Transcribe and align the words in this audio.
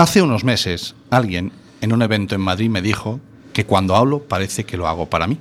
Hace 0.00 0.22
unos 0.22 0.44
meses, 0.44 0.94
alguien 1.10 1.52
en 1.82 1.92
un 1.92 2.00
evento 2.00 2.34
en 2.34 2.40
Madrid 2.40 2.70
me 2.70 2.80
dijo 2.80 3.20
que 3.52 3.66
cuando 3.66 3.96
hablo 3.96 4.22
parece 4.22 4.64
que 4.64 4.78
lo 4.78 4.88
hago 4.88 5.10
para 5.10 5.26
mí. 5.26 5.36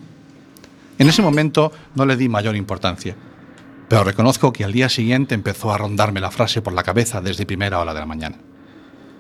En 0.98 1.08
ese 1.08 1.22
momento 1.22 1.72
no 1.96 2.06
le 2.06 2.18
di 2.18 2.28
mayor 2.28 2.58
importancia, 2.58 3.16
pero 3.88 4.04
reconozco 4.04 4.52
que 4.52 4.66
al 4.66 4.74
día 4.74 4.90
siguiente 4.90 5.34
empezó 5.34 5.72
a 5.72 5.78
rondarme 5.78 6.20
la 6.20 6.30
frase 6.30 6.62
por 6.62 6.74
la 6.74 6.84
cabeza 6.84 7.22
desde 7.22 7.46
primera 7.46 7.80
hora 7.80 7.94
de 7.94 8.02
la 8.02 8.06
mañana. 8.06 8.36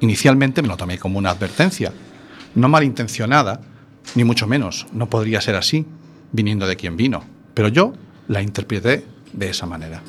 Inicialmente 0.01 0.61
me 0.61 0.67
lo 0.67 0.75
tomé 0.75 0.97
como 0.97 1.17
una 1.17 1.29
advertencia, 1.29 1.93
no 2.55 2.67
malintencionada, 2.67 3.61
ni 4.15 4.25
mucho 4.25 4.45
menos, 4.45 4.87
no 4.91 5.09
podría 5.09 5.39
ser 5.39 5.55
así, 5.55 5.85
viniendo 6.33 6.67
de 6.67 6.75
quien 6.75 6.97
vino, 6.97 7.23
pero 7.53 7.69
yo 7.69 7.93
la 8.27 8.41
interpreté 8.41 9.05
de 9.31 9.49
esa 9.49 9.65
manera. 9.65 10.01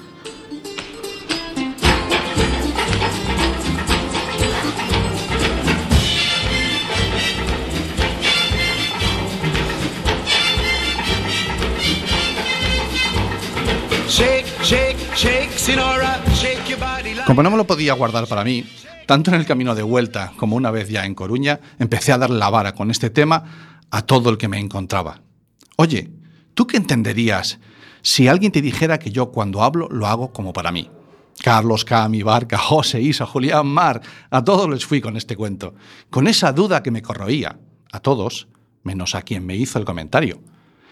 Como 17.26 17.42
no 17.42 17.50
me 17.50 17.56
lo 17.56 17.66
podía 17.66 17.92
guardar 17.92 18.26
para 18.26 18.44
mí, 18.44 18.64
tanto 19.06 19.30
en 19.30 19.36
el 19.36 19.46
camino 19.46 19.74
de 19.74 19.82
vuelta 19.82 20.32
como 20.36 20.56
una 20.56 20.70
vez 20.70 20.88
ya 20.88 21.04
en 21.04 21.14
Coruña, 21.14 21.60
empecé 21.78 22.12
a 22.12 22.18
dar 22.18 22.30
la 22.30 22.48
vara 22.48 22.74
con 22.74 22.90
este 22.90 23.10
tema 23.10 23.84
a 23.90 24.02
todo 24.02 24.30
el 24.30 24.38
que 24.38 24.48
me 24.48 24.58
encontraba. 24.58 25.20
Oye, 25.76 26.10
¿tú 26.54 26.66
qué 26.66 26.78
entenderías 26.78 27.58
si 28.02 28.26
alguien 28.26 28.52
te 28.52 28.62
dijera 28.62 28.98
que 28.98 29.10
yo 29.10 29.32
cuando 29.32 29.62
hablo 29.62 29.88
lo 29.90 30.06
hago 30.06 30.32
como 30.32 30.52
para 30.52 30.72
mí? 30.72 30.90
Carlos, 31.42 31.84
Cami, 31.84 32.22
Barca, 32.22 32.56
José, 32.56 33.00
Isa, 33.02 33.26
Julián, 33.26 33.66
Mar, 33.66 34.00
a 34.30 34.42
todos 34.42 34.68
les 34.68 34.86
fui 34.86 35.00
con 35.00 35.16
este 35.16 35.36
cuento, 35.36 35.74
con 36.08 36.26
esa 36.26 36.52
duda 36.52 36.82
que 36.82 36.90
me 36.90 37.02
corroía, 37.02 37.58
a 37.92 38.00
todos, 38.00 38.48
menos 38.82 39.14
a 39.14 39.22
quien 39.22 39.44
me 39.44 39.56
hizo 39.56 39.78
el 39.78 39.84
comentario. 39.84 40.40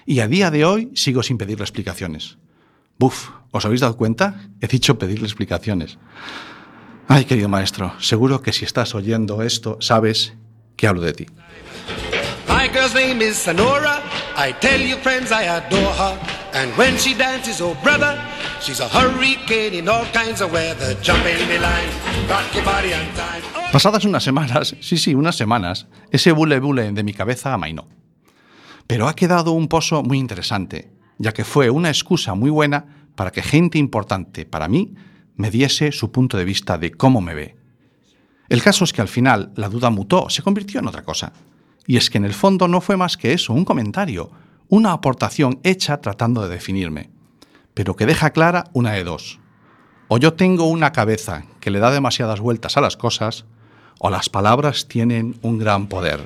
Y 0.05 0.21
a 0.21 0.29
día 0.29 0.51
de 0.51 0.65
hoy 0.65 0.91
sigo 0.95 1.23
sin 1.23 1.39
pedirle 1.39 1.65
explicaciones. 1.65 2.39
Buf, 2.99 3.31
¿os 3.53 3.65
habéis 3.65 3.81
dado 3.81 3.97
cuenta? 3.97 4.51
He 4.61 4.67
dicho 4.67 4.99
pedirle 4.99 5.27
explicaciones. 5.27 5.99
Ay, 7.07 7.25
querido 7.25 7.49
maestro, 7.49 7.95
seguro 8.01 8.43
que 8.43 8.53
si 8.53 8.65
estás 8.65 8.95
oyendo 8.95 9.43
esto, 9.43 9.79
sabes 9.81 10.35
que 10.77 10.89
hablo 10.89 11.03
de 11.03 11.13
ti. 11.13 11.27
My 12.49 12.69
girl's 12.69 12.95
name 12.95 13.25
is 13.25 13.37
Sonora. 13.37 14.03
I 14.37 14.53
tell 14.61 14.81
you, 14.81 14.97
friends, 14.97 15.31
I 15.31 15.47
adore 15.49 15.93
her. 15.95 16.19
And 16.55 16.77
when 16.77 16.99
she 16.99 17.15
dances, 17.15 17.61
oh 17.61 17.77
brother, 17.83 18.19
she's 18.61 18.81
a 18.81 18.89
hurricane 18.89 19.75
in 19.75 19.89
all 19.89 20.05
kinds 20.13 20.41
of 20.41 20.53
weather. 20.53 20.97
Jump 21.01 21.25
in 21.27 21.47
the 21.47 21.59
line, 21.61 21.89
rock 22.29 22.53
your 22.53 22.65
body 22.65 22.93
on 22.93 23.07
time. 23.15 23.43
Pasadas 23.71 24.05
unas 24.05 24.25
semanas, 24.25 24.75
sí, 24.81 24.97
sí, 24.97 25.15
unas 25.15 25.37
semanas, 25.37 25.87
ese 26.11 26.33
bule 26.33 26.59
bule 26.59 26.91
de 26.91 27.03
mi 27.05 27.13
cabeza 27.13 27.55
amainó. 27.55 27.87
Pero 28.87 29.07
ha 29.07 29.15
quedado 29.15 29.53
un 29.53 29.69
pozo 29.69 30.03
muy 30.03 30.19
interesante, 30.19 30.91
ya 31.19 31.33
que 31.33 31.45
fue 31.45 31.71
una 31.71 31.89
excusa 31.89 32.35
muy 32.35 32.51
buena 32.51 32.87
para 33.15 33.31
que 33.31 33.43
gente 33.43 33.79
importante 33.79 34.47
para 34.47 34.69
mí 34.69 34.95
me 35.37 35.51
diese 35.51 35.93
su 35.93 36.11
punto 36.11 36.37
de 36.37 36.45
vista 36.45 36.79
de 36.79 36.93
cómo 36.93 37.21
me 37.21 37.35
ve. 37.35 37.57
El 38.49 38.63
caso 38.63 38.85
es 38.85 38.93
que 38.93 39.03
al 39.03 39.09
final 39.09 39.53
la 39.57 39.69
duda 39.69 39.91
mutó, 39.91 40.31
se 40.31 40.43
convirtió 40.43 40.81
en 40.81 40.89
otra 40.89 41.03
cosa. 41.03 41.33
Y 41.87 41.97
es 41.97 42.11
que 42.11 42.19
en 42.19 42.25
el 42.25 42.35
fondo 42.35 42.69
no 42.69 42.81
fue 42.81 42.97
más 42.97 43.17
que 43.17 43.33
eso, 43.33 43.53
un 43.53 43.65
comentario, 43.65 44.31
una 44.69 44.93
aportación 44.93 45.61
hecha 45.63 46.01
tratando 46.01 46.43
de 46.43 46.49
definirme, 46.49 47.11
pero 47.75 47.97
que 47.97 48.07
deja 48.07 48.31
clara 48.31 48.65
una 48.73 48.93
de 48.93 49.05
dos. 49.05 49.39
O 50.09 50.19
yo 50.19 50.35
tengo 50.35 50.65
una 50.65 50.93
cabeza 50.93 51.45
que 51.61 51.71
le 51.71 51.79
da 51.79 51.91
demasiadas 51.91 52.41
vueltas 52.41 52.77
a 52.77 52.81
las 52.81 52.97
cosas, 52.97 53.45
o 53.99 54.11
las 54.11 54.29
palabras 54.29 54.89
tienen 54.89 55.39
un 55.43 55.59
gran 55.59 55.89
poder. 55.89 56.21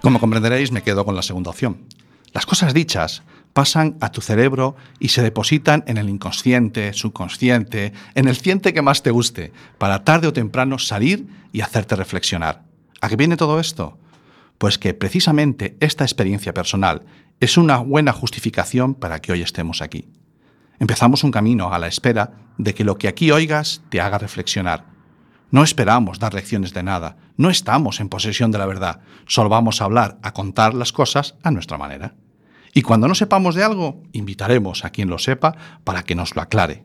Como 0.00 0.20
comprenderéis, 0.20 0.72
me 0.72 0.82
quedo 0.82 1.04
con 1.04 1.16
la 1.16 1.22
segunda 1.22 1.50
opción. 1.50 1.86
Las 2.32 2.46
cosas 2.46 2.74
dichas 2.74 3.22
pasan 3.52 3.96
a 4.00 4.12
tu 4.12 4.20
cerebro 4.20 4.76
y 4.98 5.08
se 5.08 5.22
depositan 5.22 5.84
en 5.86 5.96
el 5.96 6.08
inconsciente, 6.08 6.92
subconsciente, 6.92 7.92
en 8.14 8.28
el 8.28 8.36
ciente 8.36 8.72
que 8.72 8.82
más 8.82 9.02
te 9.02 9.10
guste, 9.10 9.52
para 9.78 10.04
tarde 10.04 10.28
o 10.28 10.32
temprano 10.32 10.78
salir 10.78 11.26
y 11.52 11.60
hacerte 11.60 11.96
reflexionar. 11.96 12.62
¿A 13.00 13.08
qué 13.08 13.16
viene 13.16 13.36
todo 13.36 13.58
esto? 13.58 13.98
Pues 14.58 14.78
que 14.78 14.94
precisamente 14.94 15.76
esta 15.80 16.04
experiencia 16.04 16.54
personal 16.54 17.02
es 17.40 17.56
una 17.56 17.78
buena 17.78 18.12
justificación 18.12 18.94
para 18.94 19.20
que 19.20 19.32
hoy 19.32 19.42
estemos 19.42 19.82
aquí. 19.82 20.08
Empezamos 20.78 21.24
un 21.24 21.30
camino 21.30 21.72
a 21.72 21.78
la 21.78 21.88
espera 21.88 22.32
de 22.58 22.74
que 22.74 22.84
lo 22.84 22.96
que 22.96 23.08
aquí 23.08 23.30
oigas 23.30 23.82
te 23.88 24.00
haga 24.00 24.18
reflexionar. 24.18 24.84
No 25.50 25.64
esperamos 25.64 26.20
dar 26.20 26.32
lecciones 26.32 26.72
de 26.72 26.84
nada, 26.84 27.16
no 27.36 27.50
estamos 27.50 27.98
en 27.98 28.08
posesión 28.08 28.52
de 28.52 28.58
la 28.58 28.66
verdad, 28.66 29.00
solo 29.26 29.48
vamos 29.48 29.80
a 29.80 29.84
hablar, 29.84 30.18
a 30.22 30.32
contar 30.32 30.74
las 30.74 30.92
cosas 30.92 31.34
a 31.42 31.50
nuestra 31.50 31.76
manera. 31.76 32.14
Y 32.72 32.82
cuando 32.82 33.08
no 33.08 33.16
sepamos 33.16 33.56
de 33.56 33.64
algo, 33.64 34.02
invitaremos 34.12 34.84
a 34.84 34.90
quien 34.90 35.08
lo 35.08 35.18
sepa 35.18 35.56
para 35.82 36.04
que 36.04 36.14
nos 36.14 36.36
lo 36.36 36.42
aclare. 36.42 36.84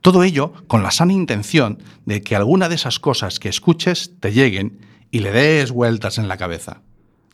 Todo 0.00 0.22
ello 0.22 0.54
con 0.68 0.82
la 0.82 0.90
sana 0.90 1.12
intención 1.12 1.82
de 2.06 2.22
que 2.22 2.34
alguna 2.34 2.70
de 2.70 2.76
esas 2.76 2.98
cosas 2.98 3.38
que 3.38 3.50
escuches 3.50 4.14
te 4.20 4.32
lleguen 4.32 4.80
y 5.10 5.18
le 5.18 5.32
des 5.32 5.70
vueltas 5.70 6.16
en 6.16 6.28
la 6.28 6.38
cabeza. 6.38 6.80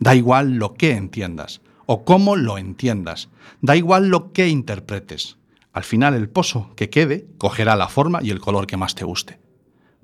Da 0.00 0.16
igual 0.16 0.54
lo 0.54 0.74
que 0.74 0.92
entiendas 0.92 1.60
o 1.86 2.04
cómo 2.04 2.34
lo 2.34 2.58
entiendas. 2.58 3.28
Da 3.60 3.76
igual 3.76 4.08
lo 4.08 4.32
que 4.32 4.48
interpretes. 4.48 5.36
Al 5.72 5.84
final 5.84 6.14
el 6.14 6.28
pozo 6.28 6.70
que 6.76 6.90
quede 6.90 7.26
cogerá 7.38 7.76
la 7.76 7.88
forma 7.88 8.20
y 8.22 8.30
el 8.30 8.40
color 8.40 8.66
que 8.66 8.76
más 8.76 8.94
te 8.94 9.04
guste. 9.04 9.43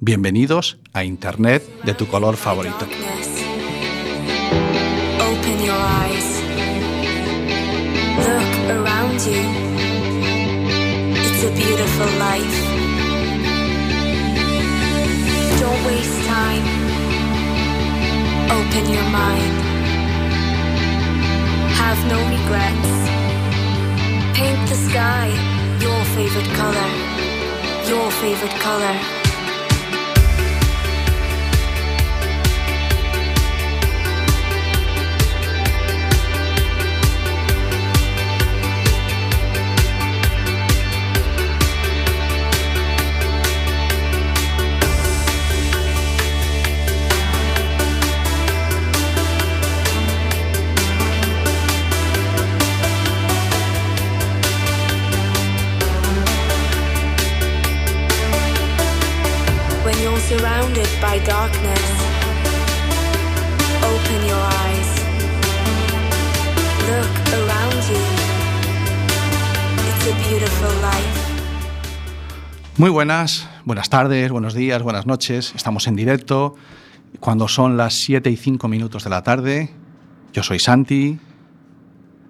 Bienvenidos 0.02 0.78
a 0.94 1.04
Internet 1.04 1.62
de 1.84 1.92
tu 1.92 2.06
color 2.06 2.38
favorito. 2.38 2.86
Have 21.76 22.06
no 22.08 22.16
regrets. 22.30 22.90
Paint 24.34 24.68
the 24.68 24.76
sky 24.76 25.28
your 25.78 26.04
favorite 26.14 26.50
color. 26.56 26.88
Your 27.86 28.10
favorite 28.12 28.58
color. 28.62 29.19
Muy 72.76 72.90
buenas, 72.90 73.48
buenas 73.64 73.90
tardes, 73.90 74.30
buenos 74.30 74.54
días, 74.54 74.82
buenas 74.82 75.06
noches. 75.06 75.52
Estamos 75.54 75.86
en 75.86 75.96
directo 75.96 76.54
cuando 77.20 77.48
son 77.48 77.76
las 77.76 77.94
7 77.94 78.30
y 78.30 78.36
5 78.36 78.68
minutos 78.68 79.04
de 79.04 79.10
la 79.10 79.22
tarde. 79.22 79.70
Yo 80.32 80.42
soy 80.42 80.58
Santi. 80.58 81.18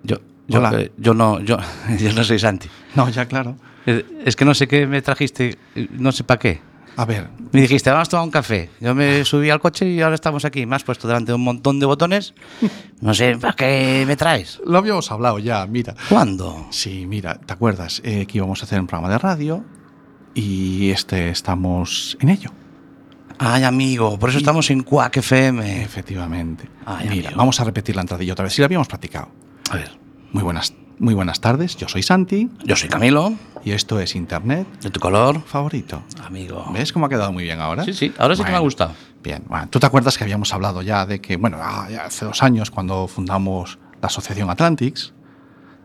Yo, 0.03 0.17
yo, 0.49 0.79
eh, 0.79 0.93
yo, 0.97 1.15
no, 1.15 1.41
yo, 1.41 1.59
yo 1.99 2.13
no 2.13 2.25
soy 2.25 2.39
Santi. 2.39 2.69
No, 2.95 3.09
ya 3.09 3.27
claro. 3.27 3.57
Es 3.87 4.37
que 4.37 4.45
no 4.45 4.55
sé 4.55 4.69
qué 4.69 4.87
me 4.87 5.03
trajiste, 5.03 5.57
no 5.93 6.13
sé 6.13 6.25
para 6.25 6.39
qué. 6.39 6.70
A 6.97 7.05
ver. 7.05 7.29
Me 7.53 7.63
dijiste, 7.63 7.91
vamos 7.91 8.09
a 8.09 8.11
tomar 8.11 8.25
un 8.25 8.31
café. 8.31 8.71
Yo 8.81 8.95
me 8.95 9.25
subí 9.25 9.51
al 9.51 9.61
coche 9.61 9.89
y 9.89 10.01
ahora 10.01 10.15
estamos 10.15 10.45
aquí. 10.45 10.67
Me 10.67 10.77
has 10.77 10.85
puesto 10.85 11.09
delante 11.09 11.33
de 11.33 11.37
un 11.37 11.45
montón 11.45 11.81
de 11.81 11.87
botones. 11.87 12.35
No 13.01 13.15
sé, 13.15 13.37
¿para 13.39 13.55
qué 13.55 14.05
me 14.07 14.17
traes? 14.17 14.61
Lo 14.67 14.77
habíamos 14.79 15.11
hablado 15.11 15.39
ya, 15.39 15.67
mira. 15.67 15.95
¿Cuándo? 16.09 16.67
Sí, 16.71 17.07
mira, 17.07 17.35
¿te 17.39 17.53
acuerdas 17.53 18.03
eh, 18.05 18.27
que 18.27 18.39
íbamos 18.39 18.61
a 18.63 18.67
hacer 18.67 18.79
un 18.79 18.87
programa 18.87 19.11
de 19.11 19.19
radio? 19.19 19.65
y 20.35 20.91
este 20.91 21.31
estamos 21.31 22.17
en 22.21 22.29
ello. 22.29 22.51
Ay, 23.39 23.65
amigo, 23.65 24.19
por 24.19 24.29
eso 24.29 24.39
estamos 24.39 24.71
en 24.71 24.83
Quack 24.83 25.17
Efectivamente. 25.17 26.69
Mira, 27.09 27.31
vamos 27.35 27.59
a 27.61 27.65
repetir 27.65 27.97
la 27.97 28.03
entradilla 28.03 28.35
otra 28.35 28.43
vez. 28.45 28.53
Si 28.53 28.61
la 28.61 28.67
habíamos 28.67 28.87
practicado. 28.87 29.31
A 29.71 29.77
ver. 29.77 29.99
Muy 30.33 30.43
buenas, 30.43 30.75
Muy 31.01 31.15
buenas 31.15 31.41
tardes, 31.41 31.77
yo 31.79 31.89
soy 31.89 32.03
Santi 32.03 32.51
Yo 32.63 32.77
soy 32.77 32.91
Camilo, 32.91 33.33
y 33.65 33.71
esto 33.73 33.99
es 34.01 34.15
Internet 34.15 34.67
de 34.83 34.91
tu 34.91 35.01
color, 35.01 35.41
favorito. 35.47 36.03
amigo. 36.23 36.67
¿Ves 36.75 36.93
cómo 36.93 37.07
ha 37.07 37.09
quedado 37.09 37.33
muy 37.33 37.43
bien 37.45 37.59
ahora? 37.59 37.85
Sí, 37.85 37.95
sí, 37.95 38.13
ahora 38.19 38.37
sí 38.37 38.45
que 38.45 38.51
me 38.51 38.57
ha 38.57 38.61
gustado. 38.61 38.93
Bien, 39.23 39.43
bueno, 39.49 39.67
tú 39.71 39.81
te 39.81 39.87
acuerdas 39.87 40.19
que 40.19 40.25
habíamos 40.25 40.53
hablado 40.53 40.83
ya 40.83 41.07
de 41.07 41.23
que, 41.23 41.39
bueno, 41.39 41.57
ah, 41.59 41.89
hace 42.05 42.27
dos 42.27 42.43
años 42.43 42.71
cuando 42.71 43.09
fundamos 43.09 43.79
la 44.03 44.09
Asociación 44.09 44.51
Atlantics. 44.51 45.15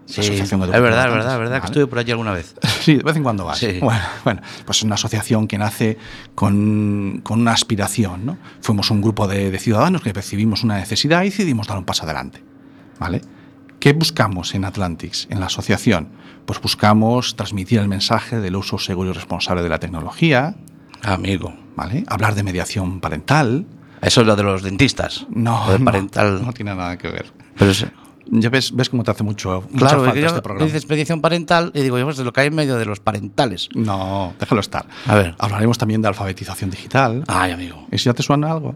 la 0.07 0.13
Sí, 0.13 0.19
Asociación 0.19 0.61
es 0.63 0.67
verdad, 0.69 1.05
es 1.07 1.13
verdad, 1.13 1.33
es 1.33 1.39
verdad 1.39 1.61
que 1.61 1.67
estuve 1.67 1.87
por 1.87 1.99
allí 1.99 2.11
alguna 2.11 2.33
vez. 2.33 2.53
Sí, 2.85 2.97
de 2.97 3.03
vez 3.03 3.15
en 3.15 3.23
cuando 3.23 3.45
vas. 3.45 3.57
Sí. 3.57 3.79
Bueno, 3.81 4.03
bueno, 4.25 4.41
pues 4.65 4.77
es 4.79 4.83
una 4.83 4.93
asociación 4.95 5.47
que 5.47 5.57
nace 5.57 5.97
con, 6.35 7.21
con 7.23 7.39
una 7.39 7.53
aspiración. 7.53 8.25
¿no? 8.25 8.37
Fuimos 8.61 8.91
un 8.91 9.01
grupo 9.01 9.27
de, 9.27 9.49
de 9.49 9.59
ciudadanos 9.59 10.01
que 10.03 10.13
percibimos 10.13 10.63
una 10.63 10.75
necesidad 10.77 11.21
y 11.23 11.29
decidimos 11.29 11.67
dar 11.67 11.77
un 11.77 11.85
paso 11.85 12.03
adelante. 12.03 12.43
¿vale? 12.99 13.21
¿Qué 13.85 13.93
buscamos 13.93 14.55
en 14.55 14.65
Atlantics, 14.65 15.27
en 15.29 15.39
la 15.39 15.45
asociación? 15.45 16.07
Pues 16.47 16.59
buscamos 16.59 17.35
transmitir 17.35 17.77
el 17.77 17.87
mensaje 17.87 18.39
del 18.39 18.55
uso 18.55 18.79
seguro 18.79 19.11
y 19.11 19.13
responsable 19.13 19.61
de 19.61 19.69
la 19.69 19.77
tecnología, 19.77 20.55
Amigo. 21.03 21.53
¿vale? 21.75 22.03
hablar 22.07 22.33
de 22.33 22.41
mediación 22.41 22.99
parental. 22.99 23.67
Eso 24.01 24.21
es 24.21 24.25
lo 24.27 24.35
de 24.35 24.41
los 24.41 24.63
dentistas. 24.63 25.27
No, 25.29 25.67
Lo 25.67 25.73
de 25.73 25.77
no, 25.77 25.85
parental. 25.85 26.43
no 26.43 26.51
tiene 26.51 26.73
nada 26.73 26.97
que 26.97 27.09
ver. 27.09 27.31
Pero 27.59 27.69
es- 27.69 27.85
Ya 28.25 28.49
ves, 28.49 28.75
ves 28.75 28.89
cómo 28.89 29.03
te 29.03 29.11
hace 29.11 29.21
mucho, 29.21 29.61
claro, 29.77 30.03
falta 30.03 30.19
yo 30.19 30.25
este 30.29 30.41
programa. 30.41 30.65
dices 30.65 30.89
mediación 30.89 31.21
parental 31.21 31.69
y 31.75 31.83
digo, 31.83 31.99
yo, 31.99 32.05
pues 32.05 32.17
de 32.17 32.23
lo 32.23 32.33
que 32.33 32.41
hay 32.41 32.47
en 32.47 32.55
medio 32.55 32.77
de 32.77 32.85
los 32.85 32.99
parentales. 32.99 33.69
No, 33.75 34.33
déjalo 34.39 34.61
estar. 34.61 34.87
A 35.05 35.13
ver. 35.13 35.35
Hablaremos 35.37 35.77
también 35.77 36.01
de 36.01 36.07
alfabetización 36.07 36.71
digital. 36.71 37.23
Ay, 37.27 37.51
amigo. 37.51 37.85
¿Eso 37.91 38.09
ya 38.09 38.15
te 38.15 38.23
suena 38.23 38.51
algo? 38.51 38.73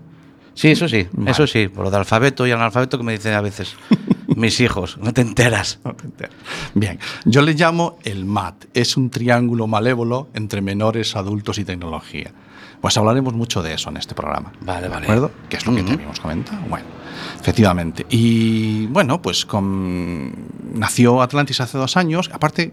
Sí, 0.53 0.67
eso 0.69 0.87
sí, 0.87 1.07
Vale. 1.13 1.31
eso 1.31 1.47
sí, 1.47 1.67
por 1.67 1.85
lo 1.85 1.89
de 1.89 1.97
alfabeto 1.97 2.45
y 2.45 2.51
analfabeto 2.51 2.99
que 2.99 3.03
me 3.03 3.13
dicen 3.13 3.33
a 3.33 3.41
veces 3.41 3.75
mis 4.39 4.59
hijos, 4.59 4.97
no 4.97 5.13
te 5.13 5.21
enteras. 5.21 5.79
No 5.83 5.93
te 5.93 6.05
enteras. 6.05 6.35
Bien, 6.73 6.99
yo 7.25 7.41
le 7.41 7.53
llamo 7.53 7.99
el 8.03 8.25
MAT. 8.25 8.65
Es 8.73 8.97
un 8.97 9.09
triángulo 9.09 9.67
malévolo 9.67 10.29
entre 10.33 10.61
menores, 10.61 11.15
adultos 11.15 11.57
y 11.59 11.65
tecnología. 11.65 12.31
Pues 12.81 12.97
hablaremos 12.97 13.33
mucho 13.33 13.61
de 13.61 13.73
eso 13.73 13.89
en 13.89 13.97
este 13.97 14.15
programa. 14.15 14.53
Vale, 14.61 14.83
¿De 14.83 14.87
vale. 14.87 15.05
acuerdo? 15.05 15.31
Que 15.49 15.57
es 15.57 15.65
lo 15.65 15.75
que 15.75 15.83
te 15.83 15.91
habíamos 15.91 16.19
comentado. 16.19 16.61
Bueno, 16.69 16.85
efectivamente. 17.39 18.05
Y 18.09 18.87
bueno, 18.87 19.21
pues 19.21 19.45
con... 19.45 20.33
nació 20.73 21.21
Atlantis 21.21 21.59
hace 21.59 21.77
dos 21.77 21.97
años. 21.97 22.29
Aparte, 22.33 22.71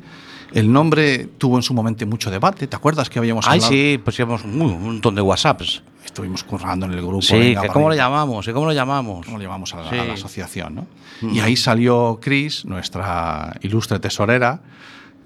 el 0.53 0.73
nombre 0.73 1.27
tuvo 1.39 1.57
en 1.57 1.63
su 1.63 1.75
momento 1.75 2.07
mucho 2.07 2.31
debate. 2.31 2.67
¿Te 2.67 2.77
acuerdas 2.77 3.09
que 3.11 3.19
habíamos 3.19 3.47
Ay, 3.47 3.55
hablado? 3.59 3.73
sí, 3.73 4.01
llevamos 4.17 4.45
un 4.45 4.59
montón 4.59 5.15
de 5.15 5.23
WhatsApps. 5.23 5.83
Estuvimos 6.05 6.45
currando 6.45 6.87
en 6.87 6.93
el 6.93 7.03
grupo. 7.03 7.21
Sí, 7.23 7.37
venga, 7.39 7.63
que 7.63 7.69
¿cómo 7.69 7.89
lo 7.89 7.95
llamamos? 7.95 8.47
¿Y 8.49 8.53
¿Cómo 8.53 8.67
lo 8.67 8.73
llamamos? 8.73 9.27
¿Cómo 9.27 9.39
le 9.39 9.45
llamamos 9.45 9.75
a 9.75 9.83
la, 9.83 9.91
Sí. 9.91 9.99
a 9.99 10.05
la 10.05 10.15
asociación? 10.15 10.75
¿no? 10.77 10.87
Y 11.33 11.41
ahí 11.41 11.57
salió 11.57 12.19
Chris, 12.23 12.65
nuestra 12.65 13.55
ilustre 13.63 13.99
tesorera, 13.99 14.61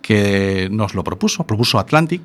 que 0.03 0.69
nos 0.73 0.95
lo 0.95 1.05
propuso, 1.05 1.45
propuso 1.45 1.79
Atlantic, 1.79 2.23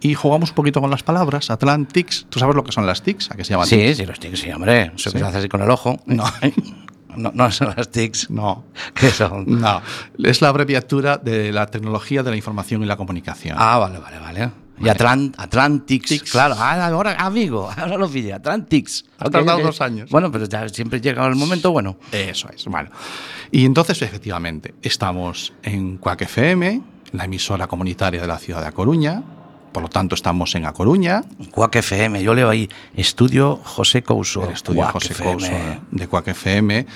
y 0.00 0.14
jugamos 0.14 0.50
un 0.50 0.56
poquito 0.56 0.80
con 0.80 0.90
las 0.90 1.04
palabras. 1.04 1.48
Atlantics, 1.50 2.26
¿tú 2.28 2.40
sabes 2.40 2.56
lo 2.56 2.64
que 2.64 2.72
son 2.72 2.84
las 2.86 3.02
TICs? 3.02 3.30
¿A 3.30 3.36
qué 3.36 3.44
se 3.44 3.50
llaman? 3.50 3.68
Sí, 3.68 3.94
sí, 3.94 4.04
los 4.04 4.18
tics, 4.18 4.40
sí, 4.40 4.50
hombre. 4.50 4.90
Eso 4.96 5.10
Sí. 5.10 5.12
que 5.12 5.18
se 5.20 5.24
hace 5.24 5.38
así 5.38 5.48
con 5.48 5.62
el 5.62 5.70
ojo. 5.70 6.00
No. 6.06 6.24
no, 7.16 7.30
no 7.34 7.50
son 7.50 7.74
las 7.76 7.90
tics. 7.90 8.30
No, 8.30 8.64
¿Qué 8.94 9.10
son? 9.10 9.44
no. 9.60 9.80
Es 10.22 10.40
la 10.40 10.48
abreviatura 10.48 11.18
de 11.18 11.52
la 11.52 11.66
tecnología 11.66 12.22
de 12.22 12.30
la 12.30 12.36
información 12.36 12.82
y 12.82 12.86
la 12.86 12.96
comunicación. 12.96 13.56
Ah, 13.58 13.78
vale, 13.78 13.98
vale, 13.98 14.18
vale. 14.18 14.50
Y 14.80 14.88
Atlant 14.88 15.38
Atlantics, 15.38 16.08
Tics. 16.08 16.32
claro. 16.32 16.56
Ah, 16.58 16.86
ahora, 16.86 17.14
amigo, 17.18 17.70
ahora 17.76 17.96
lo 17.96 18.08
pillé. 18.08 18.32
Atlantics. 18.32 19.04
Has 19.18 19.26
Ok, 19.28 19.32
tardado 19.32 19.60
dos 19.60 19.80
años. 19.80 20.10
Bueno, 20.10 20.32
pero 20.32 20.46
ya 20.46 20.68
siempre 20.68 21.00
llega 21.00 21.24
el 21.26 21.36
momento 21.36 21.70
bueno. 21.70 21.98
Eso 22.10 22.48
es, 22.48 22.64
bueno. 22.64 22.90
Y 23.52 23.64
entonces, 23.64 24.02
efectivamente, 24.02 24.74
estamos 24.82 25.52
en 25.62 25.98
Cuac 25.98 26.22
FM, 26.22 26.82
la 27.12 27.24
emisora 27.26 27.68
comunitaria 27.68 28.22
de 28.22 28.26
la 28.26 28.38
ciudad 28.38 28.60
de 28.60 28.66
A 28.68 28.72
Coruña, 28.72 29.22
por 29.72 29.82
lo 29.82 29.88
tanto 29.88 30.14
estamos 30.14 30.54
en 30.54 30.66
A 30.66 30.72
Coruña, 30.72 31.22
Cuac 31.50 31.76
FM, 31.76 32.22
yo 32.22 32.34
leo 32.34 32.48
ahí 32.48 32.68
Estudio 32.94 33.58
José 33.64 34.02
Couso. 34.02 34.44
el 34.44 34.52
estudio 34.52 34.82
Cuac 34.82 34.92
José 34.92 35.12
FM. 35.12 35.32
Couso 35.32 35.52
de 35.90 36.06
Cuac 36.08 36.28
FM, 36.28 36.86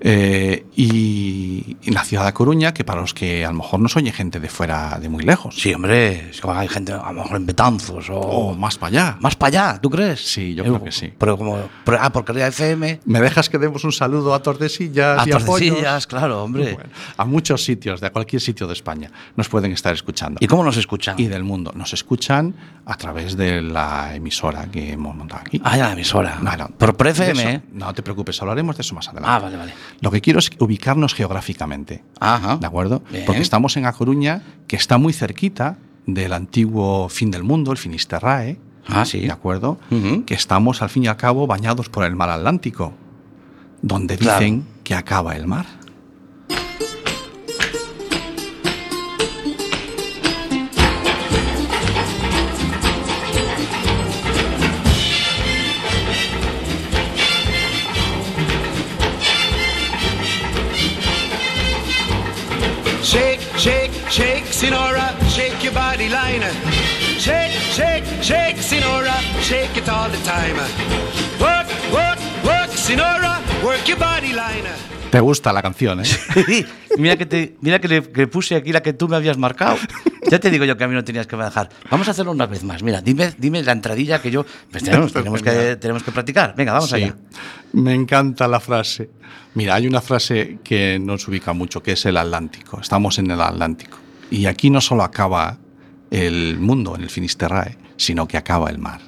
eh, 0.00 0.66
y 0.76 1.76
la 1.90 2.04
ciudad 2.04 2.24
de 2.24 2.28
A 2.30 2.34
Coruña, 2.34 2.74
que 2.74 2.84
para 2.84 3.00
los 3.00 3.14
que 3.14 3.44
a 3.44 3.48
lo 3.50 3.56
mejor 3.58 3.80
nos 3.80 3.96
oye 3.96 4.12
gente 4.12 4.40
de 4.40 4.48
fuera, 4.48 4.98
de 5.00 5.08
muy 5.08 5.24
lejos, 5.24 5.54
Sí, 5.60 5.72
hombre, 5.74 6.30
es 6.30 6.40
hay 6.44 6.68
gente 6.68 6.92
a 6.92 7.12
lo 7.12 7.22
mejor 7.22 7.36
en 7.36 7.46
Betanzos 7.46 8.10
o, 8.10 8.18
o 8.18 8.54
más 8.54 8.76
para 8.78 8.88
allá. 8.88 9.16
más 9.20 9.36
para 9.36 9.48
allá, 9.70 9.80
¿tú 9.80 9.90
crees? 9.90 10.20
Sí, 10.20 10.54
yo 10.54 10.62
Eh, 10.64 10.66
creo 10.66 10.84
que 10.84 10.92
sí. 10.92 11.12
Pero 11.18 11.36
como, 11.38 11.58
pero- 11.84 11.98
ah, 12.00 12.10
porque 12.10 12.32
la 12.32 12.46
FM, 12.48 13.00
¿Me 13.04 13.20
dejas 13.20 13.48
que 13.48 13.58
demos 13.58 13.84
un 13.84 13.92
saludo 13.92 14.34
a 14.34 14.42
Tordesillas 14.42 15.20
a 15.22 15.28
y 15.28 15.32
a? 15.32 15.38
Tordesillas, 15.38 16.06
claro, 16.06 16.42
hombre. 16.44 16.74
Bueno, 16.74 16.90
a 17.16 17.24
muchos 17.24 17.64
sitios, 17.64 18.00
de 18.00 18.10
cualquier 18.10 18.40
sitio 18.42 18.66
de 18.66 18.72
España, 18.74 19.10
nos 19.36 19.48
pueden 19.48 19.72
estar 19.72 19.92
escuchando. 19.94 20.38
¿Y 20.40 20.46
cómo 20.46 20.64
nos 20.64 20.76
escuchan? 20.76 21.14
y 21.18 21.26
del 21.26 21.44
mundo. 21.44 21.72
Nos 21.74 21.92
escuchan 21.92 22.54
a 22.86 22.96
través 22.96 23.36
de 23.36 23.62
la 23.62 24.14
emisora 24.14 24.66
que 24.70 24.92
hemos 24.92 25.14
montado 25.14 25.42
aquí. 25.42 25.60
Ah, 25.64 25.76
ya 25.76 25.86
la 25.86 25.92
emisora. 25.92 26.38
Bueno, 26.40 26.68
por, 26.76 26.96
por 26.96 27.06
FM, 27.08 27.40
eso- 27.40 27.48
¿eh? 27.50 27.62
No 27.72 27.92
te 27.94 28.02
preocupes, 28.02 28.40
hablaremos 28.42 28.76
de 28.76 28.82
eso 28.82 28.94
más 28.94 29.08
adelante. 29.08 29.30
Ah, 29.30 29.38
vale, 29.38 29.56
vale. 29.56 29.72
Lo 30.00 30.10
que 30.10 30.20
quiero 30.20 30.38
es 30.38 30.50
ubicarnos 30.58 31.14
geográficamente. 31.14 32.02
Ajá. 32.20 32.56
¿De 32.56 32.66
acuerdo? 32.66 33.02
Bien. 33.10 33.24
Porque 33.26 33.42
estamos 33.42 33.76
en 33.76 33.86
A 33.86 33.92
Coruña, 33.92 34.42
que 34.66 34.76
está 34.76 34.98
muy 34.98 35.12
cerquita 35.12 35.78
del 36.06 36.32
antiguo 36.32 37.08
fin 37.08 37.30
del 37.30 37.42
mundo, 37.44 37.72
el 37.72 37.78
Finisterrae. 37.78 38.58
Ah, 38.86 39.04
sí. 39.06 39.20
¿De 39.20 39.32
acuerdo? 39.32 39.78
Que 40.26 40.34
estamos, 40.34 40.82
al 40.82 40.90
fin 40.90 41.04
y 41.04 41.06
al 41.06 41.16
cabo, 41.16 41.46
bañados 41.46 41.88
por 41.88 42.04
el 42.04 42.14
mar 42.16 42.28
Atlántico, 42.30 42.92
donde 43.82 44.16
Claro. 44.18 44.38
dicen 44.40 44.64
que 44.82 44.94
acaba 44.94 45.34
el 45.36 45.46
mar. 45.46 45.66
Body 65.94 66.08
liner. 66.08 66.50
Shake, 67.18 67.52
shake, 67.72 68.04
shake, 68.20 68.56
Sinora, 68.58 69.14
shake 69.42 69.76
it 69.76 69.88
all 69.88 70.10
the 70.10 70.18
time. 70.24 70.56
Work, 71.40 71.68
work, 71.92 72.18
work, 72.44 72.70
Sinora, 72.70 73.38
work 73.62 73.86
your 73.86 73.98
body 73.98 74.32
liner. 74.32 74.74
Te 75.10 75.20
gusta 75.20 75.52
la 75.52 75.62
canción, 75.62 76.00
¿eh? 76.00 76.66
mira 76.98 77.16
que, 77.16 77.26
te, 77.26 77.56
mira 77.60 77.78
que 77.78 77.86
le 77.86 78.02
que 78.02 78.26
puse 78.26 78.56
aquí 78.56 78.72
la 78.72 78.82
que 78.82 78.92
tú 78.92 79.06
me 79.06 79.14
habías 79.14 79.38
marcado. 79.38 79.76
Ya 80.28 80.40
te 80.40 80.50
digo 80.50 80.64
yo 80.64 80.76
que 80.76 80.82
a 80.82 80.88
mí 80.88 80.94
no 80.94 81.04
tenías 81.04 81.28
que 81.28 81.36
dejar. 81.36 81.68
Vamos 81.90 82.08
a 82.08 82.10
hacerlo 82.10 82.32
una 82.32 82.46
vez 82.46 82.64
más. 82.64 82.82
Mira, 82.82 83.00
dime, 83.00 83.32
dime 83.38 83.62
la 83.62 83.70
entradilla 83.72 84.20
que 84.20 84.32
yo. 84.32 84.44
Pues 84.72 84.82
tenemos, 84.82 85.12
tenemos, 85.12 85.42
que, 85.42 85.76
tenemos 85.76 86.02
que 86.02 86.10
practicar. 86.10 86.54
Venga, 86.56 86.72
vamos 86.72 86.90
Sí. 86.90 86.96
allá. 86.96 87.14
Me 87.74 87.94
encanta 87.94 88.48
la 88.48 88.58
frase. 88.58 89.10
Mira, 89.54 89.76
hay 89.76 89.86
una 89.86 90.00
frase 90.00 90.58
que 90.64 90.98
nos 90.98 91.28
ubica 91.28 91.52
mucho, 91.52 91.80
que 91.82 91.92
es 91.92 92.04
el 92.06 92.16
Atlántico. 92.16 92.80
Estamos 92.80 93.16
en 93.20 93.30
el 93.30 93.40
Atlántico. 93.40 93.98
Y 94.30 94.46
aquí 94.46 94.70
no 94.70 94.80
solo 94.80 95.04
acaba 95.04 95.58
el 96.14 96.58
mundo 96.60 96.94
en 96.94 97.02
el 97.02 97.10
Finisterrae, 97.10 97.76
sino 97.96 98.28
que 98.28 98.36
acaba 98.36 98.70
el 98.70 98.78
mar. 98.78 99.00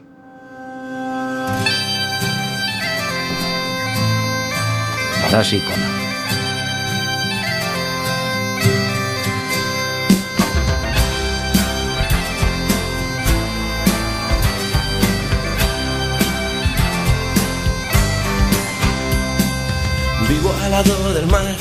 Vivo 20.28 20.52
al 20.64 20.70
lado 20.72 21.14
del 21.14 21.26
mar, 21.28 21.54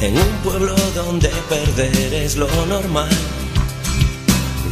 en 0.00 0.16
un 0.16 0.28
pueblo 0.42 0.74
donde 0.94 1.28
perder 1.50 2.14
es 2.14 2.36
lo 2.36 2.48
normal. 2.64 3.10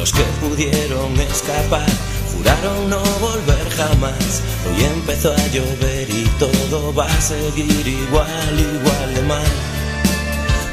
Los 0.02 0.12
que 0.12 0.24
pudieron 0.40 1.14
escapar 1.20 1.86
juraron 2.34 2.90
no 2.90 3.00
volver 3.20 3.70
jamás. 3.76 4.42
Hoy 4.66 4.84
empezó 4.96 5.32
a 5.32 5.46
llover 5.46 6.10
y 6.10 6.24
todo 6.40 6.92
va 6.92 7.06
a 7.06 7.20
seguir 7.20 7.86
igual, 7.86 8.58
igual 8.58 9.14
de 9.14 9.22
mal. 9.22 9.52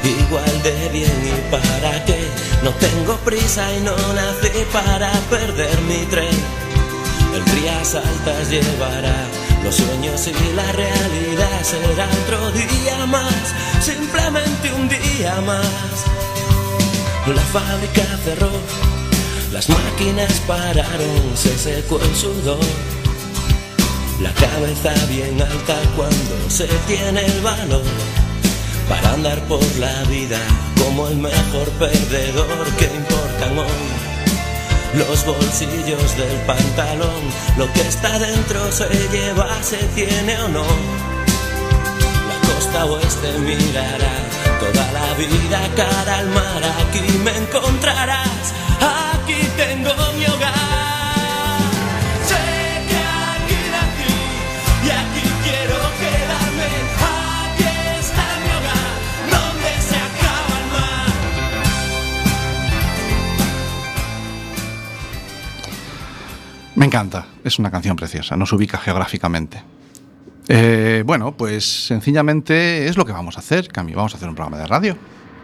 Igual 0.02 0.62
de 0.64 0.88
bien 0.88 1.22
y 1.22 1.48
para 1.48 2.04
qué 2.06 2.18
No 2.64 2.70
tengo 2.70 3.14
prisa 3.18 3.72
y 3.72 3.80
no 3.82 3.94
nací 4.14 4.64
para 4.72 5.12
perder 5.30 5.80
mi 5.82 6.04
tren 6.06 6.36
El 7.32 7.44
Rías 7.54 7.94
Altas 7.94 8.50
llevará 8.50 9.28
los 9.62 9.76
sueños 9.76 10.26
y 10.26 10.56
la 10.56 10.72
realidad 10.72 11.62
será 11.62 12.08
otro 12.24 12.50
día 12.50 13.06
más, 13.06 13.54
simplemente 13.80 14.72
un 14.72 14.88
día 14.88 15.40
más. 15.42 16.10
La 17.26 17.42
fábrica 17.42 18.02
cerró, 18.24 18.50
las 19.52 19.68
máquinas 19.68 20.32
pararon, 20.46 21.36
se 21.36 21.56
secó 21.58 22.00
el 22.00 22.14
sudor. 22.14 22.58
La 24.20 24.32
cabeza 24.34 24.92
bien 25.08 25.40
alta 25.40 25.76
cuando 25.96 26.50
se 26.50 26.66
tiene 26.86 27.24
el 27.24 27.40
valor. 27.40 27.82
para 28.88 29.12
andar 29.12 29.40
por 29.44 29.62
la 29.78 30.02
vida 30.04 30.38
como 30.82 31.06
el 31.06 31.16
mejor 31.16 31.68
perdedor 31.78 32.66
que 32.76 32.86
importan 32.86 33.58
hoy. 33.58 34.10
Los 34.94 35.24
bolsillos 35.24 36.16
del 36.16 36.36
pantalón, 36.46 37.22
lo 37.56 37.72
que 37.72 37.82
está 37.82 38.18
dentro 38.18 38.72
se 38.72 38.88
lleva, 39.12 39.46
se 39.62 39.76
tiene 39.94 40.36
o 40.42 40.48
no. 40.48 40.64
La 42.28 42.48
costa 42.48 42.84
oeste 42.86 43.38
mirará 43.38 44.14
toda 44.58 44.92
la 44.92 45.14
vida 45.14 45.60
cara 45.76 46.18
al 46.18 46.28
mar, 46.30 46.62
aquí 46.80 47.00
me 47.24 47.36
encontrarás, 47.36 48.52
aquí 48.80 49.09
Me 66.80 66.86
encanta, 66.86 67.26
es 67.44 67.58
una 67.58 67.70
canción 67.70 67.94
preciosa, 67.94 68.36
nos 68.38 68.50
ubica 68.54 68.78
geográficamente. 68.78 69.62
Eh, 70.48 71.02
bueno, 71.04 71.36
pues 71.36 71.84
sencillamente 71.86 72.88
es 72.88 72.96
lo 72.96 73.04
que 73.04 73.12
vamos 73.12 73.36
a 73.36 73.40
hacer, 73.40 73.68
Cami, 73.68 73.92
vamos 73.94 74.14
a 74.14 74.16
hacer 74.16 74.30
un 74.30 74.34
programa 74.34 74.56
de 74.56 74.66
radio. 74.66 74.96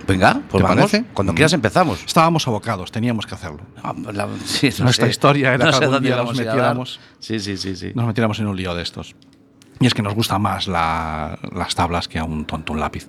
Venga, 0.08 0.40
pues 0.48 0.62
¿Te 0.62 0.66
vamos. 0.66 0.90
parece? 0.90 1.04
Cuando 1.12 1.34
Mm. 1.34 1.36
quieras 1.36 1.52
empezamos. 1.52 2.02
Estábamos 2.06 2.48
abocados, 2.48 2.90
teníamos 2.90 3.26
que 3.26 3.34
hacerlo. 3.34 3.60
Ah, 3.82 3.92
la- 4.14 4.28
sí, 4.46 4.70
no 4.78 4.84
Nuestra 4.84 5.04
sé. 5.06 5.10
historia 5.10 5.52
era 5.52 5.66
no 5.70 5.78
que 5.78 5.84
algún 5.84 6.02
día 6.02 6.16
nos 6.16 6.34
metiéramos. 6.34 7.00
Sí, 7.20 7.38
sí, 7.38 7.58
sí, 7.58 7.76
sí. 7.76 7.92
Nos 7.94 8.06
metiéramos 8.06 8.38
en 8.38 8.46
un 8.46 8.56
lío 8.56 8.74
de 8.74 8.82
estos. 8.82 9.14
Y 9.78 9.86
es 9.86 9.92
que 9.92 10.00
nos 10.00 10.14
gusta 10.14 10.38
más 10.38 10.68
la- 10.68 11.38
las 11.54 11.74
tablas 11.74 12.08
que 12.08 12.18
a 12.18 12.24
un 12.24 12.46
tonto 12.46 12.72
un 12.72 12.80
lápiz. 12.80 13.08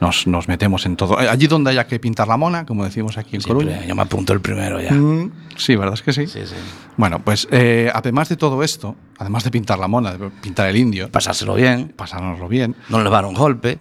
Nos, 0.00 0.26
nos 0.26 0.48
metemos 0.48 0.86
en 0.86 0.96
todo. 0.96 1.20
Eh, 1.20 1.28
Allí 1.28 1.46
donde 1.46 1.72
haya 1.72 1.86
que 1.86 2.00
pintar 2.00 2.26
la 2.26 2.38
mona, 2.38 2.64
como 2.64 2.84
decimos 2.84 3.18
aquí 3.18 3.36
en 3.36 3.42
Siempre, 3.42 3.66
Coruña. 3.66 3.86
yo 3.86 3.94
me 3.94 4.00
apunto 4.00 4.32
el 4.32 4.40
primero 4.40 4.80
ya. 4.80 4.92
Mm, 4.92 5.30
sí, 5.58 5.76
¿verdad 5.76 5.92
es 5.92 6.00
que 6.02 6.14
sí? 6.14 6.26
Sí, 6.26 6.40
sí. 6.46 6.54
Bueno, 6.96 7.22
pues 7.22 7.46
eh, 7.50 7.90
además 7.92 8.28
de 8.30 8.36
todo 8.36 8.62
esto, 8.62 8.96
además 9.18 9.44
de 9.44 9.50
pintar 9.50 9.78
la 9.78 9.86
mona, 9.86 10.12
de 10.12 10.30
pintar 10.30 10.68
el 10.68 10.76
indio, 10.76 11.10
Pasárselo 11.10 11.54
bien, 11.54 11.92
pasárnoslo 11.94 12.48
bien, 12.48 12.74
no 12.88 13.02
levar 13.02 13.26
un 13.26 13.34
golpe. 13.34 13.78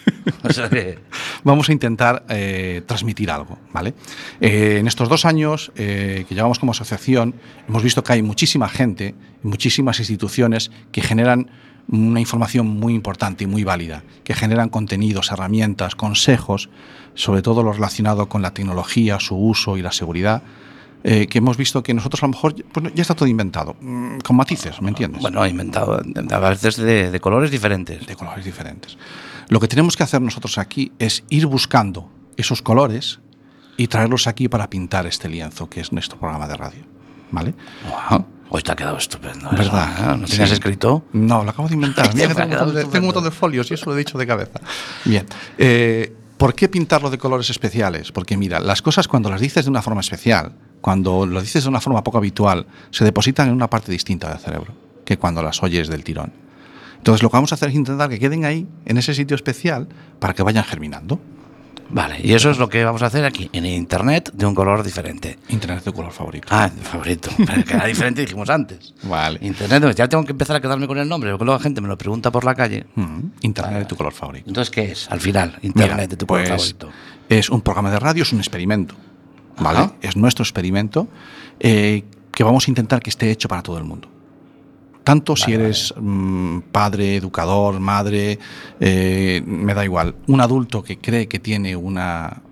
o 0.42 0.52
sea 0.52 0.68
que, 0.68 0.98
vamos 1.44 1.68
a 1.68 1.72
intentar 1.72 2.24
eh, 2.28 2.82
transmitir 2.86 3.30
algo, 3.30 3.58
¿vale? 3.72 3.94
Eh, 4.40 4.78
en 4.80 4.88
estos 4.88 5.08
dos 5.08 5.24
años 5.24 5.70
que 5.76 6.26
llevamos 6.28 6.58
como 6.58 6.72
asociación, 6.72 7.34
hemos 7.68 7.82
visto 7.82 8.02
que 8.02 8.14
hay 8.14 8.22
muchísima 8.22 8.68
gente, 8.68 9.14
muchísimas 9.42 10.00
instituciones 10.00 10.70
que 10.90 11.02
generan 11.02 11.50
una 11.88 12.18
información 12.18 12.66
muy 12.66 12.94
importante 12.94 13.44
y 13.44 13.46
muy 13.46 13.62
válida, 13.62 14.02
que 14.24 14.34
generan 14.34 14.70
contenidos, 14.70 15.30
herramientas, 15.30 15.94
consejos, 15.94 16.68
sobre 17.14 17.42
todo 17.42 17.62
lo 17.62 17.72
relacionado 17.72 18.28
con 18.28 18.42
la 18.42 18.52
tecnología, 18.52 19.20
su 19.20 19.36
uso 19.36 19.76
y 19.76 19.82
la 19.82 19.92
seguridad, 19.92 20.42
eh, 21.08 21.28
que 21.28 21.38
hemos 21.38 21.56
visto 21.56 21.82
que 21.84 21.94
nosotros 21.94 22.20
a 22.22 22.26
lo 22.26 22.32
mejor 22.32 22.54
pues, 22.72 22.92
ya 22.94 23.02
está 23.02 23.14
todo 23.14 23.28
inventado, 23.28 23.76
mm, 23.80 24.18
con 24.18 24.34
matices, 24.36 24.82
¿me 24.82 24.88
entiendes? 24.88 25.22
bueno, 25.22 25.46
inventado 25.46 26.00
a 26.32 26.48
veces 26.50 26.76
de, 26.76 27.10
de 27.12 27.20
colores 27.20 27.50
diferentes. 27.52 28.04
de 28.06 28.16
colores 28.16 28.44
diferentes. 28.44 28.98
Lo 29.48 29.60
que 29.60 29.68
tenemos 29.68 29.96
que 29.96 30.02
hacer 30.02 30.20
nosotros 30.20 30.58
aquí 30.58 30.90
es 30.98 31.22
ir 31.28 31.46
buscando 31.46 32.10
esos 32.36 32.60
colores 32.60 33.20
y 33.76 33.86
traerlos 33.86 34.26
aquí 34.26 34.48
para 34.48 34.68
pintar 34.68 35.06
este 35.06 35.28
lienzo 35.28 35.68
que 35.70 35.80
es 35.80 35.92
nuestro 35.92 36.18
programa 36.18 36.48
de 36.48 36.56
radio. 36.56 36.82
¿Vale? 37.30 37.54
Wow. 38.10 38.24
Hoy 38.48 38.62
te 38.62 38.72
ha 38.72 38.76
quedado 38.76 38.96
estupendo. 38.96 39.46
eso, 39.48 39.56
¿Verdad? 39.56 40.14
¿eh? 40.14 40.18
¿No 40.18 40.26
tenías 40.26 40.48
Sí. 40.48 40.54
escrito? 40.54 41.04
No, 41.12 41.44
lo 41.44 41.50
acabo 41.50 41.68
de 41.68 41.74
inventar. 41.74 42.12
Mira 42.14 42.34
tengo, 42.34 42.64
un 42.64 42.74
de, 42.74 42.84
tengo 42.84 42.98
un 42.98 43.04
montón 43.06 43.24
de 43.24 43.30
folios 43.30 43.70
y 43.70 43.74
eso 43.74 43.86
lo 43.90 43.94
he 43.94 43.98
dicho 43.98 44.16
de 44.18 44.26
cabeza. 44.26 44.60
Bien. 45.04 45.26
eh, 45.58 46.12
¿Por 46.36 46.54
qué 46.54 46.68
pintarlo 46.68 47.10
de 47.10 47.18
colores 47.18 47.48
especiales? 47.50 48.12
Porque 48.12 48.36
mira, 48.36 48.60
las 48.60 48.82
cosas 48.82 49.08
cuando 49.08 49.30
las 49.30 49.40
dices 49.40 49.64
de 49.64 49.70
una 49.70 49.82
forma 49.82 50.00
especial, 50.02 50.52
cuando 50.80 51.26
lo 51.26 51.40
dices 51.40 51.64
de 51.64 51.68
una 51.68 51.80
forma 51.80 52.04
poco 52.04 52.18
habitual, 52.18 52.66
se 52.90 53.04
depositan 53.04 53.48
en 53.48 53.54
una 53.54 53.68
parte 53.68 53.90
distinta 53.90 54.28
del 54.28 54.38
cerebro 54.38 54.86
que 55.04 55.16
cuando 55.16 55.42
las 55.42 55.62
oyes 55.62 55.88
del 55.88 56.04
tirón. 56.04 56.32
Entonces 56.98 57.22
lo 57.22 57.30
que 57.30 57.36
vamos 57.36 57.52
a 57.52 57.54
hacer 57.54 57.68
es 57.68 57.74
intentar 57.76 58.10
que 58.10 58.18
queden 58.18 58.44
ahí, 58.44 58.66
en 58.84 58.98
ese 58.98 59.14
sitio 59.14 59.36
especial, 59.36 59.88
para 60.18 60.34
que 60.34 60.42
vayan 60.42 60.64
germinando. 60.64 61.20
Vale, 61.88 62.16
y 62.20 62.32
eso 62.32 62.50
es 62.50 62.58
lo 62.58 62.68
que 62.68 62.84
vamos 62.84 63.02
a 63.02 63.06
hacer 63.06 63.24
aquí, 63.24 63.48
en 63.52 63.64
internet 63.64 64.30
de 64.32 64.44
un 64.44 64.56
color 64.56 64.82
diferente. 64.82 65.38
Internet 65.48 65.84
de 65.84 65.92
color 65.92 66.10
favorito. 66.10 66.48
Ah, 66.50 66.68
favorito. 66.68 67.30
Pero 67.36 67.64
que 67.64 67.74
era 67.74 67.86
diferente, 67.86 68.22
dijimos 68.22 68.50
antes. 68.50 68.92
Vale. 69.04 69.38
Internet, 69.42 69.94
ya 69.94 70.08
tengo 70.08 70.24
que 70.24 70.32
empezar 70.32 70.56
a 70.56 70.60
quedarme 70.60 70.88
con 70.88 70.98
el 70.98 71.08
nombre, 71.08 71.30
porque 71.30 71.44
luego 71.44 71.58
la 71.58 71.62
gente 71.62 71.80
me 71.80 71.86
lo 71.86 71.96
pregunta 71.96 72.32
por 72.32 72.44
la 72.44 72.56
calle. 72.56 72.86
Mm, 72.96 73.20
Internet 73.42 73.78
de 73.78 73.84
tu 73.84 73.94
color 73.94 74.12
favorito. 74.12 74.48
Entonces, 74.48 74.72
¿qué 74.72 74.90
es? 74.90 75.08
Al 75.08 75.20
final, 75.20 75.56
internet 75.62 75.92
Mira, 75.94 76.06
de 76.08 76.16
tu 76.16 76.26
color 76.26 76.48
pues, 76.48 76.74
favorito. 76.74 76.90
Es 77.28 77.50
un 77.50 77.60
programa 77.60 77.92
de 77.92 78.00
radio, 78.00 78.24
es 78.24 78.32
un 78.32 78.40
experimento. 78.40 78.96
¿Vale? 79.58 79.78
Ajá. 79.78 79.92
Es 80.02 80.16
nuestro 80.16 80.42
experimento 80.42 81.08
eh, 81.60 82.04
que 82.32 82.44
vamos 82.44 82.66
a 82.68 82.70
intentar 82.70 83.00
que 83.00 83.10
esté 83.10 83.30
hecho 83.30 83.48
para 83.48 83.62
todo 83.62 83.78
el 83.78 83.84
mundo. 83.84 84.08
Tanto 85.04 85.36
si 85.36 85.52
eres 85.52 85.94
mm, 85.98 86.58
padre, 86.72 87.16
educador, 87.16 87.78
madre, 87.78 88.38
eh, 88.80 89.40
me 89.46 89.72
da 89.72 89.84
igual. 89.84 90.16
Un 90.26 90.40
adulto 90.40 90.82
que 90.82 90.98
cree 90.98 91.28
que 91.28 91.38
tiene 91.38 91.76
una, 91.76 92.42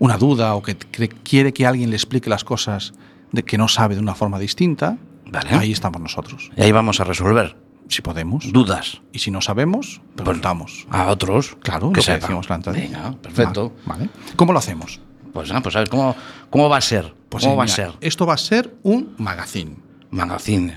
una 0.00 0.16
duda 0.18 0.54
o 0.56 0.62
que 0.62 0.76
cree- 0.76 1.08
quiere 1.22 1.52
que 1.52 1.64
alguien 1.66 1.90
le 1.90 1.96
explique 1.96 2.28
las 2.28 2.42
cosas 2.44 2.92
de 3.32 3.44
que 3.44 3.56
no 3.56 3.68
sabe 3.68 3.94
de 3.94 4.00
una 4.00 4.14
forma 4.14 4.38
distinta, 4.38 4.98
Vale. 5.30 5.50
ahí 5.50 5.72
estamos 5.72 6.00
nosotros. 6.00 6.50
Y 6.56 6.62
ahí 6.62 6.72
vamos 6.72 7.00
a 7.00 7.04
resolver 7.04 7.56
Si 7.88 8.02
podemos. 8.02 8.52
dudas 8.52 9.00
Y 9.12 9.20
si 9.20 9.30
no 9.30 9.40
sabemos, 9.40 10.00
preguntamos. 10.16 10.86
a 10.90 11.06
otros 11.06 11.56
Claro, 11.62 11.92
que 11.92 12.00
lo 12.00 12.04
que 12.40 12.52
anterior. 12.52 12.82
Venga, 12.82 13.12
perfecto. 13.22 13.72
Vale. 13.86 14.08
¿Cómo 14.36 14.52
lo 14.52 14.58
hacemos? 14.58 15.00
Pues, 15.34 15.50
ah, 15.50 15.60
pues 15.60 15.72
¿sabes 15.74 15.90
cómo, 15.90 16.16
cómo 16.48 16.70
va 16.70 16.78
a 16.78 16.80
ser? 16.80 17.12
Pues 17.28 17.44
¿Cómo 17.44 17.54
sí, 17.54 17.58
va 17.58 17.64
a 17.64 17.68
ser? 17.68 17.92
Esto 18.00 18.24
va 18.24 18.34
a 18.34 18.38
ser 18.38 18.72
un 18.84 19.14
magazine. 19.18 19.76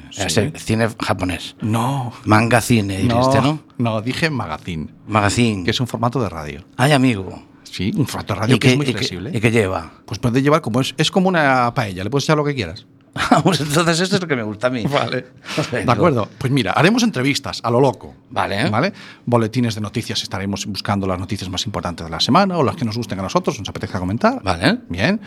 Sí. 0.09 0.23
Ese 0.23 0.51
cine 0.57 0.89
japonés. 0.99 1.55
No. 1.61 2.11
Mangacine, 2.25 2.97
dijiste, 2.97 3.39
¿no? 3.41 3.59
No, 3.77 4.01
dije 4.01 4.31
magazine, 4.31 4.87
Magazine. 5.07 5.63
que 5.63 5.71
es 5.71 5.79
un 5.79 5.85
formato 5.85 6.19
de 6.19 6.27
radio. 6.27 6.63
Ay, 6.75 6.91
amigo. 6.91 7.43
Sí, 7.63 7.91
un 7.95 8.07
formato 8.07 8.33
de 8.33 8.39
radio 8.39 8.59
que, 8.59 8.71
es 8.71 8.77
muy 8.77 8.87
y 8.87 8.93
flexible. 8.93 9.29
¿Y 9.31 9.39
qué 9.39 9.51
lleva? 9.51 9.91
Pues 10.05 10.17
puede 10.19 10.41
llevar 10.41 10.61
como 10.61 10.81
es, 10.81 10.95
es 10.97 11.11
como 11.11 11.29
una 11.29 11.71
paella, 11.75 12.03
le 12.03 12.09
puedes 12.09 12.23
echar 12.23 12.37
lo 12.37 12.43
que 12.43 12.55
quieras. 12.55 12.87
pues 13.43 13.61
entonces 13.61 13.99
esto 13.99 14.15
es 14.15 14.21
lo 14.21 14.27
que 14.27 14.35
me 14.35 14.43
gusta 14.43 14.67
a 14.67 14.69
mí. 14.69 14.83
De 15.11 15.25
Venga. 15.71 15.93
acuerdo. 15.93 16.29
Pues 16.37 16.51
mira, 16.51 16.71
haremos 16.71 17.03
entrevistas 17.03 17.61
a 17.63 17.71
lo 17.71 17.79
loco. 17.79 18.15
Vale. 18.29 18.69
¿Vale? 18.69 18.93
Boletines 19.25 19.75
de 19.75 19.81
noticias, 19.81 20.21
estaremos 20.23 20.65
buscando 20.65 21.07
las 21.07 21.19
noticias 21.19 21.49
más 21.49 21.65
importantes 21.65 22.05
de 22.05 22.11
la 22.11 22.19
semana 22.19 22.57
o 22.57 22.63
las 22.63 22.75
que 22.75 22.85
nos 22.85 22.97
gusten 22.97 23.19
a 23.19 23.23
nosotros, 23.23 23.57
nos 23.59 23.69
apetezca 23.69 23.99
comentar. 23.99 24.41
Vale. 24.43 24.79
Bien. 24.89 25.19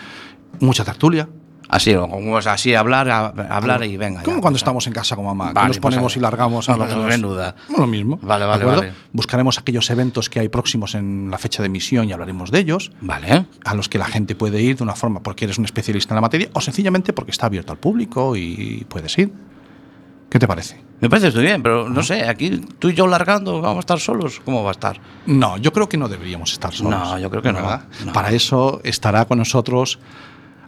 Mucha 0.61 0.85
tertulia. 0.85 1.29
Así, 1.71 1.95
o 1.95 2.09
como 2.09 2.39
es 2.39 2.47
así, 2.49 2.75
hablar, 2.75 3.09
a- 3.09 3.27
hablar 3.49 3.85
y 3.85 3.97
venga. 3.97 4.23
Como 4.25 4.41
cuando 4.41 4.57
estamos 4.57 4.87
en 4.89 4.93
casa 4.93 5.15
con 5.15 5.25
mamá, 5.25 5.49
que 5.49 5.55
Vale, 5.55 5.69
nos 5.69 5.79
pues 5.79 5.95
ponemos 5.95 6.17
y 6.17 6.21
largamos 6.21 6.69
a 6.69 6.77
lo 6.77 6.89
que 6.89 6.95
nos- 6.97 7.07
Menuda. 7.07 7.55
Lo 7.77 7.87
mismo. 7.87 8.19
Vale, 8.23 8.45
¿de 8.45 8.51
vale, 8.51 8.65
vale. 8.65 8.93
Buscaremos 9.13 9.59
aquellos 9.59 9.89
eventos 9.91 10.29
que 10.29 10.41
hay 10.41 10.49
próximos 10.49 10.95
en 10.97 11.31
la 11.31 11.39
fecha 11.39 11.63
de 11.63 11.67
emisión 11.67 12.09
y 12.09 12.13
hablaremos 12.13 12.51
de 12.51 12.59
ellos, 12.59 12.91
Vale. 13.01 13.47
a 13.65 13.75
los 13.75 13.89
que 13.89 13.99
la 13.99 14.07
gente 14.07 14.35
puede 14.35 14.61
ir 14.61 14.77
de 14.79 14.83
una 14.83 14.95
forma 14.97 15.23
porque 15.23 15.45
eres 15.45 15.59
un 15.59 15.65
especialista 15.65 16.13
en 16.13 16.17
la 16.17 16.23
materia 16.23 16.49
o 16.55 16.61
sencillamente 16.61 17.13
porque 17.13 17.31
está 17.31 17.47
abierto 17.47 17.73
al 17.73 17.79
público 17.79 18.35
y 18.37 18.85
puedes 18.89 19.17
ir. 19.19 19.33
¿Qué 20.29 20.39
te 20.39 20.47
parece? 20.47 20.81
Me 21.01 21.09
parece 21.09 21.31
muy 21.33 21.43
bien, 21.43 21.63
pero 21.63 21.89
no 21.89 22.03
sé, 22.03 22.29
aquí 22.29 22.51
tú 22.79 22.89
y 22.91 22.95
yo 22.95 23.07
largando, 23.07 23.61
vamos 23.61 23.79
a 23.79 23.81
estar 23.81 23.99
solos. 23.99 24.41
¿Cómo 24.45 24.63
va 24.63 24.71
a 24.71 24.73
estar? 24.73 25.01
No, 25.27 25.57
yo 25.57 25.73
creo 25.73 25.89
que 25.89 25.97
no 25.97 26.09
deberíamos 26.09 26.53
estar 26.53 26.73
solos. 26.73 26.93
No, 26.93 27.19
yo 27.19 27.31
creo 27.31 27.43
que 27.43 27.53
no. 27.53 27.81
Para 28.13 28.31
eso 28.31 28.81
estará 28.85 29.25
con 29.25 29.39
nosotros 29.39 29.99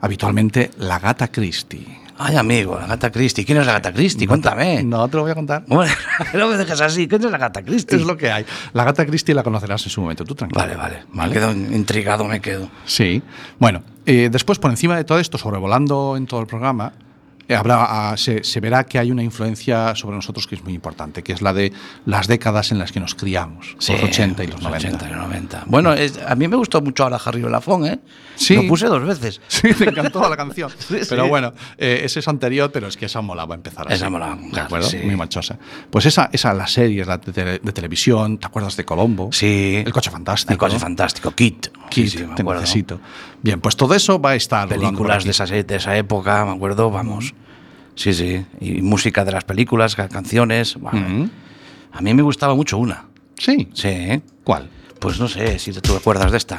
habitualmente 0.03 0.71
la 0.79 0.99
gata 0.99 1.29
Christie. 1.29 2.03
Ay, 2.19 2.37
amigo, 2.37 2.79
la 2.79 2.87
gata 2.87 3.11
Christie. 3.11 3.45
¿Quién 3.45 3.59
es 3.59 3.67
la 3.67 3.73
gata 3.73 3.93
Christie? 3.93 4.29
Cuéntame. 4.29 4.83
No 4.83 5.09
te 5.09 5.17
lo 5.17 5.23
voy 5.23 5.33
a 5.33 5.35
contar. 5.35 5.65
Bueno, 5.67 5.93
no 6.35 6.49
me 6.49 6.57
dejes 6.57 6.81
así. 6.81 7.09
¿Quién 7.09 7.25
es 7.25 7.31
la 7.31 7.39
gata 7.39 7.63
Christie? 7.63 7.99
Es 7.99 8.05
lo 8.05 8.17
que 8.17 8.31
hay. 8.31 8.45
La 8.75 8.85
gata 8.85 9.07
Christie 9.07 9.35
la 9.35 9.43
conocerás 9.43 9.85
en 9.85 9.91
su 9.91 10.03
momento. 10.03 10.25
Tú 10.25 10.35
tranquilo. 10.35 10.61
Vale, 10.61 10.77
vale. 10.77 11.05
Me 11.13 11.31
quedo 11.31 11.53
intrigado, 11.53 12.25
me 12.25 12.41
quedo. 12.41 12.69
Sí. 12.85 13.23
Bueno, 13.59 13.83
eh, 14.05 14.29
después, 14.31 14.59
por 14.59 14.71
encima 14.71 14.97
de 14.97 15.05
todo 15.05 15.19
esto, 15.19 15.39
sobrevolando 15.39 16.17
en 16.17 16.27
todo 16.27 16.41
el 16.41 16.47
programa, 16.47 16.93
habrá, 17.49 18.11
ah, 18.13 18.17
se, 18.17 18.45
se 18.45 18.61
verá 18.61 18.85
que 18.85 18.99
hay 18.99 19.11
una 19.11 19.23
influencia 19.23 19.95
sobre 19.95 20.17
nosotros 20.17 20.47
que 20.47 20.55
es 20.55 20.65
muy 20.65 20.73
importante, 20.75 21.23
que 21.23 21.33
es 21.33 21.43
la 21.43 21.53
de 21.53 21.73
las 22.07 22.27
décadas 22.29 22.73
en 22.73 22.79
las 22.79 22.93
que 22.93 23.01
nos 23.01 23.15
criamos, 23.15 23.75
los 23.77 24.03
80 24.03 24.45
y 24.45 24.47
los 24.49 24.63
90. 24.63 24.89
80 24.89 25.07
y 25.07 25.11
los 25.11 25.19
90. 25.19 25.65
Bueno, 25.67 25.93
es- 25.93 26.19
a 26.27 26.35
mí 26.35 26.49
me 26.49 26.57
gustó 26.57 26.81
mucho 26.81 27.03
ahora 27.05 27.19
Harry 27.25 27.43
Belafonte, 27.43 27.93
¿eh? 27.95 27.99
Sí. 28.37 28.55
Lo 28.57 28.67
puse 28.67 28.87
dos 28.87 29.05
veces. 29.05 29.41
Sí, 29.49 29.73
te 29.75 29.85
encantó 29.89 30.29
la 30.29 30.37
canción. 30.37 30.71
Sí, 30.79 30.99
pero 31.09 31.25
sí. 31.25 31.29
bueno, 31.29 31.53
eh, 31.79 32.03
ese 32.05 32.21
es 32.21 32.29
anterior, 32.29 32.71
pero 32.73 32.87
es 32.89 32.97
que 32.97 33.07
esa 33.07 33.21
molaba 33.21 33.55
empezar 33.55 33.87
así. 33.87 33.95
Esa 33.97 34.11
molaba, 34.11 34.37
¿De 34.37 34.61
acuerdo? 34.61 34.89
sí. 34.89 34.99
Muy 34.99 35.17
machosa. 35.17 35.59
Pues 35.91 36.07
esa, 36.07 36.29
esa 36.33 36.53
las 36.55 36.73
series 36.73 37.07
la 37.07 37.19
de, 37.19 37.33
tele- 37.33 37.61
de 37.63 37.73
televisión, 37.73 38.39
¿te 38.39 38.47
acuerdas 38.47 38.77
de 38.77 38.85
Colombo? 38.85 39.31
Sí. 39.33 39.83
El 39.85 39.93
coche 39.93 40.11
fantástico. 40.11 40.53
El 40.53 40.59
coche 40.59 40.75
¿no? 40.75 40.81
fantástico. 40.81 41.31
Kit. 41.33 41.69
Sí, 41.91 42.09
sí, 42.09 42.19
me 42.27 42.35
te 42.35 42.43
acuerdo. 42.43 42.61
necesito. 42.63 43.01
Bien, 43.43 43.61
pues 43.61 43.77
todo 43.77 43.95
eso 43.95 44.21
va 44.21 44.31
a 44.31 44.35
estar. 44.37 44.69
Películas 44.69 45.25
de 45.25 45.31
esa, 45.33 45.47
de 45.47 45.65
esa 45.77 45.97
época, 45.97 46.45
me 46.45 46.53
acuerdo, 46.53 46.91
vamos. 46.91 47.35
Sí, 47.95 48.15
sí. 48.15 48.45
Y 48.61 48.81
música 48.83 49.25
de 49.25 49.33
las 49.33 49.45
películas, 49.45 49.95
ca- 49.97 50.09
canciones. 50.09 50.77
bueno. 50.77 51.29
A 51.93 52.01
mí 52.01 52.15
me 52.15 52.23
gustaba 52.23 52.55
mucho 52.55 52.79
una. 52.79 53.05
Sí. 53.37 53.69
Sí. 53.75 54.23
¿Cuál? 54.45 54.71
Pues 54.99 55.19
no 55.19 55.29
sé 55.29 55.59
si 55.59 55.73
tú 55.73 55.81
te 55.81 55.97
acuerdas 55.97 56.31
de 56.31 56.39
esta. 56.39 56.57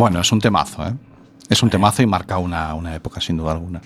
Bueno, 0.00 0.20
es 0.20 0.32
un 0.32 0.40
temazo, 0.40 0.86
¿eh? 0.88 0.94
Es 1.48 1.62
un 1.62 1.68
temazo 1.70 2.02
y 2.02 2.06
marca 2.06 2.38
una, 2.38 2.74
una 2.74 2.94
época, 2.94 3.20
sin 3.20 3.36
duda 3.36 3.52
alguna. 3.52 3.80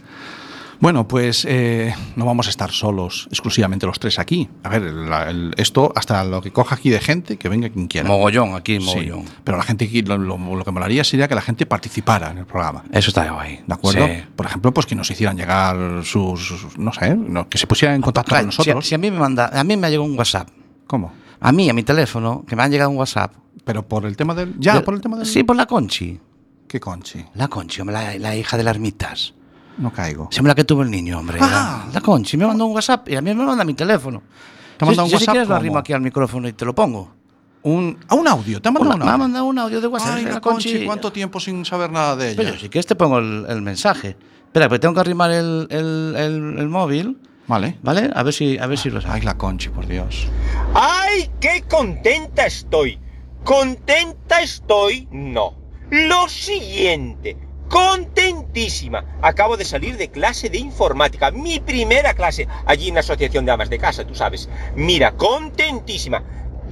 Bueno, 0.80 1.08
pues 1.08 1.46
eh, 1.48 1.94
no 2.14 2.24
vamos 2.26 2.46
a 2.46 2.50
estar 2.50 2.70
solos, 2.70 3.26
exclusivamente 3.30 3.86
los 3.86 3.98
tres 3.98 4.18
aquí. 4.18 4.48
A 4.64 4.68
ver, 4.68 4.82
la- 4.82 5.30
el- 5.30 5.54
esto 5.56 5.92
hasta 5.96 6.22
lo 6.24 6.42
que 6.42 6.52
coja 6.52 6.74
aquí 6.74 6.90
de 6.90 7.00
gente, 7.00 7.36
que 7.36 7.48
venga 7.48 7.68
quien 7.70 7.86
quiera. 7.88 8.06
Mogollón, 8.08 8.54
aquí, 8.54 8.78
Sí, 8.80 8.84
mogollón. 8.84 9.24
pero 9.44 9.56
la 9.56 9.62
gente 9.64 9.88
lo, 10.04 10.18
lo- 10.18 10.36
lo 10.56 10.64
que 10.64 10.70
molaría 10.70 11.02
sería 11.04 11.26
que 11.26 11.34
la 11.34 11.40
gente 11.42 11.64
participara 11.66 12.30
en 12.30 12.38
el 12.38 12.46
programa. 12.46 12.84
Eso 12.92 13.08
está 13.10 13.28
guay. 13.30 13.60
¿De 13.66 13.74
acuerdo? 13.74 14.06
Sí. 14.06 14.12
Por 14.36 14.46
ejemplo, 14.46 14.72
pues 14.74 14.84
que 14.86 14.94
nos 14.94 15.10
hicieran 15.10 15.36
llegar 15.36 16.04
sus, 16.04 16.46
sus- 16.46 16.78
no 16.78 16.92
sé, 16.92 17.14
no, 17.16 17.48
que 17.48 17.56
se 17.58 17.66
pusieran 17.66 17.96
en 17.96 18.02
contacto 18.02 18.28
Claro, 18.30 18.44
con 18.46 18.52
si, 18.52 18.56
a- 18.56 18.58
nosotros. 18.74 18.86
si 18.86 18.94
a 18.94 18.98
mí 18.98 19.10
me 19.10 19.18
manda, 19.18 19.50
a 19.58 19.64
mí 19.64 19.76
me 19.76 19.86
ha 19.86 19.90
llegado 19.90 20.04
un 20.08 20.18
WhatsApp. 20.18 20.48
¿Cómo? 20.86 21.12
A 21.44 21.52
mí, 21.52 21.68
a 21.68 21.74
mi 21.74 21.82
teléfono, 21.82 22.44
que 22.46 22.56
me 22.56 22.62
han 22.62 22.70
llegado 22.70 22.90
un 22.90 22.96
WhatsApp. 22.96 23.32
Pero 23.64 23.86
por 23.86 24.04
el 24.06 24.16
tema 24.16 24.34
del. 24.34 24.54
Ya, 24.58 24.74
De- 24.74 24.80
por 24.80 24.94
el 24.94 25.00
tema 25.00 25.16
del. 25.18 25.26
Sí, 25.26 25.42
por 25.44 25.56
la 25.56 25.66
Conchi. 25.66 26.18
¿Qué 26.66 26.80
conchi? 26.80 27.24
La 27.34 27.46
Conchi, 27.48 27.80
hombre, 27.82 27.94
la, 27.94 28.18
la 28.18 28.34
hija 28.36 28.56
de 28.56 28.64
las 28.64 28.74
ermitas. 28.74 29.32
No 29.78 29.92
caigo. 29.92 30.28
Se 30.30 30.42
la 30.42 30.54
que 30.54 30.64
tuvo 30.64 30.82
el 30.82 30.90
niño, 30.90 31.18
hombre. 31.18 31.38
Ah. 31.40 31.84
La, 31.86 31.92
la 31.94 32.00
Conchi 32.00 32.36
me 32.36 32.46
mandó 32.46 32.66
un 32.66 32.74
WhatsApp 32.74 33.08
y 33.10 33.16
a 33.16 33.20
mí 33.22 33.32
me 33.34 33.44
manda 33.44 33.64
mi 33.64 33.74
teléfono. 33.74 34.22
¿Te 34.76 34.84
ha 34.84 34.86
mandado 34.86 34.94
Yo- 34.96 35.04
un 35.06 35.10
yo 35.12 35.18
si 35.18 35.22
WhatsApp 35.22 35.32
quieres 35.34 35.48
lo 35.48 35.54
cómo? 35.54 35.60
arrimo 35.60 35.78
aquí 35.78 35.92
al 35.92 36.00
micrófono 36.00 36.48
y 36.48 36.52
te 36.52 36.64
lo 36.64 36.74
pongo. 36.74 37.12
Un, 37.62 37.96
a 38.08 38.14
un 38.14 38.26
audio, 38.28 38.60
te 38.60 38.68
ha 38.68 38.72
mandado 38.72 38.94
Una- 38.96 38.96
un 38.96 39.00
me 39.00 39.10
ha 39.10 39.12
audio. 39.12 39.18
mandado 39.24 39.44
un 39.46 39.58
audio 39.58 39.80
de 39.80 39.86
WhatsApp. 39.86 40.14
Ay, 40.16 40.24
de 40.24 40.28
la 40.30 40.34
la 40.36 40.40
Conchi, 40.40 40.84
¿cuánto 40.84 41.12
tiempo 41.12 41.38
sin 41.40 41.64
saber 41.64 41.90
nada 41.92 42.16
de 42.16 42.28
ella? 42.32 42.36
Pero 42.42 42.58
si 42.58 42.68
quieres 42.68 42.86
te 42.86 42.94
pongo 42.96 43.18
el, 43.18 43.46
el 43.48 43.62
mensaje. 43.62 44.16
Espera, 44.46 44.68
pero 44.68 44.80
tengo 44.80 44.94
que 44.94 45.00
arrimar 45.00 45.30
el- 45.30 45.66
el- 45.70 46.56
el 46.58 46.68
móvil, 46.68 47.18
Vale. 47.46 47.78
¿vale? 47.82 48.10
A 48.14 48.22
ver 48.22 48.32
si, 48.32 48.58
a 48.58 48.66
ver 48.66 48.78
si 48.78 48.90
lo 48.90 49.00
Ay, 49.06 49.22
la 49.22 49.36
Conchi, 49.36 49.68
por 49.68 49.86
Dios. 49.86 50.28
¡Ay, 50.74 51.30
qué 51.40 51.62
contenta 51.68 52.46
estoy! 52.46 52.98
¿Contenta 53.44 54.40
estoy? 54.40 55.06
No. 55.10 55.54
Lo 55.90 56.28
siguiente. 56.28 57.36
Contentísima. 57.68 59.04
Acabo 59.20 59.56
de 59.56 59.64
salir 59.64 59.96
de 59.96 60.10
clase 60.10 60.48
de 60.48 60.58
informática. 60.58 61.30
Mi 61.30 61.60
primera 61.60 62.14
clase 62.14 62.48
allí 62.66 62.88
en 62.88 62.94
la 62.94 63.00
Asociación 63.00 63.44
de 63.44 63.52
Amas 63.52 63.68
de 63.68 63.78
Casa, 63.78 64.06
tú 64.06 64.14
sabes. 64.14 64.48
Mira, 64.76 65.12
contentísima. 65.12 66.22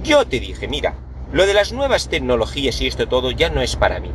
Yo 0.03 0.25
te 0.25 0.39
dije, 0.39 0.67
mira, 0.67 0.95
lo 1.31 1.45
de 1.45 1.53
las 1.53 1.71
nuevas 1.73 2.09
tecnologías 2.09 2.81
y 2.81 2.87
esto 2.87 3.07
todo 3.07 3.31
ya 3.31 3.49
no 3.49 3.61
es 3.61 3.75
para 3.75 3.99
mí. 3.99 4.11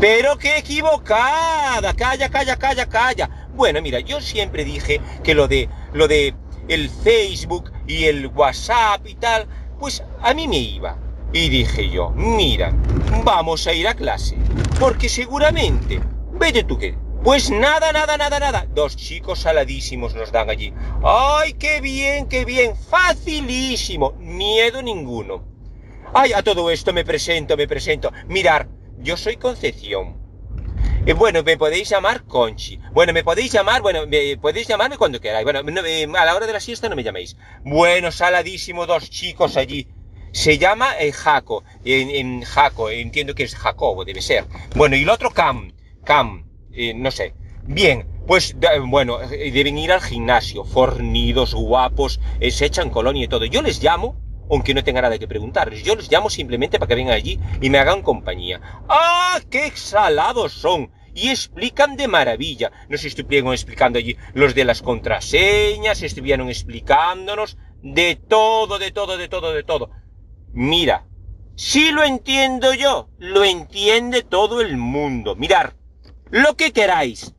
Pero 0.00 0.36
qué 0.36 0.58
equivocada. 0.58 1.94
Calla, 1.94 2.28
calla, 2.28 2.56
calla, 2.56 2.86
calla. 2.86 3.45
Bueno, 3.56 3.80
mira, 3.80 4.00
yo 4.00 4.20
siempre 4.20 4.64
dije 4.64 5.00
que 5.24 5.34
lo 5.34 5.48
de 5.48 5.70
lo 5.94 6.08
de 6.08 6.34
el 6.68 6.90
Facebook 6.90 7.72
y 7.86 8.04
el 8.04 8.26
WhatsApp 8.26 9.06
y 9.06 9.14
tal, 9.14 9.46
pues 9.78 10.02
a 10.20 10.34
mí 10.34 10.46
me 10.46 10.58
iba. 10.58 10.98
Y 11.32 11.48
dije 11.48 11.90
yo, 11.90 12.10
mira, 12.10 12.72
vamos 13.24 13.66
a 13.66 13.72
ir 13.72 13.88
a 13.88 13.94
clase. 13.94 14.36
Porque 14.78 15.08
seguramente, 15.08 16.00
vete 16.32 16.64
tú 16.64 16.78
qué. 16.78 16.96
Pues 17.24 17.50
nada, 17.50 17.92
nada, 17.92 18.16
nada, 18.16 18.38
nada. 18.38 18.66
Dos 18.74 18.94
chicos 18.94 19.40
saladísimos 19.40 20.14
nos 20.14 20.30
dan 20.30 20.50
allí. 20.50 20.72
¡Ay, 21.02 21.54
qué 21.54 21.80
bien, 21.80 22.28
qué 22.28 22.44
bien! 22.44 22.76
Facilísimo. 22.76 24.12
Miedo 24.18 24.82
ninguno. 24.82 25.44
Ay, 26.14 26.32
a 26.34 26.42
todo 26.42 26.70
esto 26.70 26.92
me 26.92 27.04
presento, 27.04 27.56
me 27.56 27.66
presento. 27.66 28.12
Mirar, 28.28 28.68
yo 28.98 29.16
soy 29.16 29.36
Concepción. 29.36 30.25
Eh, 31.06 31.12
bueno, 31.12 31.44
me 31.44 31.56
podéis 31.56 31.88
llamar 31.88 32.24
Conchi. 32.24 32.80
Bueno, 32.90 33.12
me 33.12 33.22
podéis 33.22 33.52
llamar, 33.52 33.80
bueno, 33.80 34.08
me 34.08 34.36
podéis 34.38 34.66
llamarme 34.66 34.98
cuando 34.98 35.20
queráis. 35.20 35.44
Bueno, 35.44 35.62
no, 35.62 35.84
eh, 35.84 36.02
a 36.02 36.24
la 36.24 36.34
hora 36.34 36.48
de 36.48 36.52
la 36.52 36.58
siesta 36.58 36.88
no 36.88 36.96
me 36.96 37.04
llaméis. 37.04 37.36
Bueno, 37.62 38.10
saladísimo, 38.10 38.86
dos 38.86 39.08
chicos 39.08 39.56
allí. 39.56 39.86
Se 40.32 40.58
llama 40.58 40.98
eh, 40.98 41.12
Jaco, 41.12 41.62
en, 41.84 42.42
Jaco, 42.42 42.90
entiendo 42.90 43.36
que 43.36 43.44
es 43.44 43.54
Jacobo, 43.54 44.04
debe 44.04 44.20
ser. 44.20 44.46
Bueno, 44.74 44.96
y 44.96 45.04
el 45.04 45.08
otro 45.08 45.30
Cam, 45.30 45.72
Cam, 46.04 46.50
eh, 46.72 46.92
no 46.92 47.12
sé. 47.12 47.34
Bien, 47.62 48.08
pues 48.26 48.56
bueno, 48.88 49.18
deben 49.18 49.78
ir 49.78 49.92
al 49.92 50.00
gimnasio, 50.00 50.64
fornidos, 50.64 51.54
guapos, 51.54 52.18
se 52.50 52.66
echan 52.66 52.90
colonia 52.90 53.24
y 53.24 53.28
todo. 53.28 53.44
Yo 53.44 53.62
les 53.62 53.80
llamo, 53.80 54.16
aunque 54.50 54.74
no 54.74 54.82
tenga 54.82 55.02
nada 55.02 55.18
que 55.18 55.28
preguntarles, 55.28 55.84
yo 55.84 55.94
les 55.94 56.10
llamo 56.10 56.30
simplemente 56.30 56.80
para 56.80 56.88
que 56.88 56.94
vengan 56.96 57.14
allí 57.14 57.38
y 57.60 57.70
me 57.70 57.78
hagan 57.78 58.02
compañía. 58.02 58.60
¡Ah, 58.88 59.40
qué 59.50 59.70
salados 59.74 60.52
son! 60.52 60.95
Y 61.16 61.30
explican 61.30 61.96
de 61.96 62.08
maravilla. 62.08 62.70
Nos 62.90 63.02
estuvieron 63.04 63.52
explicando 63.52 63.98
allí 63.98 64.18
los 64.34 64.54
de 64.54 64.66
las 64.66 64.82
contraseñas, 64.82 66.02
estuvieron 66.02 66.50
explicándonos 66.50 67.56
de 67.82 68.16
todo, 68.16 68.78
de 68.78 68.90
todo, 68.90 69.16
de 69.16 69.26
todo, 69.26 69.52
de 69.54 69.62
todo. 69.62 69.90
Mira, 70.52 71.06
si 71.54 71.90
lo 71.90 72.04
entiendo 72.04 72.74
yo, 72.74 73.08
lo 73.16 73.44
entiende 73.44 74.22
todo 74.22 74.60
el 74.60 74.76
mundo. 74.76 75.36
Mirar, 75.36 75.74
lo 76.30 76.54
que 76.54 76.72
queráis. 76.72 77.32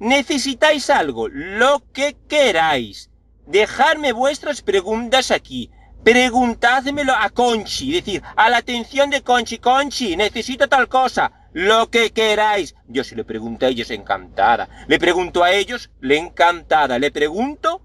Necesitáis 0.00 0.90
algo, 0.90 1.28
lo 1.28 1.84
que 1.92 2.16
queráis. 2.28 3.10
Dejadme 3.46 4.12
vuestras 4.12 4.60
preguntas 4.60 5.30
aquí. 5.30 5.70
Preguntádmelo 6.02 7.12
a 7.14 7.30
Conchi, 7.30 7.92
decir, 7.92 8.22
a 8.34 8.50
la 8.50 8.56
atención 8.56 9.10
de 9.10 9.22
Conchi. 9.22 9.58
Conchi, 9.58 10.16
necesito 10.16 10.68
tal 10.68 10.88
cosa. 10.88 11.39
Lo 11.52 11.90
que 11.90 12.10
queráis. 12.10 12.74
Yo 12.88 13.04
si 13.04 13.14
le 13.14 13.24
pregunto 13.24 13.66
a 13.66 13.68
ellos, 13.68 13.90
encantada. 13.90 14.68
Le 14.86 14.98
pregunto 14.98 15.42
a 15.42 15.52
ellos, 15.52 15.90
le 16.00 16.16
encantada. 16.16 16.98
Le 16.98 17.10
pregunto 17.10 17.82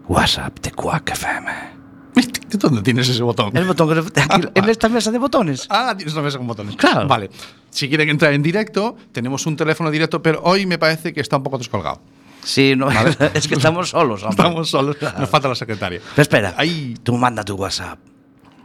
WhatsApp 0.08 0.58
de 0.60 0.70
Quack 0.72 1.10
FM. 1.10 1.76
¿tú 2.48 2.58
dónde 2.58 2.82
tienes 2.82 3.08
ese 3.08 3.22
botón? 3.22 3.56
El 3.56 3.64
botón 3.66 3.98
aquí, 3.98 4.48
en 4.54 4.68
esta 4.68 4.88
mesa 4.88 5.10
de 5.10 5.18
botones. 5.18 5.66
Ah, 5.68 5.94
tienes 5.96 6.14
una 6.14 6.22
mesa 6.22 6.38
con 6.38 6.46
botones. 6.46 6.76
Claro. 6.76 7.06
Vale. 7.06 7.30
Si 7.70 7.88
quieren 7.88 8.08
entrar 8.08 8.32
en 8.32 8.42
directo, 8.42 8.96
tenemos 9.12 9.46
un 9.46 9.56
teléfono 9.56 9.90
directo, 9.90 10.22
pero 10.22 10.40
hoy 10.44 10.66
me 10.66 10.78
parece 10.78 11.12
que 11.12 11.20
está 11.20 11.36
un 11.36 11.42
poco 11.42 11.58
descolgado. 11.58 12.00
Sí, 12.46 12.76
no, 12.76 12.88
es 13.34 13.48
que 13.48 13.54
estamos 13.54 13.88
solos, 13.90 14.22
hombre. 14.22 14.36
Estamos 14.36 14.70
solos, 14.70 14.96
Claro. 14.96 15.18
nos 15.18 15.28
falta 15.28 15.48
la 15.48 15.54
secretaria. 15.56 16.00
Pero 16.14 16.22
espera, 16.22 16.54
Ahí. 16.56 16.94
tú 17.02 17.16
manda 17.16 17.42
tu 17.44 17.56
WhatsApp 17.56 17.98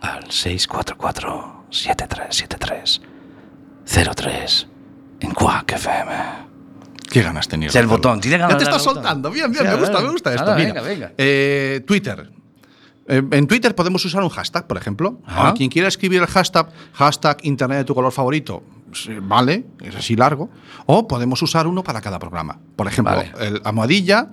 al 0.01 0.23
644-7373-03 3.85 4.67
en 5.21 5.31
Quack 5.31 5.71
FM. 5.73 6.11
Qué 7.11 7.21
ganas 7.21 7.47
tenías. 7.47 7.75
El 7.75 7.87
botón, 7.87 8.21
tiene 8.21 8.37
ganas 8.37 8.53
Ya 8.53 8.57
te 8.59 8.63
estás 8.65 8.81
soltando. 8.83 9.29
Bien, 9.31 9.51
bien, 9.51 9.63
Sí, 9.63 9.69
me 9.69 9.75
gusta, 9.75 9.93
ver. 9.97 10.03
me 10.05 10.11
gusta 10.11 10.33
esto. 10.33 10.55
Mira, 10.55 10.67
venga, 10.73 10.81
venga. 10.81 11.11
eh, 11.17 11.83
Twitter. 11.85 12.31
Eh, 13.07 13.21
en 13.31 13.47
Twitter 13.47 13.73
podemos 13.75 14.03
usar 14.05 14.23
un 14.23 14.29
hashtag, 14.29 14.67
por 14.67 14.77
ejemplo. 14.77 15.19
Ajá. 15.25 15.49
A 15.49 15.53
quien 15.53 15.69
quiera 15.69 15.87
escribir 15.87 16.21
el 16.21 16.27
hashtag, 16.27 16.69
hashtag 16.93 17.37
internet 17.43 17.79
de 17.79 17.83
tu 17.85 17.95
color 17.95 18.11
favorito, 18.11 18.63
sí, 18.93 19.11
vale, 19.21 19.65
es 19.81 19.95
así 19.95 20.15
largo. 20.15 20.49
O 20.85 21.07
podemos 21.07 21.41
usar 21.41 21.67
uno 21.67 21.83
para 21.83 21.99
cada 22.01 22.19
programa. 22.19 22.59
Por 22.75 22.87
ejemplo, 22.87 23.15
Vale. 23.15 23.31
el 23.39 23.61
almohadilla 23.63 24.29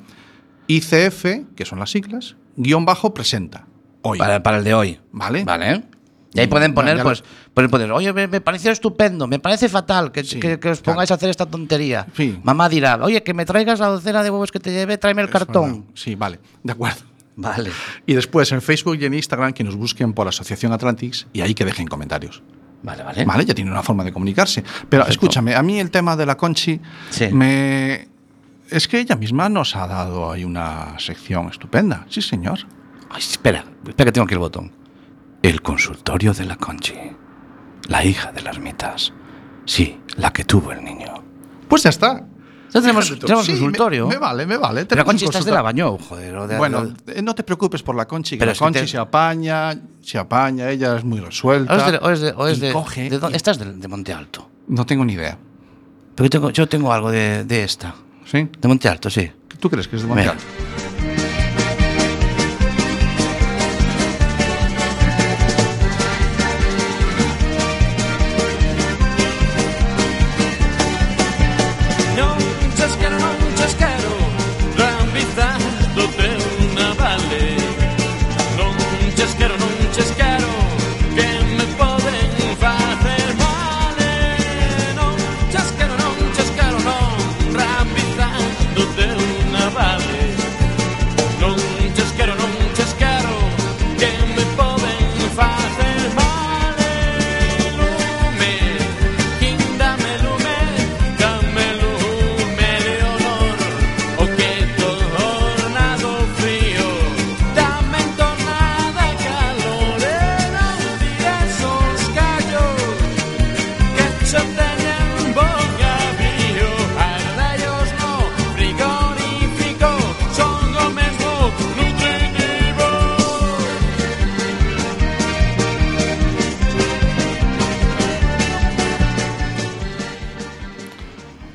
ICF, 0.66 1.24
que 1.56 1.64
son 1.64 1.78
las 1.78 1.90
siglas, 1.90 2.36
guion 2.56 2.84
bajo 2.84 3.14
presenta. 3.14 3.66
Hoy. 4.02 4.18
Para, 4.18 4.42
para 4.42 4.58
el 4.58 4.64
de 4.64 4.74
hoy. 4.74 5.00
Vale. 5.12 5.44
Vale. 5.44 5.84
Y 6.34 6.40
ahí 6.40 6.46
pueden 6.46 6.72
Ya- 6.72 6.74
poner, 6.74 7.02
pues, 7.02 7.24
pueden 7.54 7.70
poner, 7.70 7.90
oye, 7.90 8.12
me, 8.12 8.28
me 8.28 8.40
pareció 8.42 8.70
estupendo, 8.70 9.26
me 9.26 9.38
parece 9.38 9.68
fatal 9.68 10.12
que, 10.12 10.22
Sí, 10.24 10.38
que- 10.38 10.60
que 10.60 10.68
os 10.70 10.80
claro. 10.80 10.94
pongáis 10.96 11.10
a 11.10 11.14
hacer 11.14 11.30
esta 11.30 11.46
tontería. 11.46 12.06
Sí. 12.14 12.38
Mamá 12.44 12.68
dirá, 12.68 12.98
oye, 13.02 13.22
que 13.22 13.32
me 13.32 13.46
traigas 13.46 13.80
la 13.80 13.86
docena 13.88 14.22
de 14.22 14.30
huevos 14.30 14.52
que 14.52 14.60
te 14.60 14.70
llevé, 14.70 14.98
tráeme 14.98 15.22
el 15.22 15.28
Es 15.28 15.32
cartón. 15.32 15.72
verdad. 15.72 15.86
Sí, 15.94 16.14
vale, 16.14 16.38
de 16.62 16.72
acuerdo. 16.72 17.00
Vale. 17.40 17.70
Y 18.04 18.14
después 18.14 18.50
en 18.50 18.60
Facebook 18.60 18.98
y 19.00 19.04
en 19.04 19.14
Instagram 19.14 19.52
que 19.52 19.62
nos 19.62 19.76
busquen 19.76 20.12
por 20.12 20.26
Asociación 20.26 20.72
Atlantis 20.72 21.28
y 21.32 21.40
ahí 21.40 21.54
que 21.54 21.64
dejen 21.64 21.86
comentarios. 21.86 22.42
Vale, 22.82 23.02
vale. 23.04 23.24
Vale, 23.24 23.44
ya 23.44 23.54
tiene 23.54 23.70
una 23.70 23.82
forma 23.82 24.02
de 24.02 24.12
comunicarse. 24.12 24.62
Pero 24.62 25.04
Perfecto. 25.04 25.10
escúchame, 25.10 25.54
a 25.54 25.62
mí 25.62 25.78
el 25.78 25.90
tema 25.92 26.16
de 26.16 26.26
la 26.26 26.36
Conchi 26.36 26.80
Sí. 27.10 27.28
me 27.32 28.08
es 28.70 28.86
que 28.88 28.98
ella 29.00 29.14
misma 29.16 29.48
nos 29.48 29.76
ha 29.76 29.86
dado 29.86 30.30
ahí 30.32 30.44
una 30.44 30.98
sección 30.98 31.48
estupenda. 31.48 32.04
Sí, 32.08 32.20
señor. 32.22 32.58
Ay, 33.08 33.20
espera, 33.20 33.64
espera 33.86 34.06
que 34.06 34.12
tengo 34.12 34.24
aquí 34.24 34.34
el 34.34 34.40
botón. 34.40 34.72
El 35.42 35.62
consultorio 35.62 36.34
de 36.34 36.44
la 36.44 36.56
Conchi. 36.56 36.94
La 37.88 38.04
hija 38.04 38.32
de 38.32 38.42
las 38.42 38.56
ermitas. 38.56 39.12
Sí, 39.64 39.98
la 40.16 40.32
que 40.32 40.44
tuvo 40.44 40.72
el 40.72 40.82
niño. 40.84 41.22
Pues 41.68 41.84
ya 41.84 41.90
está. 41.90 42.26
Ya 42.72 42.80
tenemos, 42.80 43.18
tenemos 43.18 43.44
Sí, 43.46 43.52
consultorio. 43.52 44.06
Me, 44.08 44.18
vale, 44.18 44.44
me 44.46 44.56
vale. 44.56 44.84
Pero 44.86 45.04
Conchi 45.04 45.24
estás 45.24 45.44
de 45.44 45.52
la 45.52 45.62
bañó, 45.62 45.96
joder. 45.98 46.46
de- 46.48 46.56
Bueno, 46.58 46.84
de- 46.86 47.18
eh, 47.18 47.22
no 47.22 47.34
te 47.34 47.42
preocupes 47.42 47.82
por 47.82 47.94
la 47.96 48.06
Conchi, 48.06 48.36
que 48.36 48.40
Pero 48.40 48.52
la 48.52 48.58
Conchi 48.58 48.80
te- 48.80 48.86
se 48.88 48.98
apaña, 48.98 49.78
se 50.02 50.18
apaña, 50.18 50.70
ella 50.70 50.96
es 50.96 51.04
muy 51.04 51.20
resuelta. 51.20 51.72
o 51.74 51.76
es 51.78 51.92
de, 51.92 51.98
o 51.98 52.10
es 52.10 52.20
de- 52.20 52.32
o 52.36 52.46
es 52.46 52.58
y 52.58 52.60
de- 52.60 52.72
coge 52.72 53.10
¿de 53.10 53.18
dónde- 53.18 53.34
y- 53.34 53.36
estás 53.36 53.58
de, 53.58 53.88
Monte 53.88 54.12
Alto. 54.12 54.48
No 54.68 54.84
tengo 54.84 55.04
ni 55.04 55.14
idea. 55.14 55.38
Pero 56.14 56.26
yo 56.26 56.30
tengo, 56.30 56.50
yo 56.50 56.68
tengo 56.68 56.92
algo 56.92 57.10
de, 57.10 57.44
de 57.44 57.64
esta. 57.64 57.94
¿Sí? 58.26 58.48
De 58.58 58.68
Monte 58.68 58.88
Alto, 58.88 59.08
sí. 59.08 59.30
¿Tú 59.58 59.70
crees 59.70 59.88
que 59.88 59.96
es 59.96 60.02
de 60.02 60.08
Mira. 60.08 60.34
Monteal? 60.34 60.67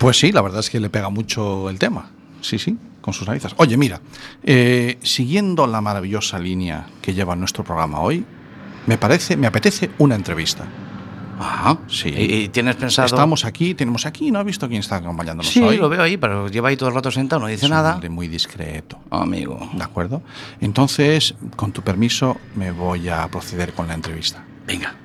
Pues 0.03 0.19
sí, 0.19 0.33
la 0.33 0.41
verdad 0.41 0.59
es 0.59 0.69
que 0.69 0.81
le 0.81 0.89
pega 0.89 1.07
mucho 1.07 1.69
el 1.69 1.79
tema. 1.79 2.09
Sí, 2.41 2.59
sí, 2.59 2.77
con 2.99 3.13
sus 3.13 3.25
narices. 3.25 3.53
Oye, 3.55 3.77
mira, 3.77 4.01
eh, 4.43 4.97
siguiendo 5.01 5.65
la 5.65 5.79
maravillosa 5.79 6.37
línea 6.39 6.87
que 7.01 7.13
lleva 7.13 7.37
nuestro 7.37 7.63
programa 7.63 8.01
hoy, 8.01 8.25
me 8.85 8.97
parece, 8.97 9.37
me 9.37 9.47
apetece 9.47 9.91
una 9.99 10.15
entrevista. 10.15 10.65
Ajá. 11.39 11.77
Sí. 11.87 12.09
¿Y, 12.09 12.49
tienes 12.49 12.75
pensado...? 12.75 13.05
Estamos 13.05 13.45
aquí, 13.45 13.75
tenemos 13.75 14.05
aquí, 14.05 14.29
¿no 14.29 14.39
has 14.39 14.45
visto 14.45 14.67
quién 14.67 14.81
está 14.81 14.97
acompañándonos 14.97 15.49
Sí, 15.49 15.61
hoy? 15.61 15.77
lo 15.77 15.87
veo 15.87 16.01
ahí, 16.01 16.17
pero 16.17 16.49
lleva 16.49 16.67
ahí 16.67 16.75
todo 16.75 16.89
el 16.89 16.95
rato 16.95 17.09
sentado, 17.09 17.39
no 17.39 17.47
dice 17.47 17.65
Es 17.65 17.71
un 17.71 17.77
nada. 17.77 17.93
hombre 17.93 18.09
muy 18.09 18.27
discreto. 18.27 18.99
Amigo. 19.09 19.69
¿De 19.71 19.83
acuerdo? 19.83 20.21
Entonces, 20.59 21.33
con 21.55 21.71
tu 21.71 21.81
permiso, 21.81 22.35
me 22.55 22.71
voy 22.71 23.07
a 23.07 23.25
proceder 23.29 23.71
con 23.71 23.87
la 23.87 23.93
entrevista. 23.93 24.43
Venga. 24.67 24.95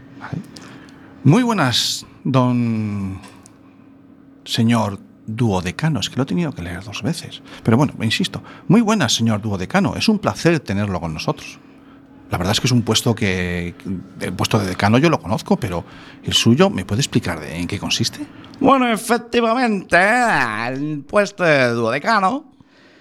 Muy 1.23 1.45
buenas, 1.45 2.05
don 2.25 3.21
señor 4.49 4.99
duodecano. 5.27 6.01
Es 6.01 6.09
que 6.09 6.17
lo 6.17 6.23
he 6.23 6.27
tenido 6.27 6.53
que 6.53 6.63
leer 6.63 6.83
dos 6.83 7.03
veces. 7.03 7.43
Pero 7.63 7.77
bueno, 7.77 7.93
insisto, 8.01 8.43
muy 8.67 8.81
buenas, 8.81 9.15
señor 9.15 9.43
duodecano. 9.43 9.95
Es 9.95 10.09
un 10.09 10.19
placer 10.19 10.59
tenerlo 10.61 11.01
con 11.01 11.13
nosotros. 11.13 11.59
La 12.31 12.37
verdad 12.37 12.53
es 12.53 12.61
que 12.61 12.67
es 12.67 12.73
un 12.73 12.83
puesto 12.83 13.15
que. 13.15 13.75
El 14.21 14.33
puesto 14.33 14.59
de 14.59 14.67
decano 14.67 14.99
yo 14.99 15.09
lo 15.09 15.21
conozco, 15.21 15.57
pero 15.57 15.85
el 16.25 16.33
suyo, 16.33 16.69
¿me 16.71 16.85
puede 16.85 17.01
explicar 17.01 17.43
en 17.45 17.67
qué 17.67 17.79
consiste? 17.79 18.21
Bueno, 18.61 18.91
efectivamente, 18.91 19.97
el 20.69 21.05
puesto 21.05 21.45
de 21.45 21.69
duodecano 21.71 22.53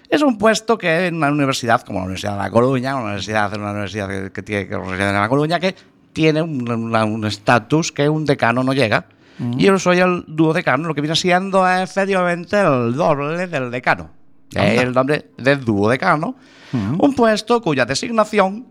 es 0.10 0.22
un 0.22 0.38
puesto 0.38 0.78
que 0.78 1.08
en 1.08 1.16
una 1.16 1.30
universidad 1.30 1.82
como 1.82 2.00
la 2.00 2.06
Universidad 2.06 2.34
de 2.34 2.38
La 2.38 2.52
Coruña, 2.52 2.96
una 2.96 3.06
universidad, 3.06 3.54
una 3.58 3.72
universidad 3.72 4.08
que, 4.08 4.32
que 4.32 4.44
tiene 4.44 4.68
que 4.68 4.76
la 4.76 5.28
Coruña, 5.28 5.60
que 5.60 5.76
tiene 6.14 6.42
un 6.42 7.26
estatus 7.26 7.92
que 7.92 8.08
un 8.08 8.26
decano 8.26 8.64
no 8.64 8.74
llega. 8.74 9.08
Y 9.40 9.64
yo 9.66 9.78
soy 9.78 10.00
el 10.00 10.24
duodecano, 10.28 10.88
lo 10.88 10.96
que 10.96 11.02
viene 11.02 11.16
siendo 11.16 11.68
es 11.70 11.90
efectivamente 11.92 12.60
el 12.60 12.96
doble 12.96 13.48
del 13.48 13.70
decano. 13.72 14.10
De 14.50 14.60
ahí 14.60 14.78
el 14.78 14.94
nombre 14.94 15.32
de 15.38 15.56
duodecano. 15.58 16.36
Un 16.74 17.14
puesto 17.16 17.62
cuya 17.62 17.86
designación 17.86 18.66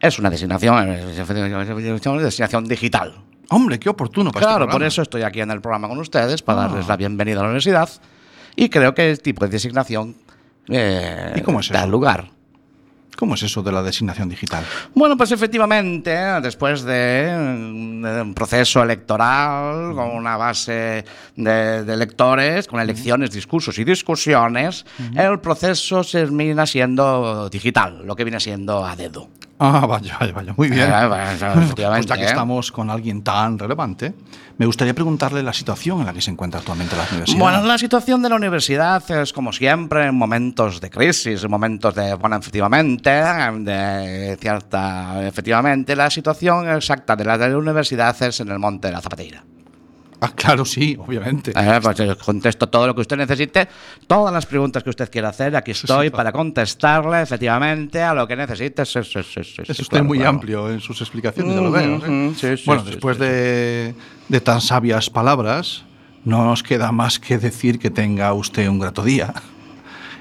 es 0.00 0.18
una 0.18 0.28
designación, 0.30 0.88
es 0.90 2.06
una 2.06 2.22
designación 2.22 2.66
digital. 2.66 3.14
Hombre, 3.50 3.78
qué 3.78 3.88
oportuno 3.90 4.32
para 4.32 4.44
Claro, 4.46 4.54
este 4.54 4.64
por 4.64 4.70
programa. 4.70 4.88
eso 4.88 5.02
estoy 5.02 5.22
aquí 5.22 5.40
en 5.40 5.50
el 5.50 5.60
programa 5.60 5.86
con 5.88 5.98
ustedes, 5.98 6.42
para 6.42 6.64
Ah. 6.64 6.68
darles 6.68 6.88
la 6.88 6.96
bienvenida 6.96 7.38
a 7.38 7.42
la 7.42 7.48
universidad. 7.48 7.88
Y 8.56 8.68
creo 8.70 8.94
que 8.94 9.10
el 9.10 9.20
tipo 9.20 9.44
de 9.44 9.50
designación 9.50 10.16
eh, 10.68 11.32
¿Y 11.36 11.40
cómo 11.42 11.60
es 11.60 11.68
da 11.70 11.86
lugar. 11.86 12.28
¿Cómo 13.16 13.34
es 13.34 13.42
eso 13.42 13.62
de 13.62 13.72
la 13.72 13.82
designación 13.82 14.28
digital? 14.28 14.64
Bueno, 14.94 15.16
pues 15.16 15.32
efectivamente, 15.32 16.10
después 16.42 16.82
de, 16.82 17.30
un 17.32 18.32
proceso 18.34 18.82
electoral 18.82 19.94
con 19.94 20.10
una 20.10 20.36
base 20.36 21.04
de, 21.36 21.84
de 21.84 21.92
electores, 21.92 22.66
con 22.66 22.80
elecciones, 22.80 23.30
discursos 23.30 23.78
y 23.78 23.84
discusiones, 23.84 24.84
el 25.14 25.40
proceso 25.40 26.02
termina 26.02 26.66
siendo 26.66 27.48
digital, 27.48 28.04
lo 28.04 28.16
que 28.16 28.24
viene 28.24 28.40
siendo 28.40 28.84
a 28.84 28.96
dedo. 28.96 29.28
Ah, 29.64 29.86
vaya, 29.86 30.16
vaya, 30.18 30.32
vaya. 30.32 30.54
Muy 30.56 30.68
bien. 30.68 30.90
Ah, 30.92 31.06
bueno, 31.06 31.66
pues 31.76 32.06
ya 32.06 32.16
que 32.16 32.24
estamos 32.24 32.72
con 32.72 32.90
alguien 32.90 33.22
tan 33.22 33.58
relevante, 33.58 34.12
me 34.58 34.66
gustaría 34.66 34.92
preguntarle 34.92 35.40
la 35.40 35.52
situación 35.52 36.00
en 36.00 36.06
la 36.06 36.12
que 36.12 36.20
se 36.20 36.32
encuentra 36.32 36.58
actualmente 36.58 36.96
la 36.96 37.04
universidad. 37.08 37.38
Bueno, 37.38 37.62
la 37.62 37.78
situación 37.78 38.22
de 38.22 38.28
la 38.28 38.34
universidad 38.34 39.08
es 39.08 39.32
como 39.32 39.52
siempre 39.52 40.06
en 40.06 40.16
momentos 40.16 40.80
de 40.80 40.90
crisis, 40.90 41.44
en 41.44 41.50
momentos 41.50 41.94
de, 41.94 42.14
bueno, 42.14 42.36
efectivamente, 42.36 43.10
de 43.10 44.36
cierta, 44.40 45.24
efectivamente, 45.26 45.94
la 45.94 46.10
situación 46.10 46.68
exacta 46.68 47.14
de 47.14 47.24
la, 47.24 47.38
de 47.38 47.48
la 47.50 47.58
universidad 47.58 48.20
es 48.20 48.40
en 48.40 48.48
el 48.48 48.58
monte 48.58 48.88
de 48.88 48.94
la 48.94 49.00
Zapateira. 49.00 49.44
Ah, 50.24 50.30
claro, 50.36 50.64
sí, 50.64 50.96
obviamente. 51.04 51.50
Eh, 51.50 51.80
pues 51.82 51.98
yo 51.98 52.16
contesto 52.16 52.68
todo 52.68 52.86
lo 52.86 52.94
que 52.94 53.00
usted 53.00 53.16
necesite, 53.16 53.66
todas 54.06 54.32
las 54.32 54.46
preguntas 54.46 54.84
que 54.84 54.90
usted 54.90 55.10
quiera 55.10 55.30
hacer, 55.30 55.56
aquí 55.56 55.72
estoy 55.72 56.06
sí, 56.06 56.10
para 56.10 56.30
contestarle 56.30 57.22
efectivamente 57.22 58.00
a 58.00 58.14
lo 58.14 58.28
que 58.28 58.36
necesite. 58.36 58.86
Sí, 58.86 59.00
Es 59.00 59.16
usted 59.16 59.86
claro, 59.88 60.04
muy 60.04 60.18
claro. 60.18 60.30
amplio 60.30 60.70
en 60.70 60.78
sus 60.80 61.00
explicaciones, 61.00 61.56
ya 61.56 61.60
lo 61.60 61.72
veo. 61.72 61.96
¿eh? 62.06 62.56
Bueno, 62.64 62.84
después 62.84 63.18
de, 63.18 63.96
de 64.28 64.40
tan 64.40 64.60
sabias 64.60 65.10
palabras, 65.10 65.82
no 66.24 66.44
nos 66.44 66.62
queda 66.62 66.92
más 66.92 67.18
que 67.18 67.38
decir 67.38 67.80
que 67.80 67.90
tenga 67.90 68.32
usted 68.32 68.68
un 68.68 68.78
grato 68.78 69.02
día 69.02 69.34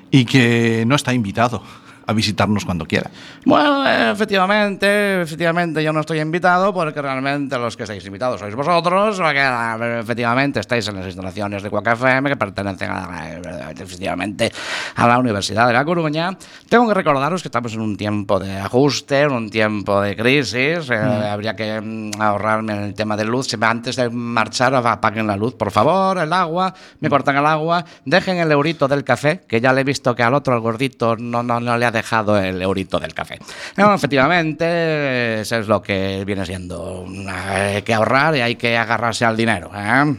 y 0.10 0.26
que 0.26 0.84
no 0.88 0.96
está 0.96 1.14
invitado 1.14 1.62
a 2.06 2.14
visitarnos 2.14 2.66
cuando 2.66 2.86
quiera. 2.86 3.10
Bueno, 3.46 3.88
eh, 3.88 4.12
efectivamente, 4.12 5.22
efectivamente 5.22 5.84
yo 5.84 5.94
no 5.94 6.02
estoy 6.02 6.20
invitado 6.20 6.74
porque 6.74 7.02
realmente 7.02 7.58
los 7.58 7.78
que 7.78 7.84
estáis 7.84 8.06
invitados 8.06 8.40
sois 8.40 8.56
vosotros, 8.56 9.18
porque 9.18 9.40
eh, 9.40 10.00
efectivamente 10.00 10.60
estáis 10.60 10.88
en 10.88 10.96
las 10.96 11.06
instalaciones 11.06 11.64
de 11.64 11.70
Cuac 11.70 11.88
FM 11.88 12.30
que 12.30 12.36
pertenecen 12.36 12.90
a, 12.92 13.32
eh, 13.32 13.42
efectivamente 13.80 14.52
a 14.96 15.08
la 15.08 15.18
Universidad 15.18 15.68
de 15.68 15.74
La 15.74 15.86
Coruña. 15.86 16.38
Tengo 16.70 16.88
que 16.88 16.94
recordaros 16.94 17.42
que 17.42 17.48
estamos 17.48 17.74
en 17.74 17.82
un 17.82 17.98
tiempo 17.98 18.40
de 18.40 18.58
ajuste, 18.58 19.22
en 19.22 19.32
un 19.32 19.50
tiempo 19.50 20.02
de 20.02 20.16
crisis, 20.16 20.90
eh, 20.90 20.96
habría 20.96 21.56
que 21.56 21.80
mm, 21.80 22.22
ahorrarme 22.22 22.74
en 22.74 22.84
el 22.84 22.94
tema 22.94 23.16
de 23.18 23.26
luz. 23.26 23.48
Antes 23.62 23.96
de 23.96 24.10
marchar 24.10 24.74
apaguen 24.76 25.28
la 25.28 25.36
luz, 25.36 25.56
por 25.56 25.72
favor, 25.72 26.18
el 26.18 26.34
agua, 26.34 26.74
me 27.00 27.10
cortan 27.10 27.38
el 27.38 27.46
agua, 27.46 27.84
dejen 28.06 28.38
el 28.38 28.52
eurito 28.52 28.88
del 28.88 29.04
café, 29.04 29.42
que 29.48 29.62
ya 29.62 29.74
le 29.74 29.82
he 29.82 29.84
visto 29.84 30.16
que 30.16 30.24
al 30.24 30.34
otro, 30.34 30.54
al 30.54 30.62
gordito, 30.62 31.16
no, 31.16 31.44
no, 31.44 31.60
no 31.60 31.78
le 31.78 31.86
ha 31.86 31.91
dejado 31.92 32.38
el 32.40 32.62
eurito 32.62 33.00
del 33.00 33.14
café. 33.14 33.40
No, 33.78 33.94
efectivamente, 33.94 35.42
eso 35.42 35.58
es 35.58 35.68
lo 35.68 35.82
que 35.82 36.24
viene 36.26 36.46
siendo. 36.46 37.06
Hay 37.30 37.82
que 37.82 37.94
ahorrar 37.94 38.36
y 38.36 38.42
hay 38.42 38.56
que 38.56 38.78
agarrarse 38.78 39.26
al 39.26 39.38
dinero. 39.38 39.72
¿eh? 39.76 40.16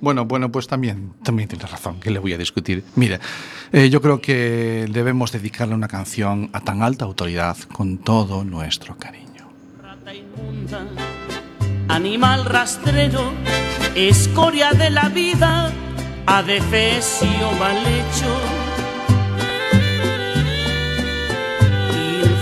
Bueno, 0.00 0.24
bueno, 0.24 0.50
pues 0.50 0.66
también, 0.66 1.14
también 1.22 1.48
tiene 1.48 1.64
razón, 1.66 2.00
que 2.00 2.10
le 2.10 2.18
voy 2.18 2.32
a 2.32 2.38
discutir. 2.38 2.84
Mire, 2.96 3.20
eh, 3.72 3.88
yo 3.90 4.00
creo 4.00 4.20
que 4.20 4.86
debemos 4.90 5.32
dedicarle 5.32 5.74
una 5.74 5.88
canción 5.88 6.50
a 6.52 6.60
tan 6.60 6.82
alta 6.82 7.04
autoridad 7.04 7.56
con 7.72 7.98
todo 7.98 8.44
nuestro 8.44 8.96
cariño. 8.96 9.50
Rata 9.82 10.14
inmunda, 10.14 10.86
animal 11.88 12.44
rastrero, 12.44 13.32
escoria 13.94 14.72
de 14.72 14.90
la 14.90 15.08
vida, 15.08 15.72
adefesio 16.26 17.52
mal 17.58 17.78
hecho. 17.78 18.67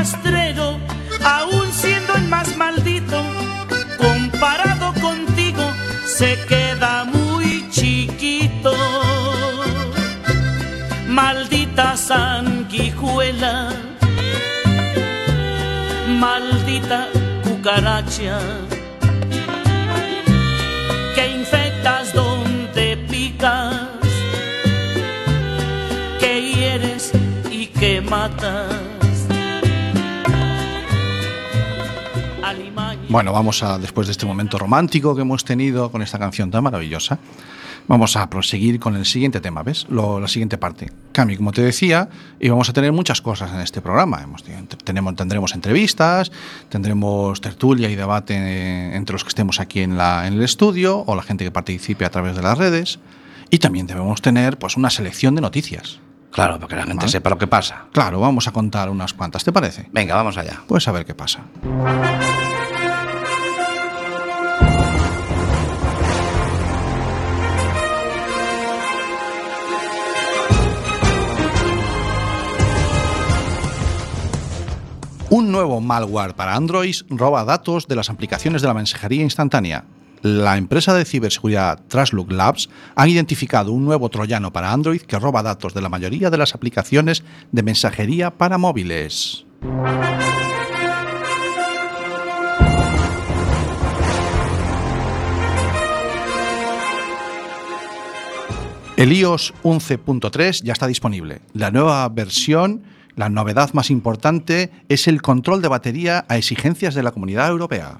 Rastrero, 0.00 0.80
aun 1.22 1.70
siendo 1.72 2.14
el 2.14 2.26
más 2.28 2.56
maldito, 2.56 3.22
comparado 3.98 4.94
contigo, 4.98 5.64
se 6.06 6.38
queda 6.48 7.04
muy 7.04 7.68
chiquito. 7.68 8.72
Maldita 11.06 11.98
sanguijuela, 11.98 13.56
maldita 16.24 17.00
cucaracha, 17.44 18.38
que 21.14 21.24
Bueno, 33.10 33.32
vamos 33.32 33.62
a, 33.64 33.78
después 33.78 34.06
de 34.06 34.12
este 34.12 34.24
momento 34.24 34.56
romántico 34.56 35.16
que 35.16 35.22
hemos 35.22 35.44
tenido 35.44 35.90
con 35.90 36.00
esta 36.00 36.16
canción 36.18 36.50
tan 36.52 36.62
maravillosa, 36.62 37.18
vamos 37.88 38.14
a 38.16 38.30
proseguir 38.30 38.78
con 38.78 38.94
el 38.94 39.04
siguiente 39.04 39.40
tema, 39.40 39.64
¿ves? 39.64 39.84
Lo- 39.90 40.20
la 40.20 40.28
siguiente 40.28 40.58
parte. 40.58 40.92
Cami, 41.10 41.36
como 41.36 41.50
te 41.50 41.60
decía, 41.60 42.08
íbamos 42.38 42.68
a 42.68 42.72
tener 42.72 42.92
muchas 42.92 43.20
cosas 43.20 43.50
en 43.52 43.60
este 43.60 43.80
programa. 43.82 44.22
Hemos, 44.22 44.44
tenemos, 44.84 45.16
tendremos 45.16 45.54
entrevistas, 45.54 46.30
tendremos 46.68 47.40
tertulia 47.40 47.90
y 47.90 47.96
debate 47.96 48.94
entre 48.94 49.12
los 49.12 49.24
que 49.24 49.28
estemos 49.28 49.58
aquí 49.58 49.80
en, 49.80 49.98
la, 49.98 50.28
en 50.28 50.34
el 50.34 50.42
estudio 50.42 50.98
o 51.00 51.16
la 51.16 51.22
gente 51.22 51.42
que 51.44 51.50
participe 51.50 52.04
a 52.04 52.10
través 52.10 52.36
de 52.36 52.42
las 52.42 52.56
redes. 52.56 53.00
Y 53.50 53.58
también 53.58 53.88
debemos 53.88 54.22
tener 54.22 54.56
pues, 54.56 54.76
una 54.76 54.88
selección 54.88 55.34
de 55.34 55.40
noticias. 55.40 55.98
Claro, 56.30 56.60
para 56.60 56.68
que 56.68 56.76
la 56.76 56.82
gente 56.82 56.98
Vale. 56.98 57.10
sepa 57.10 57.30
lo 57.30 57.38
que 57.38 57.48
pasa. 57.48 57.86
Claro, 57.90 58.20
vamos 58.20 58.46
a 58.46 58.52
contar 58.52 58.88
unas 58.88 59.12
cuantas, 59.14 59.42
¿te 59.42 59.50
parece? 59.50 59.88
Venga, 59.90 60.14
vamos 60.14 60.36
allá. 60.38 60.60
Pues 60.68 60.86
a 60.86 60.92
ver 60.92 61.04
qué 61.04 61.16
pasa. 61.16 61.40
Un 75.32 75.52
nuevo 75.52 75.80
malware 75.80 76.34
para 76.34 76.56
Android 76.56 76.96
roba 77.08 77.44
datos 77.44 77.86
de 77.86 77.94
las 77.94 78.10
aplicaciones 78.10 78.62
de 78.62 78.68
la 78.68 78.74
mensajería 78.74 79.22
instantánea. 79.22 79.84
La 80.22 80.56
empresa 80.56 80.92
de 80.92 81.04
ciberseguridad 81.04 81.78
Traslook 81.86 82.32
Labs 82.32 82.68
ha 82.96 83.06
identificado 83.06 83.70
un 83.70 83.84
nuevo 83.84 84.08
troyano 84.08 84.52
para 84.52 84.72
Android 84.72 85.02
que 85.02 85.20
roba 85.20 85.44
datos 85.44 85.72
de 85.72 85.82
la 85.82 85.88
mayoría 85.88 86.30
de 86.30 86.36
las 86.36 86.56
aplicaciones 86.56 87.22
de 87.52 87.62
mensajería 87.62 88.32
para 88.32 88.58
móviles. 88.58 89.46
El 98.96 99.12
iOS 99.12 99.54
11.3 99.62 100.64
ya 100.64 100.72
está 100.72 100.88
disponible. 100.88 101.40
La 101.54 101.70
nueva 101.70 102.08
versión 102.08 102.82
la 103.20 103.28
novedad 103.28 103.74
más 103.74 103.90
importante, 103.90 104.70
es 104.88 105.06
el 105.06 105.20
control 105.20 105.60
de 105.60 105.68
batería 105.68 106.24
a 106.28 106.38
exigencias 106.38 106.94
de 106.94 107.02
la 107.02 107.12
Comunidad 107.12 107.50
Europea. 107.50 107.98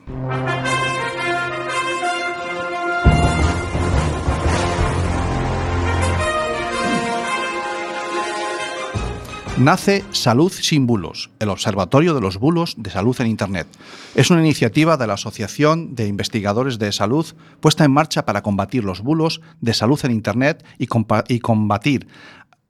Nace 9.60 10.04
Salud 10.10 10.50
sin 10.50 10.86
Bulos, 10.86 11.28
el 11.38 11.50
Observatorio 11.50 12.14
de 12.14 12.22
los 12.22 12.38
Bulos 12.38 12.76
de 12.78 12.88
Salud 12.88 13.14
en 13.20 13.26
Internet. 13.26 13.66
Es 14.14 14.30
una 14.30 14.40
iniciativa 14.40 14.96
de 14.96 15.06
la 15.06 15.12
Asociación 15.12 15.94
de 15.94 16.06
Investigadores 16.06 16.78
de 16.78 16.92
Salud 16.92 17.26
puesta 17.60 17.84
en 17.84 17.92
marcha 17.92 18.24
para 18.24 18.40
combatir 18.40 18.84
los 18.84 19.02
bulos 19.02 19.42
de 19.60 19.74
salud 19.74 20.00
en 20.02 20.12
Internet 20.12 20.64
y, 20.78 20.86
combatir 20.86 22.08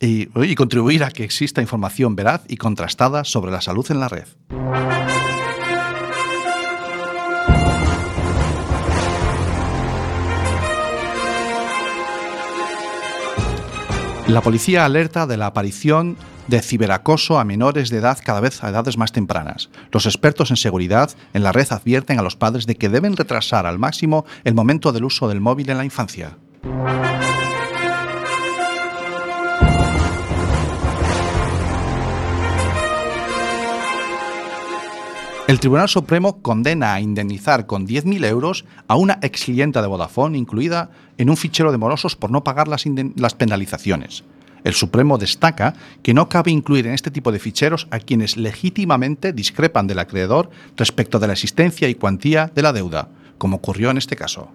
y, 0.01 0.55
contribuir 0.55 1.05
a 1.05 1.11
que 1.11 1.25
exista 1.25 1.61
información 1.61 2.17
veraz 2.17 2.43
y 2.49 2.57
contrastada 2.57 3.25
sobre 3.25 3.53
la 3.53 3.61
salud 3.61 3.87
en 3.91 4.01
la 4.01 4.09
red. 4.09 4.27
La 14.27 14.43
policía 14.43 14.85
alerta 14.85 15.27
de 15.27 15.37
la 15.37 15.47
aparición 15.47 16.17
de 16.47 16.63
ciberacoso 16.63 17.39
a 17.39 17.45
menores 17.45 17.91
de 17.91 17.99
edad 17.99 18.19
cada 18.25 18.41
vez 18.41 18.63
a 18.63 18.71
edades 18.71 18.97
más 18.97 19.13
tempranas. 19.13 19.71
Los 19.93 20.07
expertos 20.07 20.51
en 20.51 20.57
seguridad 20.57 21.11
en 21.35 21.43
la 21.43 21.53
red 21.53 21.67
advierten 21.71 22.19
a 22.19 22.23
los 22.23 22.37
padres 22.37 22.67
de 22.67 22.77
que 22.77 22.89
deben 22.89 23.17
retrasar 23.17 23.67
al 23.67 23.79
máximo 23.79 24.25
el 24.45 24.55
momento 24.55 24.93
del 24.93 25.05
uso 25.05 25.29
del 25.29 25.41
móvil 25.41 25.69
en 25.71 25.79
la 25.79 25.85
infancia. 25.85 26.39
El 35.51 35.59
Tribunal 35.59 35.89
Supremo 35.89 36.43
condena 36.43 36.95
a 36.95 37.01
indemnizar 37.01 37.67
con 37.67 37.85
10.000 37.85 38.25
euros 38.25 38.65
a 38.87 38.95
una 38.95 39.19
ex 39.21 39.47
clienta 39.47 39.83
de 39.83 39.89
Vodafone 39.89 40.39
incluida 40.39 40.93
en 41.19 41.29
un 41.29 41.37
fichero 41.37 41.73
de 41.73 41.77
morosos 41.77 42.15
por 42.15 42.31
no 42.31 42.45
pagar 42.45 42.69
las, 42.69 42.85
las 43.17 43.35
penalizaciones. 43.35 44.23
El 44.63 44.75
Supremo 44.75 45.19
destaca 45.19 45.75
que 46.05 46.15
no 46.15 46.29
cabe 46.29 46.53
incluir 46.53 46.87
en 46.87 46.95
este 46.95 47.11
tipo 47.11 47.33
de 47.33 47.41
ficheros 47.41 47.89
a 47.91 47.99
quienes 47.99 48.37
legítimamente 48.37 49.33
discrepan 49.33 49.89
del 49.89 49.99
acreedor 49.99 50.51
respecto 50.77 51.19
de 51.19 51.27
la 51.27 51.33
existencia 51.33 51.89
y 51.89 51.97
cuantía 51.97 52.53
de 52.55 52.63
la 52.63 52.73
deuda, 52.73 53.09
como 53.37 53.57
ocurrió 53.57 53.91
en 53.91 53.99
este 53.99 54.15
caso. 54.15 54.53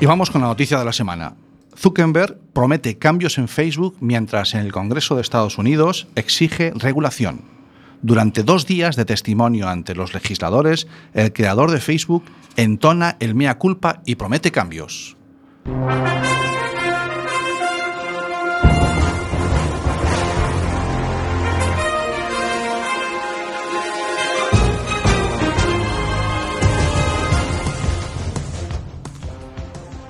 Y 0.00 0.06
vamos 0.06 0.30
con 0.30 0.42
la 0.42 0.46
noticia 0.46 0.78
de 0.78 0.84
la 0.84 0.92
semana. 0.92 1.34
Zuckerberg 1.76 2.38
promete 2.52 2.98
cambios 2.98 3.36
en 3.36 3.48
Facebook 3.48 3.96
mientras 4.00 4.54
en 4.54 4.60
el 4.60 4.70
Congreso 4.70 5.16
de 5.16 5.22
Estados 5.22 5.58
Unidos 5.58 6.06
exige 6.14 6.72
regulación. 6.76 7.42
Durante 8.00 8.44
dos 8.44 8.64
días 8.64 8.94
de 8.94 9.04
testimonio 9.04 9.68
ante 9.68 9.96
los 9.96 10.14
legisladores, 10.14 10.86
el 11.14 11.32
creador 11.32 11.72
de 11.72 11.80
Facebook 11.80 12.22
entona 12.56 13.16
el 13.18 13.34
mea 13.34 13.58
culpa 13.58 14.02
y 14.06 14.14
promete 14.14 14.52
cambios. 14.52 15.16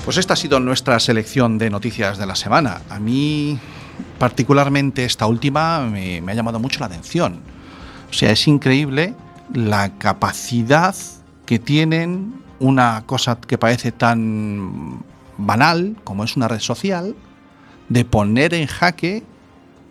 Pues 0.08 0.16
esta 0.16 0.32
ha 0.32 0.36
sido 0.36 0.58
nuestra 0.58 0.98
selección 1.00 1.58
de 1.58 1.68
noticias 1.68 2.16
de 2.16 2.24
la 2.24 2.34
semana. 2.34 2.80
A 2.88 2.98
mí, 2.98 3.58
particularmente 4.18 5.04
esta 5.04 5.26
última, 5.26 5.80
me, 5.80 6.22
ha 6.26 6.32
llamado 6.34 6.58
mucho 6.58 6.80
la 6.80 6.86
atención. 6.86 7.40
O 8.08 8.14
sea, 8.14 8.30
es 8.30 8.48
increíble 8.48 9.14
la 9.52 9.98
capacidad 9.98 10.96
que 11.44 11.58
tienen 11.58 12.42
una 12.58 13.02
cosa 13.04 13.38
que 13.38 13.58
parece 13.58 13.92
tan 13.92 15.04
banal 15.36 15.94
como 16.04 16.24
es 16.24 16.38
una 16.38 16.48
red 16.48 16.60
social 16.60 17.14
de 17.90 18.06
poner 18.06 18.54
en 18.54 18.66
jaque 18.66 19.24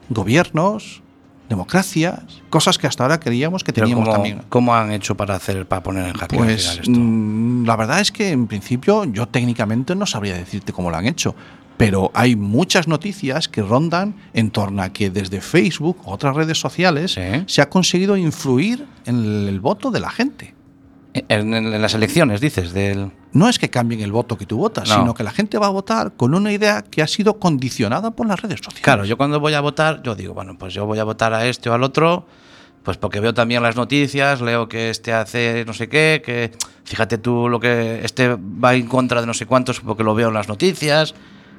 gobiernos, 0.10 1.04
democracias, 1.50 2.20
cosas 2.50 2.78
que 2.78 2.88
hasta 2.88 3.04
ahora 3.04 3.20
creíamos 3.20 3.64
que 3.64 3.72
teníamos 3.74 4.04
¿cómo, 4.06 4.12
también. 4.16 4.42
¿Cómo 4.50 4.76
han 4.76 4.92
hecho 4.92 5.16
para 5.16 5.36
hacer 5.36 5.68
para 5.68 5.84
poner 5.84 6.08
en 6.08 6.14
jaque 6.14 6.38
Pues 6.38 6.80
esto? 6.80 6.92
mm, 6.92 7.66
la 7.66 7.76
verdad 7.76 8.00
es 8.02 8.12
que 8.12 8.30
en 8.32 8.48
principio 8.48 9.06
yo 9.06 9.28
técnicamente 9.28 9.96
no 9.96 10.06
sabría 10.06 10.36
decirte 10.38 10.74
cómo 10.74 10.90
lo 10.92 10.98
han 10.98 11.06
hecho, 11.08 11.36
pero 11.78 12.12
hay 12.14 12.36
muchas 12.36 12.88
noticias 12.88 13.48
que 13.48 13.62
rondan 13.62 14.16
en 14.34 14.50
torno 14.52 14.82
a 14.82 14.90
que 14.90 15.10
desde 15.10 15.42
Facebook 15.42 15.98
otras 16.06 16.36
redes 16.36 16.60
sociales 16.60 17.14
Sí. 17.14 17.22
se 17.46 17.62
ha 17.62 17.70
conseguido 17.70 18.18
influir 18.18 18.86
en 19.06 19.16
el, 19.24 19.48
el 19.50 19.60
voto 19.60 19.92
de 19.92 20.00
la 20.00 20.10
gente. 20.10 20.54
En, 21.30 21.54
en- 21.54 21.74
en 21.74 21.82
las 21.82 21.94
elecciones, 21.94 22.42
dices, 22.42 22.74
del... 22.74 23.12
No 23.34 23.50
es 23.50 23.60
que 23.60 23.70
cambien 23.70 24.02
el 24.02 24.12
voto 24.12 24.38
que 24.38 24.46
tú 24.46 24.58
votas, 24.58 24.90
No. 24.90 24.96
sino 24.96 25.14
que 25.14 25.24
la 25.24 25.32
gente 25.32 25.58
va 25.58 25.68
a 25.68 25.72
votar 25.72 26.14
con 26.16 26.34
una 26.34 26.52
idea 26.52 26.82
que 26.84 27.02
ha 27.02 27.08
sido 27.08 27.40
condicionada 27.40 28.12
por 28.12 28.28
las 28.28 28.42
redes 28.42 28.60
sociales. 28.60 28.82
Claro, 28.84 29.06
yo 29.06 29.18
cuando 29.18 29.40
voy 29.40 29.54
a 29.54 29.62
votar, 29.62 30.02
yo 30.04 30.16
digo, 30.16 30.34
bueno, 30.34 30.58
pues 30.58 30.74
yo 30.74 30.86
voy 30.86 31.00
a 31.00 31.04
votar 31.04 31.34
a 31.34 31.46
este 31.48 31.70
o 31.70 31.74
al 31.74 31.84
otro, 31.84 32.26
pues 32.84 32.98
porque 32.98 33.20
veo 33.20 33.34
también 33.34 33.62
las 33.64 33.76
noticias, 33.76 34.42
leo 34.42 34.68
que 34.70 34.90
este 34.90 35.12
hace 35.14 35.64
no 35.66 35.74
sé 35.74 35.90
qué, 35.90 36.22
que 36.26 36.52
fíjate 36.86 37.18
tú 37.18 37.50
lo 37.50 37.60
que 37.60 38.00
este 38.04 38.36
va 38.36 38.76
en 38.76 38.88
contra 38.88 39.20
de 39.22 39.28
no 39.28 39.34
sé 39.34 39.46
cuántos 39.46 39.82
porque 39.82 40.04
lo 40.04 40.16
veo 40.16 40.30
en 40.30 40.34
las 40.34 40.48
noticias 40.48 41.14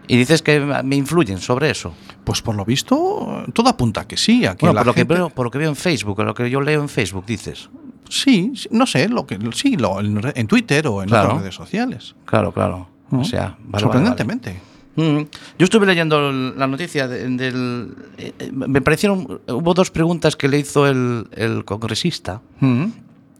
y 0.07 0.16
dices 0.16 0.40
que 0.40 0.59
me 0.61 0.97
influyen 0.97 1.38
sobre 1.38 1.68
eso. 1.71 1.92
Pues 2.25 2.40
por 2.40 2.55
lo 2.55 2.64
visto, 2.64 3.44
todo 3.53 3.68
apunta 3.68 4.01
a 4.01 4.09
que 4.09 4.16
sí. 4.16 4.47
A 4.47 4.57
que 4.57 4.61
Bueno, 4.66 4.73
la 4.75 4.81
por 4.81 4.87
lo, 4.87 4.94
que 4.94 5.01
gente- 5.01 5.14
veo, 5.14 5.29
por 5.31 5.44
lo 5.44 5.51
que 5.51 5.59
veo 5.59 5.68
en 5.68 5.77
Facebook, 5.77 6.18
lo 6.23 6.33
que 6.35 6.49
yo 6.49 6.62
leo 6.62 6.81
en 6.81 6.88
Facebook, 6.88 7.27
dices. 7.27 7.68
Sí, 8.09 8.53
no 8.71 8.87
sé, 8.87 9.09
lo 9.09 9.27
que 9.27 9.38
sí, 9.55 9.77
lo, 9.77 10.01
en, 10.01 10.47
Twitter 10.47 10.87
o 10.87 11.03
en 11.03 11.09
Claro. 11.09 11.29
otras 11.29 11.42
redes 11.42 11.55
sociales. 11.55 12.14
Claro, 12.25 12.53
claro. 12.53 12.88
O 13.11 13.25
sea, 13.25 13.42
vale, 13.42 13.57
vale, 13.64 13.83
sorprendentemente. 13.83 14.61
vale. 14.97 15.21
Mm. 15.21 15.27
Yo 15.59 15.64
estuve 15.64 15.87
leyendo 15.87 16.33
la 16.33 16.66
noticia 16.66 17.07
de- 17.07 17.29
del... 17.29 17.94
eh, 18.18 18.33
me 18.53 18.81
parecieron... 18.83 19.40
Hubo 19.47 19.75
dos 19.75 19.90
preguntas 19.90 20.35
que 20.37 20.49
le 20.49 20.59
hizo 20.59 20.87
el, 20.88 21.29
el 21.33 21.64
congresista. 21.64 22.41
Mm. 22.61 22.87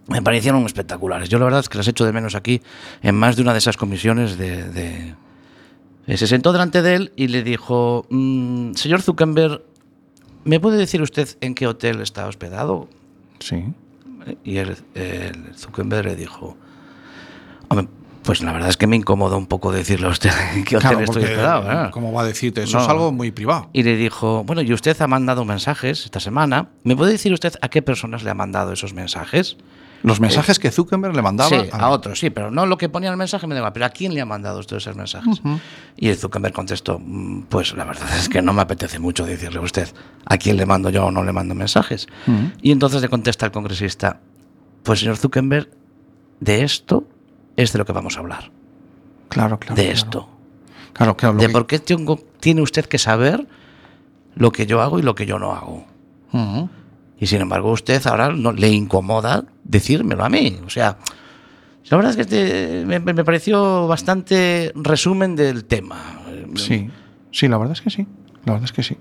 Me 0.09 0.23
parecieron 0.23 0.65
espectaculares. 0.65 1.29
Yo 1.29 1.39
la 1.39 1.47
verdad 1.47 1.61
es 1.61 1.69
que 1.69 1.77
las 1.79 1.89
echo 1.89 2.05
de 2.05 2.13
menos 2.13 2.35
aquí 2.35 2.63
en 3.03 3.15
más 3.17 3.37
de 3.37 3.43
una 3.43 3.53
de 3.53 3.59
esas 3.59 3.77
comisiones 3.77 4.39
de... 4.39 4.69
de- 4.71 5.15
Eh, 6.07 6.17
Se 6.17 6.27
sentó 6.27 6.53
delante 6.53 6.81
de 6.81 6.95
él 6.95 7.13
y 7.17 7.29
le 7.29 7.43
dijo, 7.43 8.07
"Mm, 8.09 8.73
señor 8.75 9.03
Zuckerberg, 9.03 9.61
¿me 10.45 10.61
puede 10.61 10.79
decir 10.79 11.03
usted 11.03 11.29
en 11.43 11.55
qué 11.55 11.67
hotel 11.67 12.01
está 12.01 12.27
hospedado? 12.27 12.89
Sí. 13.41 13.65
Y 14.45 14.59
el, 14.59 14.77
el 14.95 15.55
Zuckerberg 15.57 16.07
le 16.07 16.17
dijo, 16.17 16.57
"Hombre, 17.69 17.89
pues 18.23 18.43
la 18.43 18.53
verdad 18.53 18.69
es 18.69 18.77
que 18.77 18.87
me 18.87 18.97
incomoda 18.97 19.37
un 19.37 19.47
poco 19.47 19.73
decirle 19.73 20.07
a 20.07 20.11
usted 20.11 20.31
qué 20.67 20.77
hotel 20.77 20.91
Claro, 20.91 21.01
estoy 21.05 21.23
hospedado. 21.25 21.71
¿eh?". 21.87 21.91
¿cómo 21.91 22.13
va 22.13 22.23
a 22.23 22.25
decirte? 22.27 22.63
Eso 22.65 22.77
No. 22.79 22.83
es 22.85 22.89
algo 22.91 23.13
muy 23.13 23.31
privado. 23.31 23.71
Y 23.73 23.83
le 23.83 23.97
dijo, 23.97 24.45
bueno, 24.45 24.63
y 24.63 24.73
usted 24.73 25.01
ha 25.01 25.07
mandado 25.07 25.45
mensajes 25.45 26.05
esta 26.05 26.21
semana. 26.21 26.69
¿Me 26.85 26.95
puede 26.97 27.13
decir 27.13 27.33
usted 27.33 27.55
a 27.63 27.69
qué 27.69 27.81
personas 27.83 28.23
le 28.25 28.31
ha 28.31 28.35
mandado 28.35 28.73
esos 28.73 28.93
mensajes? 28.95 29.57
Los 30.03 30.21
mensajes 30.21 30.59
que 30.61 30.71
Zuckerberg 30.71 31.15
le 31.17 31.23
mandaba 31.23 31.51
Sí, 31.51 31.57
a 31.73 31.89
otros, 31.91 32.21
sí, 32.21 32.31
pero 32.31 32.51
no 32.53 32.67
lo 32.67 32.79
que 32.79 32.89
ponía 32.89 33.09
en 33.09 33.15
el 33.15 33.19
mensaje 33.19 33.47
me 33.49 33.55
da 33.55 33.61
igual, 33.61 33.73
pero 33.73 33.87
¿a 33.87 33.89
quién 33.91 34.15
le 34.15 34.21
ha 34.21 34.27
mandado 34.27 34.61
usted 34.61 34.77
esos 34.77 34.95
mensajes? 34.95 35.41
Y 35.97 36.09
el 36.09 36.17
Zuckerberg 36.17 36.55
contestó, 36.55 37.01
"Mm, 37.05 37.43
pues 37.49 37.75
la 37.75 37.85
verdad 37.85 38.09
es 38.17 38.29
que 38.29 38.41
no 38.41 38.53
me 38.53 38.63
apetece 38.63 38.99
mucho 39.01 39.27
decirle 39.27 39.59
a 39.59 39.63
usted 39.63 39.89
a 40.25 40.37
quién 40.39 40.57
le 40.57 40.67
mando 40.67 40.91
yo 40.91 41.07
o 41.07 41.11
no 41.11 41.25
le 41.25 41.33
mando 41.33 41.55
mensajes. 41.55 42.07
Y 42.63 42.71
entonces 42.71 43.03
le 43.03 43.09
contesta 43.09 43.47
el 43.47 43.53
congresista, 43.53 44.21
pues 44.85 45.01
señor 45.01 45.17
Zuckerberg, 45.17 45.69
de 46.41 46.63
esto 46.63 47.05
es 47.57 47.73
de 47.73 47.79
lo 47.81 47.85
que 47.85 47.93
vamos 47.93 48.17
a 48.17 48.21
hablar, 48.21 48.53
Claro, 49.29 49.59
claro. 49.59 49.75
de 49.75 49.83
claro. 49.83 49.95
esto, 49.99 50.29
Claro, 50.93 51.17
claro. 51.17 51.39
de 51.39 51.47
que- 51.49 51.53
por 51.53 51.67
qué 51.67 51.81
tengo, 51.81 52.21
tiene 52.39 52.63
usted 52.63 52.87
que 52.87 52.99
saber 52.99 53.49
lo 54.37 54.53
que 54.53 54.67
yo 54.67 54.81
hago 54.81 55.01
y 55.01 55.03
lo 55.03 55.17
que 55.17 55.27
yo 55.27 55.41
no 55.41 55.53
hago. 55.53 55.85
Ujú. 56.33 56.69
Y 57.21 57.27
sin 57.27 57.41
embargo, 57.41 57.73
usted 57.73 58.07
ahora 58.07 58.31
no, 58.31 58.53
le 58.53 58.69
incomoda 58.69 59.45
decírmelo 59.65 60.25
a 60.25 60.29
mí. 60.29 60.59
O 60.65 60.71
sea, 60.71 60.99
la 61.91 61.97
verdad 61.97 62.11
es 62.11 62.17
que 62.17 62.23
este 62.23 62.85
me, 62.87 63.01
me 63.01 63.25
pareció 63.25 63.87
bastante 63.89 64.73
resumen 64.77 65.35
del 65.37 65.65
tema. 65.65 66.21
Sí, 66.55 66.91
sí, 67.33 67.49
la 67.49 67.59
verdad 67.59 67.73
es 67.75 67.81
que 67.81 67.91
sí. 67.91 68.07
La 68.45 68.53
verdad 68.53 68.65
es 68.67 68.73
que 68.73 68.83
sí. 68.83 68.97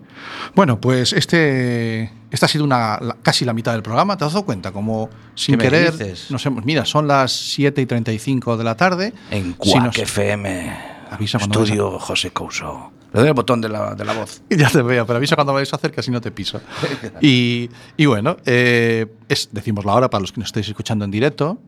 Bueno, 0.56 0.82
pues 0.82 1.14
este, 1.14 2.12
esta 2.32 2.48
ha 2.48 2.50
sido 2.50 2.64
una, 2.66 2.98
la- 3.00 3.16
casi 3.22 3.46
la 3.46 3.54
mitad 3.54 3.72
del 3.74 3.84
programa. 3.84 4.18
¿Te 4.18 4.26
has 4.26 4.34
dado 4.34 4.46
cuenta? 4.46 4.72
Como 4.74 5.10
sin 5.36 5.54
¿Qué 5.54 5.58
me 5.58 5.64
querer. 5.70 6.16
Nos 6.30 6.46
hemos, 6.46 6.66
mira, 6.66 6.84
son 6.86 7.08
las 7.08 7.32
7 7.32 7.82
y 7.82 7.86
35 7.86 8.58
de 8.58 8.64
la 8.64 8.76
tarde. 8.76 9.14
En 9.32 9.52
Si 9.62 9.72
Cuac 9.72 9.84
nos- 9.86 9.98
FM, 9.98 10.76
Avisa 11.12 11.38
estudio 11.38 11.98
José 12.00 12.32
Couso. 12.32 12.92
Le 13.14 13.20
doy 13.20 13.30
el 13.30 13.34
botón 13.34 13.62
de 13.62 13.70
la, 13.70 13.96
de 13.96 14.06
la 14.06 14.14
voz. 14.14 14.42
Ya 14.50 14.70
te 14.70 14.82
veo, 14.82 15.06
pero 15.06 15.18
avisa 15.18 15.36
cuando 15.36 15.54
vayas 15.54 15.72
a 15.74 15.78
hacer 15.78 15.92
que 15.92 16.00
así 16.00 16.12
no 16.12 16.22
te 16.22 16.32
piso. 16.32 16.62
Y, 17.22 17.70
y 17.96 18.06
bueno, 18.06 18.38
eh, 18.46 19.08
es, 19.30 19.50
decimos 19.52 19.86
la 19.86 19.94
hora 19.94 20.10
para 20.10 20.22
los 20.22 20.32
que 20.32 20.40
nos 20.40 20.48
estéis 20.50 20.68
escuchando 20.68 21.06
en 21.06 21.12
directo 21.12 21.60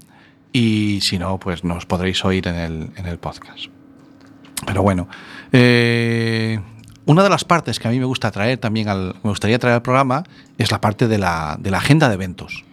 y 0.51 0.99
si 1.01 1.19
no, 1.19 1.39
pues 1.39 1.63
nos 1.63 1.85
podréis 1.85 2.23
oír 2.25 2.47
en 2.47 2.55
el, 2.55 2.89
en 2.95 3.05
el 3.05 3.17
podcast. 3.17 3.67
Pero 4.65 4.81
bueno, 4.81 5.07
eh, 5.51 6.59
una 7.05 7.23
de 7.23 7.29
las 7.29 7.45
partes 7.45 7.79
que 7.79 7.87
a 7.87 7.91
mí 7.91 7.99
me 7.99 8.05
gusta 8.05 8.31
traer 8.31 8.57
también 8.57 8.89
al, 8.89 9.15
me 9.23 9.29
gustaría 9.29 9.57
traer 9.59 9.75
al 9.75 9.81
programa 9.81 10.23
es 10.57 10.71
la 10.71 10.81
parte 10.81 11.07
de 11.07 11.17
la, 11.17 11.57
de 11.59 11.71
la 11.71 11.77
agenda 11.77 12.07
de 12.09 12.15
eventos. 12.15 12.65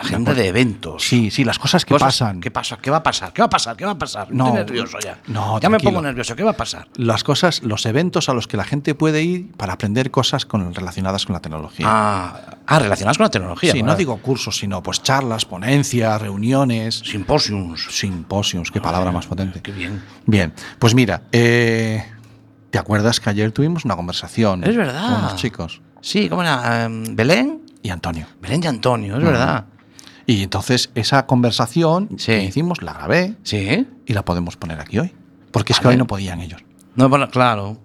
Agenda 0.00 0.34
de 0.34 0.48
eventos. 0.48 1.02
Sí, 1.04 1.30
sí, 1.30 1.44
las 1.44 1.58
cosas 1.58 1.84
que 1.84 1.94
Cosas- 1.94 2.06
pasan. 2.18 2.40
¿Qué 2.40 2.50
pasa? 2.50 2.78
¿Qué 2.80 2.90
va 2.90 2.98
a 2.98 3.02
pasar? 3.02 3.32
¿Qué 3.32 3.42
va 3.42 3.46
a 3.46 3.50
pasar? 3.50 3.76
¿Qué 3.76 3.84
va 3.84 3.92
a 3.92 3.98
pasar? 3.98 4.28
No, 4.32 4.46
Estoy 4.46 4.58
nervioso 4.64 4.98
ya. 5.00 5.18
no, 5.28 5.60
ya 5.60 5.68
me 5.68 5.78
pongo 5.78 6.00
nervioso. 6.02 6.34
¿Qué 6.36 6.42
va 6.42 6.50
a 6.52 6.56
pasar? 6.56 6.88
Las 6.96 7.22
cosas, 7.24 7.62
los 7.62 7.86
eventos 7.86 8.28
a 8.28 8.34
los 8.34 8.46
que 8.46 8.56
la 8.56 8.64
gente 8.64 8.94
puede 8.94 9.22
ir 9.22 9.52
para 9.52 9.74
aprender 9.74 10.10
cosas 10.10 10.46
con, 10.46 10.74
relacionadas 10.74 11.26
con 11.26 11.34
la 11.34 11.40
tecnología. 11.40 11.86
Ah, 11.88 12.56
ah, 12.66 12.78
relacionadas 12.78 13.18
con 13.18 13.24
la 13.24 13.30
tecnología. 13.30 13.72
sí, 13.72 13.82
no 13.82 13.94
digo 13.96 14.16
cursos, 14.18 14.56
sino 14.56 14.82
pues 14.82 15.02
charlas, 15.02 15.44
ponencias, 15.44 16.20
reuniones, 16.20 17.02
Simposiums. 17.04 17.86
simposios, 17.90 18.70
qué 18.70 18.80
palabra 18.80 19.12
más 19.12 19.26
potente. 19.26 19.60
Qué 19.60 19.72
bien. 19.72 20.02
Bien, 20.26 20.52
pues 20.78 20.94
mira, 20.94 21.22
eh, 21.32 22.04
¿te 22.70 22.78
acuerdas 22.78 23.20
que 23.20 23.30
ayer 23.30 23.52
tuvimos 23.52 23.84
una 23.84 23.96
conversación 23.96 24.64
Es 24.64 24.76
verdad. 24.76 25.12
con 25.12 25.22
los 25.22 25.36
chicos 25.36 25.80
Sí, 26.02 26.28
¿cómo 26.30 26.40
era? 26.42 26.84
Em, 26.84 27.14
¿Belén? 27.14 27.60
y 27.82 27.90
Antonio? 27.90 28.26
Belén 28.40 28.62
y 28.64 28.66
Antonio, 28.66 29.16
es 29.18 29.22
verdad. 29.24 29.64
Y 30.30 30.44
entonces 30.44 30.90
esa 30.94 31.26
conversación 31.26 32.08
Sí. 32.16 32.26
que 32.26 32.44
hicimos 32.44 32.82
la 32.82 32.92
grabé 32.92 33.34
Sí. 33.42 33.86
y 34.06 34.12
la 34.12 34.24
podemos 34.24 34.56
poner 34.56 34.78
aquí 34.78 34.98
hoy. 35.00 35.12
Porque 35.50 35.72
es 35.72 35.80
que 35.80 35.88
hoy 35.88 35.96
no 35.96 36.06
podían 36.06 36.40
ellos. 36.40 36.62
No, 36.94 37.08
bueno, 37.08 37.28
claro. 37.30 37.78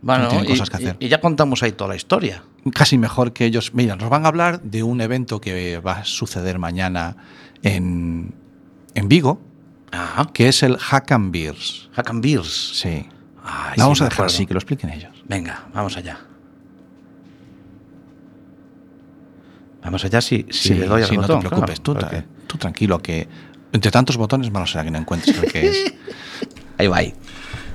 Bueno, 0.00 0.28
tienen 0.28 0.46
y, 0.46 0.48
cosas 0.50 0.70
que 0.70 0.76
hacer. 0.76 0.96
y- 1.00 1.08
ya 1.08 1.20
contamos 1.20 1.62
ahí 1.64 1.72
toda 1.72 1.88
la 1.88 1.96
historia. 1.96 2.44
Casi 2.72 2.98
mejor 2.98 3.32
que 3.32 3.46
ellos. 3.46 3.74
Mira, 3.74 3.96
nos 3.96 4.08
van 4.10 4.24
a 4.24 4.28
hablar 4.28 4.62
de 4.62 4.84
un 4.84 5.00
evento 5.00 5.40
que 5.40 5.78
va 5.80 5.92
a 5.98 6.04
suceder 6.04 6.60
mañana 6.60 7.16
en, 7.64 8.32
en 8.94 9.08
Vigo, 9.08 9.40
Ah, 9.90 10.28
que 10.32 10.48
es 10.48 10.62
el 10.62 10.76
Hack 10.76 11.10
and 11.12 11.32
Beers. 11.32 11.88
Hack 11.94 12.10
and 12.10 12.22
Beers. 12.22 12.78
Sí. 12.78 13.08
Ay, 13.42 13.74
vamos 13.78 13.98
sí, 13.98 14.04
a 14.04 14.08
dejar 14.08 14.26
así, 14.26 14.46
que 14.46 14.52
lo 14.54 14.58
expliquen 14.60 14.90
ellos. 14.90 15.12
Venga, 15.26 15.66
vamos 15.74 15.96
allá. 15.96 16.20
Vamos 19.88 20.04
allá 20.04 20.20
si, 20.20 20.44
si 20.50 20.74
le 20.74 20.86
doy 20.86 21.00
al 21.02 21.08
sí, 21.08 21.16
botón. 21.16 21.36
no 21.36 21.42
te 21.42 21.48
preocupes, 21.48 21.80
claro, 21.80 21.82
tú, 21.82 21.94
porque- 22.06 22.24
tú 22.46 22.58
tranquilo, 22.58 22.98
que 23.00 23.26
entre 23.72 23.90
tantos 23.90 24.18
botones 24.18 24.50
malo 24.50 24.66
será 24.66 24.84
que 24.84 24.90
no 24.90 24.98
encuentres 24.98 25.36
el 25.38 25.50
que 25.50 25.66
es. 25.68 25.92
Ahí 26.78 26.86
va 26.88 26.98
ahí. 26.98 27.14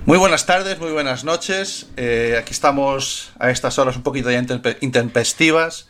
Muy 0.06 0.18
buenas 0.20 0.46
tardes, 0.46 0.80
muy 0.80 0.92
buenas 0.92 1.24
noches. 1.24 1.88
Eh, 1.98 2.38
aquí 2.40 2.52
estamos 2.52 3.32
a 3.40 3.50
estas 3.50 3.80
horas 3.80 3.96
un 3.98 4.04
poquito 4.04 4.30
ya 4.32 4.38
intempestivas 4.82 5.88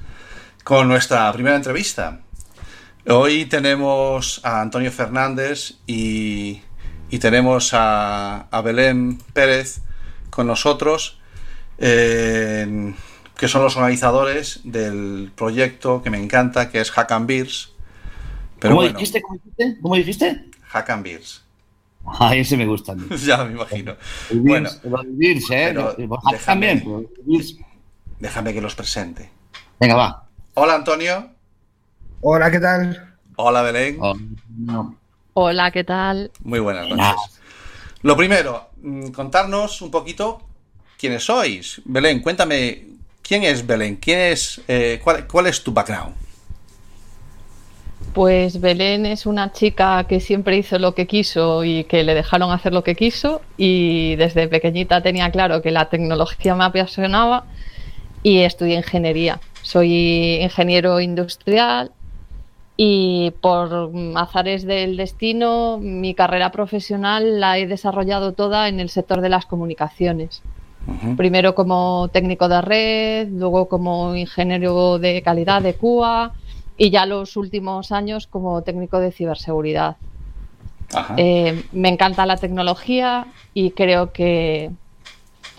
con 0.64 0.88
nuestra 0.88 1.32
primera 1.34 1.56
entrevista. 1.56 2.22
Hoy 3.08 3.46
tenemos 3.46 4.40
a 4.44 4.62
Antonio 4.62 4.92
Fernández 4.92 5.74
y, 5.86 6.62
y 7.10 7.20
tenemos 7.20 7.74
a, 7.74 8.48
a 8.50 8.62
Belén 8.62 9.18
Pérez 9.34 9.82
con 10.30 10.48
nosotros, 10.48 11.20
eh, 11.78 12.94
que 13.44 13.50
son 13.50 13.62
los 13.62 13.76
organizadores 13.76 14.62
del 14.64 15.30
proyecto 15.36 16.02
que 16.02 16.10
me 16.10 16.18
encanta, 16.18 16.70
que 16.72 16.80
es 16.80 16.90
Hack 16.92 17.12
and 17.12 17.28
Beers. 17.28 17.74
Pero 18.58 18.72
¿Cómo 18.76 18.84
bueno, 18.84 18.98
dijiste? 18.98 19.22
¿Cómo 19.22 19.36
dijiste? 19.36 19.78
¿Cómo 19.82 19.96
dijiste? 19.96 20.46
Hack 20.70 20.90
and 20.92 21.04
Beers. 21.04 21.44
Ah, 22.06 22.34
ese 22.36 22.56
me 22.56 22.66
gusta 22.66 22.96
ya 23.26 23.44
me 23.44 23.52
imagino. 23.52 23.96
El 24.30 24.40
Bueno, 24.40 24.70
Beers, 24.82 25.08
Beers, 25.18 25.52
¿eh? 25.52 25.72
pero 25.74 25.96
déjame- 25.98 26.46
también, 26.46 26.80
pero 26.86 27.00
el 27.00 27.08
Beers. 27.26 27.58
déjame 28.20 28.54
que 28.54 28.62
los 28.62 28.76
presente. 28.76 29.30
Venga, 29.78 29.96
va. 29.96 30.26
Hola 30.54 30.76
Antonio. 30.76 31.30
Hola, 32.22 32.50
¿qué 32.50 32.62
tal? 32.62 33.16
Hola 33.36 33.62
Belén. 33.64 33.98
Oh, 34.00 34.16
no. 34.58 34.96
Hola, 35.34 35.70
¿qué 35.72 35.84
tal? 35.84 36.32
Muy 36.44 36.60
buenas 36.60 36.88
noches. 36.88 37.42
Lo 38.04 38.16
primero, 38.16 38.70
mm, 38.82 39.08
contarnos 39.10 39.82
un 39.82 39.92
poquito 39.92 40.42
quiénes 40.98 41.26
sois. 41.26 41.82
Belén, 41.84 42.22
cuéntame, 42.22 42.93
¿quién 43.24 43.44
es 43.44 43.66
Belén? 43.66 43.96
¿Quién 43.96 44.20
es, 44.20 44.62
eh, 44.68 45.00
cuál, 45.04 45.28
cuál 45.28 45.48
es 45.48 45.64
tu 45.64 45.72
background? 45.74 46.14
Pues 48.14 48.62
Belén 48.62 49.08
es 49.08 49.26
una 49.26 49.52
chica 49.52 50.04
que 50.04 50.20
siempre 50.20 50.58
hizo 50.58 50.78
lo 50.78 50.94
que 50.94 51.08
quiso 51.08 51.64
y 51.64 51.86
que 51.86 52.04
le 52.04 52.14
dejaron 52.14 52.52
hacer 52.52 52.72
lo 52.72 52.84
que 52.84 52.94
quiso 52.94 53.42
y 53.58 54.16
desde 54.18 54.48
pequeñita 54.48 55.02
tenía 55.02 55.32
claro 55.32 55.64
que 55.64 55.72
la 55.72 55.90
tecnología 55.90 56.54
me 56.54 56.66
apasionaba 56.66 57.46
y 58.22 58.42
estudié 58.42 58.76
ingeniería. 58.76 59.40
Soy 59.64 60.40
ingeniero 60.42 61.00
industrial 61.00 61.92
y 62.78 63.34
por 63.42 63.92
azares 64.16 64.64
del 64.64 64.98
destino 64.98 65.80
mi 65.82 66.14
carrera 66.14 66.52
profesional 66.52 67.40
la 67.40 67.58
he 67.58 67.66
desarrollado 67.66 68.34
toda 68.34 68.68
en 68.68 68.80
el 68.80 68.90
sector 68.90 69.22
de 69.22 69.30
las 69.30 69.48
comunicaciones. 69.48 70.44
Primero 71.16 71.56
como 71.56 72.10
técnico 72.12 72.50
de 72.50 72.62
red, 72.62 73.28
luego 73.30 73.70
como 73.70 74.16
ingeniero 74.16 75.00
de 75.00 75.22
calidad 75.22 75.62
de 75.62 75.76
CUA 75.76 76.34
y 76.78 76.90
ya 76.90 77.06
los 77.06 77.38
últimos 77.38 77.92
años 77.92 78.28
como 78.28 78.62
técnico 78.64 79.00
de 79.00 79.12
ciberseguridad. 79.12 79.96
Ajá. 80.94 81.16
Eh, 81.18 81.64
me 81.72 81.90
encanta 81.90 82.26
la 82.26 82.36
tecnología 82.38 83.28
y 83.54 83.72
creo 83.72 84.12
que 84.12 84.72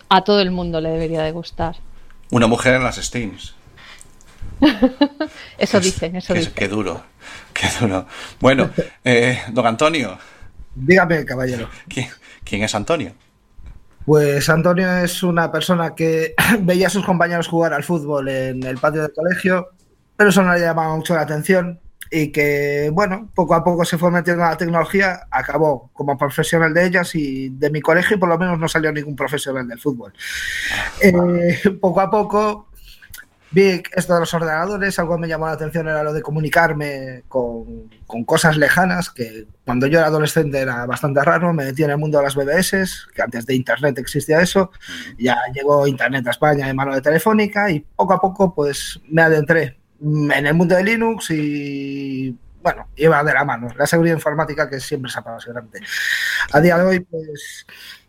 a 0.08 0.22
todo 0.22 0.40
el 0.40 0.50
mundo 0.50 0.80
le 0.80 0.90
debería 0.90 1.22
de 1.22 1.32
gustar. 1.32 1.76
Una 2.30 2.46
mujer 2.46 2.74
en 2.74 2.84
las 2.84 2.96
Steams. 2.96 3.54
Eso 5.58 5.80
dicen, 5.80 6.16
eso 6.16 6.32
Qué, 6.32 6.40
dicen. 6.40 6.54
qué 6.54 6.68
duro, 6.68 7.02
qué 7.52 7.66
duro. 7.80 8.06
Bueno, 8.40 8.70
eh, 9.04 9.38
don 9.52 9.66
Antonio, 9.66 10.18
Dígame, 10.74 11.24
caballero. 11.24 11.68
¿quién, 11.88 12.08
quién 12.44 12.62
es 12.62 12.74
Antonio? 12.74 13.12
Pues 14.06 14.48
Antonio 14.50 14.98
es 14.98 15.22
una 15.22 15.50
persona 15.50 15.94
que 15.94 16.34
veía 16.60 16.88
a 16.88 16.90
sus 16.90 17.04
compañeros 17.04 17.48
jugar 17.48 17.72
al 17.72 17.84
fútbol 17.84 18.28
en 18.28 18.62
el 18.62 18.78
patio 18.78 19.02
del 19.02 19.12
colegio, 19.12 19.68
pero 20.16 20.30
eso 20.30 20.42
no 20.42 20.52
le 20.52 20.60
llamaba 20.60 20.94
mucho 20.94 21.14
la 21.14 21.22
atención 21.22 21.80
y 22.10 22.30
que, 22.30 22.90
bueno, 22.92 23.30
poco 23.34 23.54
a 23.54 23.64
poco 23.64 23.84
se 23.84 23.98
fue 23.98 24.10
metiendo 24.10 24.44
a 24.44 24.50
la 24.50 24.56
tecnología, 24.56 25.26
acabó 25.30 25.90
como 25.92 26.16
profesional 26.18 26.72
de 26.72 26.86
ellas 26.86 27.14
y 27.14 27.48
de 27.48 27.70
mi 27.70 27.80
colegio 27.80 28.20
por 28.20 28.28
lo 28.28 28.38
menos 28.38 28.58
no 28.58 28.68
salió 28.68 28.92
ningún 28.92 29.16
profesional 29.16 29.66
del 29.66 29.80
fútbol. 29.80 30.12
Eh, 31.00 31.58
poco 31.80 32.00
a 32.00 32.10
poco 32.10 32.68
vi 33.54 33.82
esto 33.92 34.14
de 34.14 34.20
los 34.20 34.34
ordenadores, 34.34 34.98
algo 34.98 35.14
que 35.14 35.20
me 35.20 35.28
llamó 35.28 35.46
la 35.46 35.52
atención 35.52 35.86
era 35.86 36.02
lo 36.02 36.12
de 36.12 36.22
comunicarme 36.22 37.22
con, 37.28 37.88
con 38.06 38.24
cosas 38.24 38.56
lejanas, 38.56 39.10
que 39.10 39.46
cuando 39.64 39.86
yo 39.86 39.98
era 39.98 40.08
adolescente 40.08 40.58
era 40.58 40.84
bastante 40.86 41.22
raro, 41.22 41.52
me 41.52 41.66
metí 41.66 41.84
en 41.84 41.90
el 41.90 41.98
mundo 41.98 42.18
de 42.18 42.24
las 42.24 42.34
BBS, 42.34 43.06
que 43.14 43.22
antes 43.22 43.46
de 43.46 43.54
Internet 43.54 43.96
existía 43.98 44.40
eso, 44.40 44.72
ya 45.18 45.36
llegó 45.54 45.86
Internet 45.86 46.26
a 46.26 46.30
España 46.30 46.68
en 46.68 46.74
mano 46.74 46.94
de 46.94 47.00
Telefónica 47.00 47.70
y 47.70 47.80
poco 47.80 48.14
a 48.14 48.20
poco 48.20 48.52
pues 48.54 49.00
me 49.08 49.22
adentré 49.22 49.78
en 50.00 50.46
el 50.46 50.54
mundo 50.54 50.74
de 50.74 50.82
Linux 50.82 51.30
y 51.30 52.36
bueno, 52.60 52.88
iba 52.96 53.22
de 53.22 53.34
la 53.34 53.44
mano, 53.44 53.68
la 53.78 53.86
seguridad 53.86 54.16
informática 54.16 54.68
que 54.68 54.80
siempre 54.80 55.10
es 55.10 55.16
apasionante. 55.16 55.80
A 56.50 56.60
día 56.60 56.76
de 56.76 56.84
hoy 56.84 57.00
pues 57.00 57.66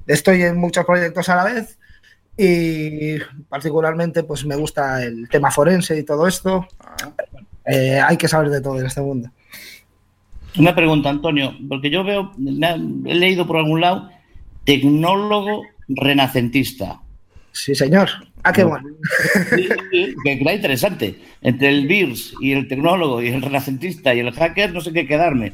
estoy 0.08 0.42
en 0.42 0.58
muchos 0.58 0.86
proyectos 0.86 1.30
a 1.30 1.36
la 1.36 1.44
vez 1.44 1.78
y 2.38 3.18
particularmente 3.48 4.24
pues 4.24 4.46
me 4.46 4.56
gusta 4.56 5.04
el 5.04 5.30
tema 5.30 5.52
forense 5.52 5.98
y 5.98 6.04
todo 6.04 6.28
esto. 6.28 6.68
Eh, 7.66 8.00
hay 8.00 8.18
que 8.18 8.28
saber 8.28 8.50
de 8.50 8.62
todo 8.62 8.80
en 8.80 8.86
este 8.86 9.02
mundo. 9.02 9.30
Una 10.58 10.74
pregunta, 10.74 11.10
Antonio, 11.10 11.54
porque 11.68 11.90
yo 11.90 12.04
veo, 12.04 12.32
he 12.38 13.16
leído 13.16 13.46
por 13.46 13.58
algún 13.58 13.82
lado, 13.82 14.10
tecnólogo 14.64 15.64
renacentista. 15.88 17.02
Sí, 17.52 17.76
señor. 17.76 18.10
Ah, 18.44 18.54
qué 18.54 18.64
bueno. 18.64 18.88
Sí, 19.56 19.68
sí, 19.92 20.16
que 20.24 20.34
era 20.34 20.54
interesante. 20.54 21.20
Entre 21.42 21.70
el 21.70 21.88
Beers 21.88 22.34
y 22.40 22.52
el 22.52 22.68
tecnólogo 22.68 23.22
y 23.22 23.30
el 23.30 23.42
renacentista 23.42 24.14
y 24.14 24.20
el 24.20 24.32
hacker, 24.32 24.74
no 24.74 24.82
sé 24.82 24.94
qué 24.94 25.08
quedarme. 25.08 25.54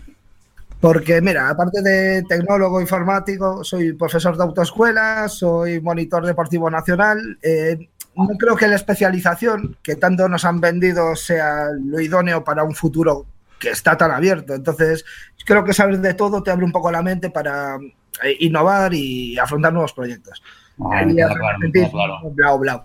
Porque, 0.82 1.22
mira, 1.22 1.48
aparte 1.50 1.82
de 1.82 2.24
tecnólogo 2.24 2.82
informático, 2.82 3.64
soy 3.64 3.94
profesor 3.94 4.36
de 4.36 4.44
autoescuela, 4.44 5.30
soy 5.30 5.80
monitor 5.80 6.26
deportivo 6.26 6.70
nacional. 6.70 7.38
eh, 7.42 7.88
no 8.14 8.28
creo 8.38 8.58
que 8.58 8.68
la 8.68 8.76
especialización 8.76 9.78
que 9.82 9.96
tanto 9.96 10.28
nos 10.28 10.44
han 10.44 10.60
vendido 10.60 11.16
sea 11.16 11.68
lo 11.82 12.02
idóneo 12.02 12.44
para 12.44 12.64
un 12.66 12.76
futuro 12.76 13.26
que 13.58 13.70
está 13.70 13.96
tan 13.96 14.12
abierto. 14.12 14.54
Entonces, 14.54 15.06
creo 15.46 15.64
que 15.64 15.74
saber 15.74 16.00
de 16.00 16.14
todo 16.14 16.44
te 16.44 16.52
abre 16.52 16.66
un 16.66 16.74
poco 16.74 16.92
la 16.92 17.02
mente 17.02 17.30
para 17.30 17.78
eh, 18.24 18.36
innovar 18.42 18.94
y 18.94 19.38
afrontar 19.40 19.72
nuevos 19.72 19.94
proyectos. 19.94 20.44
Ah, 20.92 21.04
Y 21.08 21.16
claro, 21.16 21.36
claro. 21.36 22.20
blau, 22.34 22.60
blau. 22.60 22.84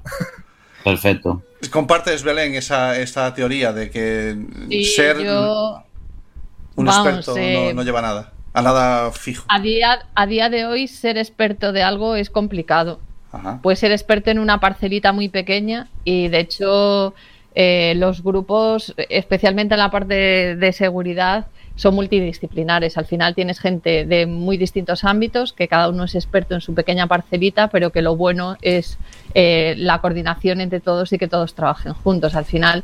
Perfecto. 0.84 1.42
¿Compartes, 1.72 2.22
Belén, 2.22 2.54
esa, 2.54 2.96
esta 2.96 3.34
teoría 3.34 3.72
de 3.72 3.90
que 3.90 4.36
Sí, 4.68 4.84
ser 4.84 5.18
yo, 5.18 5.82
un 6.76 6.86
vamos, 6.86 7.06
experto 7.06 7.36
eh, 7.36 7.68
no, 7.68 7.74
no 7.74 7.82
lleva 7.82 8.02
nada? 8.02 8.32
A 8.52 8.62
nada 8.62 9.12
fijo. 9.12 9.44
a, 9.48 9.60
día, 9.60 9.98
a 10.14 10.26
día 10.26 10.48
de 10.48 10.64
hoy 10.64 10.88
ser 10.88 11.18
experto 11.18 11.72
de 11.72 11.82
algo 11.82 12.14
es 12.14 12.30
complicado. 12.30 13.00
Ajá. 13.32 13.60
Puedes 13.62 13.80
ser 13.80 13.92
experto 13.92 14.30
en 14.30 14.38
una 14.38 14.60
parcelita 14.60 15.12
muy 15.12 15.28
pequeña 15.28 15.88
y 16.04 16.28
de 16.28 16.40
hecho 16.40 17.14
eh, 17.54 17.94
los 17.96 18.22
grupos, 18.22 18.94
especialmente 19.10 19.74
en 19.74 19.80
la 19.80 19.90
parte 19.90 20.14
de, 20.14 20.56
de 20.56 20.72
seguridad, 20.72 21.46
son 21.76 21.94
multidisciplinares. 21.94 22.98
Al 22.98 23.04
final 23.04 23.34
tienes 23.34 23.60
gente 23.60 24.04
de 24.04 24.26
muy 24.26 24.56
distintos 24.56 25.04
ámbitos, 25.04 25.52
que 25.52 25.68
cada 25.68 25.88
uno 25.88 26.04
es 26.04 26.14
experto 26.14 26.54
en 26.54 26.60
su 26.60 26.74
pequeña 26.74 27.06
parcelita, 27.06 27.68
pero 27.68 27.90
que 27.90 28.02
lo 28.02 28.16
bueno 28.16 28.56
es 28.62 28.98
eh, 29.34 29.74
la 29.76 30.00
coordinación 30.00 30.60
entre 30.60 30.80
todos 30.80 31.12
y 31.12 31.18
que 31.18 31.28
todos 31.28 31.54
trabajen 31.54 31.92
juntos. 31.92 32.34
Al 32.34 32.46
final 32.46 32.82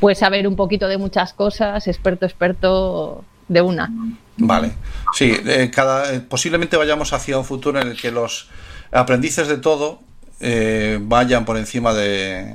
puedes 0.00 0.18
saber 0.18 0.46
un 0.46 0.56
poquito 0.56 0.88
de 0.88 0.98
muchas 0.98 1.32
cosas, 1.32 1.86
experto, 1.88 2.26
experto 2.26 3.24
de 3.48 3.60
una. 3.60 3.90
Vale. 4.38 4.72
Sí, 5.14 5.34
eh, 5.46 5.70
cada, 5.74 6.12
eh, 6.14 6.20
posiblemente 6.20 6.76
vayamos 6.76 7.12
hacia 7.12 7.38
un 7.38 7.44
futuro 7.44 7.80
en 7.80 7.88
el 7.88 8.00
que 8.00 8.10
los 8.10 8.48
aprendices 8.92 9.48
de 9.48 9.56
todo 9.58 10.00
eh, 10.40 10.98
vayan 11.00 11.44
por 11.44 11.56
encima 11.56 11.94
de. 11.94 12.54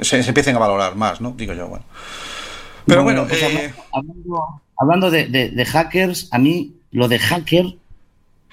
Se, 0.00 0.22
se 0.22 0.28
empiecen 0.30 0.56
a 0.56 0.58
valorar 0.58 0.96
más, 0.96 1.20
¿no? 1.20 1.32
Digo 1.36 1.52
yo, 1.52 1.68
bueno. 1.68 1.84
Pero 2.86 3.04
bueno, 3.04 3.26
pues 3.28 3.40
eh, 3.42 3.72
hablando, 3.92 4.62
hablando 4.76 5.10
de, 5.10 5.26
de- 5.28 5.50
de 5.50 5.64
hackers, 5.64 6.28
a 6.32 6.38
mí 6.38 6.74
lo 6.90 7.06
de 7.08 7.18
hacker, 7.20 7.76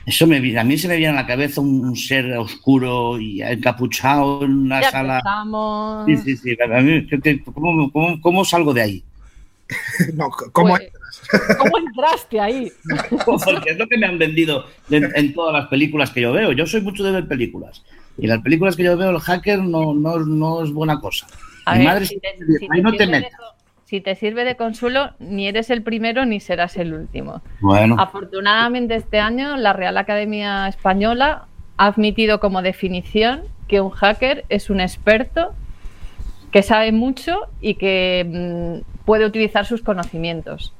eso 0.05 0.25
me 0.27 0.39
vi- 0.39 0.57
a 0.57 0.63
mí 0.63 0.77
se 0.77 0.87
me 0.87 0.97
viene 0.97 1.13
a 1.13 1.21
la 1.21 1.27
cabeza 1.27 1.61
un, 1.61 1.85
un 1.85 1.95
ser 1.95 2.37
oscuro 2.37 3.19
y 3.19 3.41
encapuchado 3.41 4.43
en 4.43 4.51
una 4.65 4.81
Ya 4.81 4.91
sala. 4.91 5.17
empezamos. 5.17 6.05
Sí, 6.05 6.17
sí, 6.17 6.37
sí. 6.37 6.57
A 6.61 6.81
mí, 6.81 7.05
¿qué- 7.07 7.19
qué- 7.19 7.43
¿cómo, 7.43 7.91
cómo, 7.91 8.21
cómo 8.21 8.45
salgo 8.45 8.73
de 8.73 8.81
ahí? 8.81 9.03
No, 10.15 10.29
¿cómo 10.51 10.69
Pues, 10.77 10.91
¿Cómo 11.57 11.77
entraste 11.77 12.39
ahí? 12.39 12.71
Porque 13.25 13.71
es 13.71 13.77
lo 13.77 13.87
que 13.87 13.97
me 13.97 14.05
han 14.07 14.17
vendido 14.17 14.65
en, 14.89 15.11
en 15.15 15.33
todas 15.33 15.53
las 15.53 15.67
películas 15.67 16.09
que 16.11 16.21
yo 16.21 16.31
veo. 16.31 16.53
Yo 16.53 16.65
soy 16.65 16.81
mucho 16.81 17.03
de 17.03 17.11
ver 17.11 17.27
películas. 17.27 17.83
Y 18.17 18.23
en 18.23 18.29
las 18.29 18.41
películas 18.41 18.75
que 18.75 18.83
yo 18.83 18.97
veo, 18.97 19.09
el 19.11 19.19
hacker 19.19 19.59
no, 19.59 19.93
no, 19.93 20.19
no 20.19 20.63
es 20.63 20.71
buena 20.71 20.99
cosa. 20.99 21.27
A 21.65 21.73
Mi 21.73 21.79
ver, 21.79 21.87
madre 21.87 22.05
si 22.05 22.19
te- 22.19 22.27
"Ahí 22.29 22.37
te 22.77 22.81
no 22.81 22.93
te 22.93 23.05
metas. 23.07 23.31
Si 23.89 24.01
te 24.01 24.13
sirve 24.13 24.45
de 24.45 24.55
consuelo, 24.55 25.13
ni 25.17 25.47
eres 25.47 25.71
el 25.71 25.81
primero 25.81 26.23
ni 26.23 26.39
serás 26.39 26.77
el 26.77 26.93
último. 26.93 27.41
Bueno, 27.59 27.95
Afortunadamente 27.97 28.93
este 28.93 29.19
año 29.19 29.57
la 29.57 29.73
Real 29.73 29.97
Academia 29.97 30.67
Española 30.67 31.47
ha 31.77 31.87
admitido 31.87 32.39
como 32.39 32.61
definición 32.61 33.41
que 33.67 33.81
un 33.81 33.89
hacker 33.89 34.45
es 34.49 34.69
un 34.69 34.79
experto 34.79 35.53
que 36.51 36.61
sabe 36.61 36.91
mucho 36.91 37.47
y 37.61 37.75
que 37.75 38.83
mm, 38.85 39.05
puede 39.05 39.25
utilizar 39.25 39.65
sus 39.65 39.81
conocimientos. 39.81 40.71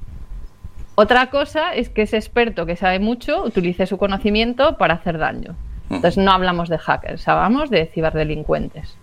Otra 0.94 1.32
cosa 1.32 1.74
es 1.74 1.90
que 1.90 2.04
ese 2.04 2.18
experto 2.18 2.68
que 2.68 2.76
sabe 2.76 3.00
mucho 3.00 3.44
utilice 3.44 3.88
su 3.88 3.98
conocimiento 3.98 4.78
para 4.78 4.94
hacer 4.94 5.18
daño. 5.18 5.56
Entonces 5.90 6.24
no 6.24 6.32
hablamos 6.32 6.70
de 6.70 6.78
hackers, 6.78 7.28
hablamos 7.28 7.72
de 7.72 7.88
ciberdelincuentes. 7.88 8.96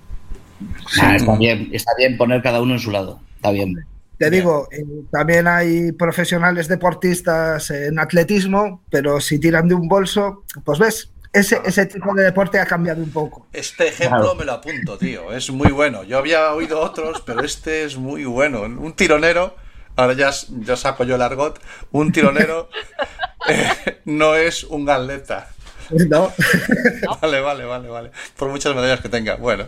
Ah, 1.03 1.17
está, 1.17 1.35
bien, 1.37 1.71
está 1.73 1.91
bien 1.99 2.17
poner 2.17 2.41
cada 2.41 2.63
uno 2.63 2.75
en 2.75 2.79
su 2.79 2.93
lado. 2.93 3.19
Está 3.35 3.51
bien. 3.51 3.75
Te 4.19 4.31
digo, 4.31 4.69
eh, 4.71 4.83
también 5.11 5.47
hay 5.47 5.93
profesionales 5.93 6.69
deportistas 6.69 7.71
en 7.71 7.99
atletismo, 7.99 8.83
pero 8.91 9.21
si 9.21 9.39
tiran 9.39 9.69
de 9.69 9.75
un 9.75 9.89
bolso, 9.89 10.45
pues 10.65 10.79
ves, 10.79 11.11
ese, 11.33 11.61
ese 11.67 11.85
tipo 11.85 12.15
de 12.15 12.25
deporte 12.25 12.59
ha 12.59 12.65
cambiado 12.65 13.03
un 13.03 13.11
poco. 13.11 13.47
este 13.53 13.89
ejemplo 13.89 14.21
Claro. 14.21 14.35
me 14.37 14.45
lo 14.47 14.53
apunto, 14.53 14.97
tío. 14.97 15.33
Es 15.33 15.51
muy 15.51 15.71
bueno. 15.71 16.03
Yo 16.03 16.17
había 16.17 16.51
oído 16.55 16.81
otros, 16.81 17.23
pero 17.27 17.45
este 17.45 17.85
es 17.85 17.99
muy 17.99 18.25
bueno. 18.25 18.63
Un 18.63 18.95
tironero, 18.95 19.55
ahora 19.97 20.15
ya, 20.15 20.31
ya 20.61 20.77
saco 20.77 21.05
yo 21.05 21.17
el 21.17 21.23
argot, 21.23 21.61
un 21.93 22.11
tironero 22.11 22.71
eh, 23.49 24.01
no 24.07 24.35
es 24.35 24.65
un 24.65 24.89
atleta. 24.89 25.51
No. 26.09 26.33
Vale, 27.23 27.41
vale, 27.41 27.65
vale, 27.65 27.89
vale. 27.89 28.11
Por 28.37 28.49
muchas 28.49 28.75
medallas 28.75 29.01
que 29.01 29.09
tenga. 29.09 29.37
Bueno, 29.37 29.67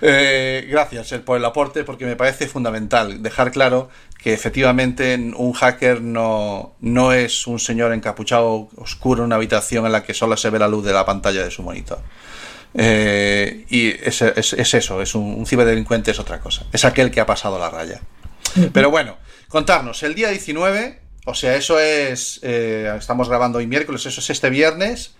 eh, 0.00 0.66
gracias 0.70 1.12
eh, 1.12 1.18
por 1.18 1.36
el 1.36 1.44
aporte 1.44 1.84
porque 1.84 2.04
me 2.06 2.16
parece 2.16 2.46
fundamental 2.46 3.22
dejar 3.22 3.50
claro 3.50 3.88
que 4.22 4.32
efectivamente 4.32 5.14
un 5.36 5.52
hacker 5.52 6.00
no, 6.02 6.74
no 6.80 7.12
es 7.12 7.46
un 7.46 7.58
señor 7.58 7.92
encapuchado 7.92 8.68
oscuro 8.76 9.20
en 9.22 9.26
una 9.26 9.36
habitación 9.36 9.86
en 9.86 9.92
la 9.92 10.02
que 10.02 10.14
solo 10.14 10.36
se 10.36 10.50
ve 10.50 10.58
la 10.58 10.68
luz 10.68 10.84
de 10.84 10.92
la 10.92 11.04
pantalla 11.04 11.44
de 11.44 11.50
su 11.50 11.62
monitor. 11.62 11.98
Eh, 12.74 13.64
y 13.68 13.88
es, 13.88 14.22
es- 14.22 14.52
es 14.52 14.74
eso, 14.74 15.00
es 15.02 15.14
un, 15.14 15.22
un 15.34 15.46
ciberdelincuente 15.46 16.10
es 16.10 16.18
otra 16.18 16.40
cosa. 16.40 16.64
Es 16.72 16.84
aquel 16.84 17.10
que 17.10 17.20
ha 17.20 17.26
pasado 17.26 17.58
la 17.58 17.70
raya. 17.70 18.00
Pero 18.72 18.90
bueno, 18.90 19.16
contarnos, 19.48 20.02
el 20.02 20.14
día 20.14 20.30
19, 20.30 21.00
o 21.26 21.34
sea, 21.34 21.56
eso 21.56 21.78
es, 21.78 22.40
eh, 22.42 22.94
estamos 22.98 23.28
grabando 23.28 23.58
hoy 23.58 23.66
miércoles, 23.66 24.04
eso 24.06 24.20
es 24.20 24.30
este 24.30 24.50
viernes. 24.50 25.14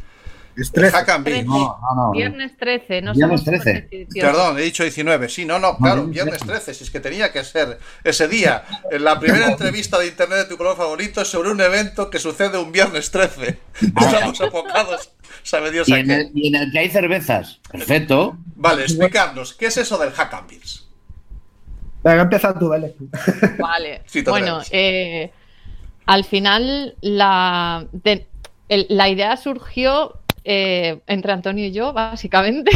Es 0.57 0.73
Hack 0.93 1.09
and. 1.11 1.29
No, 1.45 1.79
no, 1.81 1.95
no. 1.95 2.11
Viernes 2.13 2.57
13, 2.57 3.03
no 3.03 3.13
Viernes 3.13 3.41
somos 3.43 3.45
13. 3.45 3.59
supersticiones. 3.83 4.25
Perdón, 4.33 4.59
he 4.59 4.63
dicho 4.63 4.83
19. 4.83 5.29
Sí, 5.29 5.45
no, 5.45 5.59
no, 5.59 5.77
claro, 5.77 6.07
viernes 6.07 6.39
13. 6.41 6.73
Si 6.75 6.85
es 6.85 6.91
que 6.91 7.01
tenía 7.01 7.31
que 7.33 7.45
ser 7.45 7.79
ese 8.05 8.27
día. 8.27 8.65
En 8.91 9.05
la 9.05 9.21
primera 9.21 9.47
entrevista 9.51 9.99
de 9.99 10.07
internet 10.07 10.39
de 10.39 10.45
tu 10.47 10.57
color 10.57 10.77
favorito 10.77 11.21
es 11.21 11.29
sobre 11.29 11.51
un 11.51 11.61
evento 11.61 12.09
que 12.09 12.19
sucede 12.19 12.57
un 12.59 12.73
viernes 12.73 13.11
13. 13.11 13.59
Estamos 13.83 14.41
apocados. 14.41 15.11
Sabe 15.43 15.71
Dios 15.71 15.89
Y 15.89 15.93
a 15.93 15.99
en, 15.99 16.07
qué. 16.07 16.15
el, 16.15 16.31
y 16.35 16.49
en 16.49 16.55
el 16.55 16.73
que 16.73 16.79
hay 16.79 16.89
cervezas. 16.89 17.61
Perfecto. 17.71 18.39
Vale, 18.55 18.83
explicarnos, 18.83 19.53
¿qué 19.55 19.67
es 19.67 19.77
eso 19.77 19.99
del 19.99 20.13
Hack 20.13 20.33
and 20.35 20.49
Beers? 20.49 20.87
Venga, 22.03 22.23
empieza 22.23 22.59
tú, 22.59 22.69
Belén. 22.71 22.95
Vale. 23.59 24.03
Sí, 24.07 24.23
bueno, 24.23 24.61
eh, 24.71 25.31
al 26.07 26.25
final 26.25 26.95
la, 27.01 27.87
de- 27.93 28.27
el- 28.69 28.87
la 28.89 29.09
idea 29.09 29.37
surgió 29.37 30.15
eh, 30.49 31.01
entre 31.09 31.33
Antonio 31.33 31.67
y 31.67 31.73
yo, 31.73 31.93
básicamente, 31.93 32.71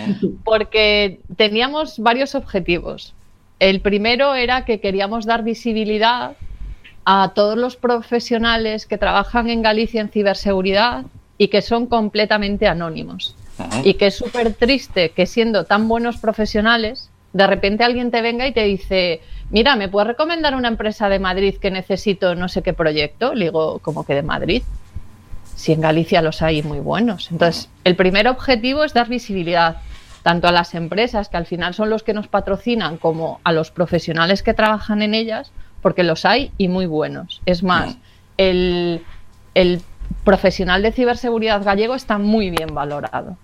porque 0.44 1.20
teníamos 1.36 1.98
varios 1.98 2.34
objetivos. 2.34 3.12
El 3.58 3.80
primero 3.80 4.34
era 4.34 4.64
que 4.64 4.80
queríamos 4.80 5.26
dar 5.26 5.44
visibilidad 5.44 6.32
a 7.04 7.32
todos 7.34 7.58
los 7.58 7.76
profesionales 7.76 8.86
que 8.86 8.96
trabajan 8.96 9.50
en 9.50 9.60
Galicia 9.60 10.00
en 10.00 10.08
ciberseguridad 10.08 11.04
y 11.36 11.48
que 11.48 11.60
son 11.60 11.86
completamente 11.86 12.66
anónimos. 12.66 13.36
Y 13.84 13.94
que 13.94 14.06
es 14.06 14.14
súper 14.14 14.54
triste 14.54 15.10
que 15.10 15.26
siendo 15.26 15.64
tan 15.64 15.88
buenos 15.88 16.16
profesionales, 16.16 17.10
de 17.34 17.46
repente 17.46 17.84
alguien 17.84 18.10
te 18.10 18.22
venga 18.22 18.46
y 18.46 18.52
te 18.52 18.64
dice, 18.64 19.20
mira, 19.50 19.76
¿me 19.76 19.90
puedes 19.90 20.08
recomendar 20.08 20.54
una 20.54 20.68
empresa 20.68 21.10
de 21.10 21.18
Madrid 21.18 21.56
que 21.60 21.70
necesito 21.70 22.34
no 22.34 22.48
sé 22.48 22.62
qué 22.62 22.72
proyecto? 22.72 23.34
Le 23.34 23.46
digo, 23.46 23.78
¿cómo 23.80 24.06
que 24.06 24.14
de 24.14 24.22
Madrid? 24.22 24.62
Si 25.60 25.72
en 25.72 25.82
Galicia 25.82 26.22
los 26.22 26.40
hay 26.40 26.62
muy 26.62 26.80
buenos. 26.80 27.30
Entonces, 27.30 27.68
el 27.84 27.94
primer 27.94 28.28
objetivo 28.28 28.82
es 28.82 28.94
dar 28.94 29.10
visibilidad 29.10 29.76
tanto 30.22 30.48
a 30.48 30.52
las 30.52 30.74
empresas, 30.74 31.28
que 31.28 31.36
al 31.36 31.44
final 31.44 31.74
son 31.74 31.90
los 31.90 32.02
que 32.02 32.14
nos 32.14 32.28
patrocinan, 32.28 32.96
como 32.96 33.40
a 33.44 33.52
los 33.52 33.70
profesionales 33.70 34.42
que 34.42 34.54
trabajan 34.54 35.02
en 35.02 35.12
ellas, 35.12 35.52
porque 35.82 36.02
los 36.02 36.24
hay 36.24 36.50
y 36.56 36.68
muy 36.68 36.86
buenos. 36.86 37.42
Es 37.44 37.62
más, 37.62 37.98
el, 38.38 39.04
el 39.54 39.82
profesional 40.24 40.80
de 40.80 40.92
ciberseguridad 40.92 41.62
gallego 41.62 41.94
está 41.94 42.16
muy 42.16 42.48
bien 42.48 42.74
valorado. 42.74 43.36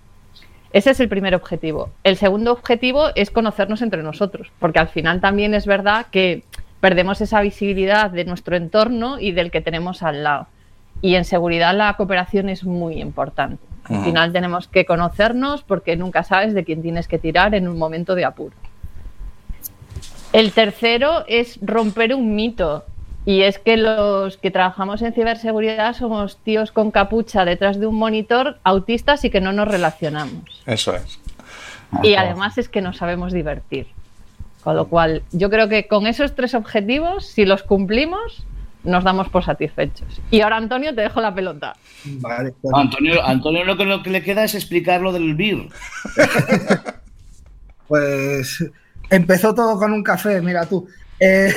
Ese 0.72 0.92
es 0.92 1.00
el 1.00 1.10
primer 1.10 1.34
objetivo. 1.34 1.90
El 2.02 2.16
segundo 2.16 2.50
objetivo 2.50 3.08
es 3.14 3.30
conocernos 3.30 3.82
entre 3.82 4.02
nosotros, 4.02 4.50
porque 4.58 4.78
al 4.78 4.88
final 4.88 5.20
también 5.20 5.52
es 5.52 5.66
verdad 5.66 6.06
que 6.10 6.44
perdemos 6.80 7.20
esa 7.20 7.42
visibilidad 7.42 8.10
de 8.10 8.24
nuestro 8.24 8.56
entorno 8.56 9.20
y 9.20 9.32
del 9.32 9.50
que 9.50 9.60
tenemos 9.60 10.02
al 10.02 10.24
lado. 10.24 10.46
Y 11.02 11.14
en 11.14 11.24
seguridad 11.24 11.74
la 11.74 11.94
cooperación 11.94 12.48
es 12.48 12.64
muy 12.64 13.00
importante. 13.00 13.64
Al 13.84 14.02
final 14.02 14.32
tenemos 14.32 14.66
que 14.66 14.84
conocernos 14.84 15.62
porque 15.62 15.96
nunca 15.96 16.24
sabes 16.24 16.54
de 16.54 16.64
quién 16.64 16.82
tienes 16.82 17.06
que 17.06 17.18
tirar 17.18 17.54
en 17.54 17.68
un 17.68 17.78
momento 17.78 18.16
de 18.16 18.24
apuro. 18.24 18.56
El 20.32 20.52
tercero 20.52 21.24
es 21.28 21.58
romper 21.62 22.14
un 22.14 22.34
mito. 22.34 22.84
Y 23.24 23.42
es 23.42 23.58
que 23.58 23.76
los 23.76 24.36
que 24.36 24.52
trabajamos 24.52 25.02
en 25.02 25.12
ciberseguridad 25.12 25.94
somos 25.94 26.38
tíos 26.38 26.70
con 26.70 26.92
capucha 26.92 27.44
detrás 27.44 27.80
de 27.80 27.88
un 27.88 27.96
monitor, 27.96 28.58
autistas 28.62 29.24
y 29.24 29.30
que 29.30 29.40
no 29.40 29.52
nos 29.52 29.66
relacionamos. 29.66 30.62
Eso 30.64 30.94
es. 30.94 31.18
Y 32.04 32.14
además 32.14 32.56
es 32.58 32.68
que 32.68 32.80
nos 32.80 32.98
sabemos 32.98 33.32
divertir. 33.32 33.88
Con 34.62 34.76
lo 34.76 34.86
cual, 34.86 35.22
yo 35.32 35.50
creo 35.50 35.68
que 35.68 35.88
con 35.88 36.06
esos 36.06 36.34
tres 36.34 36.54
objetivos, 36.54 37.26
si 37.26 37.44
los 37.44 37.62
cumplimos, 37.62 38.44
nos 38.86 39.04
damos 39.04 39.28
por 39.28 39.44
satisfechos. 39.44 40.20
Y 40.30 40.40
ahora, 40.40 40.56
Antonio, 40.56 40.94
te 40.94 41.02
dejo 41.02 41.20
la 41.20 41.34
pelota. 41.34 41.74
Vale, 42.04 42.54
No, 42.62 42.78
Antonio, 42.78 43.24
Antonio 43.24 43.64
lo, 43.64 43.76
que, 43.76 43.84
lo 43.84 44.02
que 44.02 44.10
le 44.10 44.22
queda 44.22 44.44
es 44.44 44.54
explicar 44.54 45.00
lo 45.00 45.12
del 45.12 45.34
BIR. 45.34 45.68
Pues 47.88 48.64
empezó 49.10 49.54
todo 49.54 49.78
con 49.78 49.92
un 49.92 50.02
café, 50.02 50.40
mira 50.42 50.66
tú. 50.66 50.88
Eh, 51.20 51.54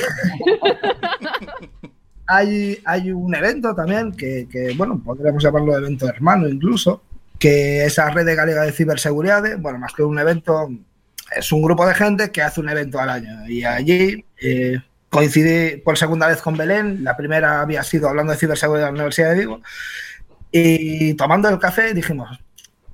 hay, 2.26 2.78
hay 2.84 3.10
un 3.10 3.34
evento 3.34 3.74
también 3.74 4.12
que, 4.12 4.46
que, 4.48 4.72
bueno, 4.76 5.02
podríamos 5.04 5.42
llamarlo 5.42 5.76
evento 5.76 6.08
hermano 6.08 6.48
incluso, 6.48 7.02
que 7.36 7.84
es 7.84 7.96
la 7.96 8.10
Red 8.10 8.26
de 8.26 8.36
Galega 8.36 8.62
de 8.62 8.70
Ciberseguridad, 8.70 9.42
bueno, 9.58 9.78
más 9.78 9.92
que 9.92 10.04
un 10.04 10.18
evento, 10.18 10.70
es 11.34 11.50
un 11.50 11.62
grupo 11.62 11.84
de 11.86 11.94
gente 11.94 12.30
que 12.30 12.42
hace 12.42 12.60
un 12.60 12.68
evento 12.68 13.00
al 13.00 13.10
año. 13.10 13.48
Y 13.48 13.64
allí 13.64 14.24
eh, 14.40 14.78
coincidí 15.10 15.76
por 15.78 15.98
segunda 15.98 16.26
vez 16.28 16.40
con 16.40 16.56
Belén, 16.56 17.02
la 17.04 17.16
primera 17.16 17.60
había 17.60 17.82
sido 17.82 18.08
hablando 18.08 18.32
de 18.32 18.38
ciberseguridad 18.38 18.88
en 18.88 18.94
la 18.94 19.00
Universidad 19.00 19.30
de 19.30 19.38
Vigo, 19.38 19.60
y 20.52 21.14
tomando 21.14 21.48
el 21.48 21.58
café 21.58 21.92
dijimos, 21.94 22.38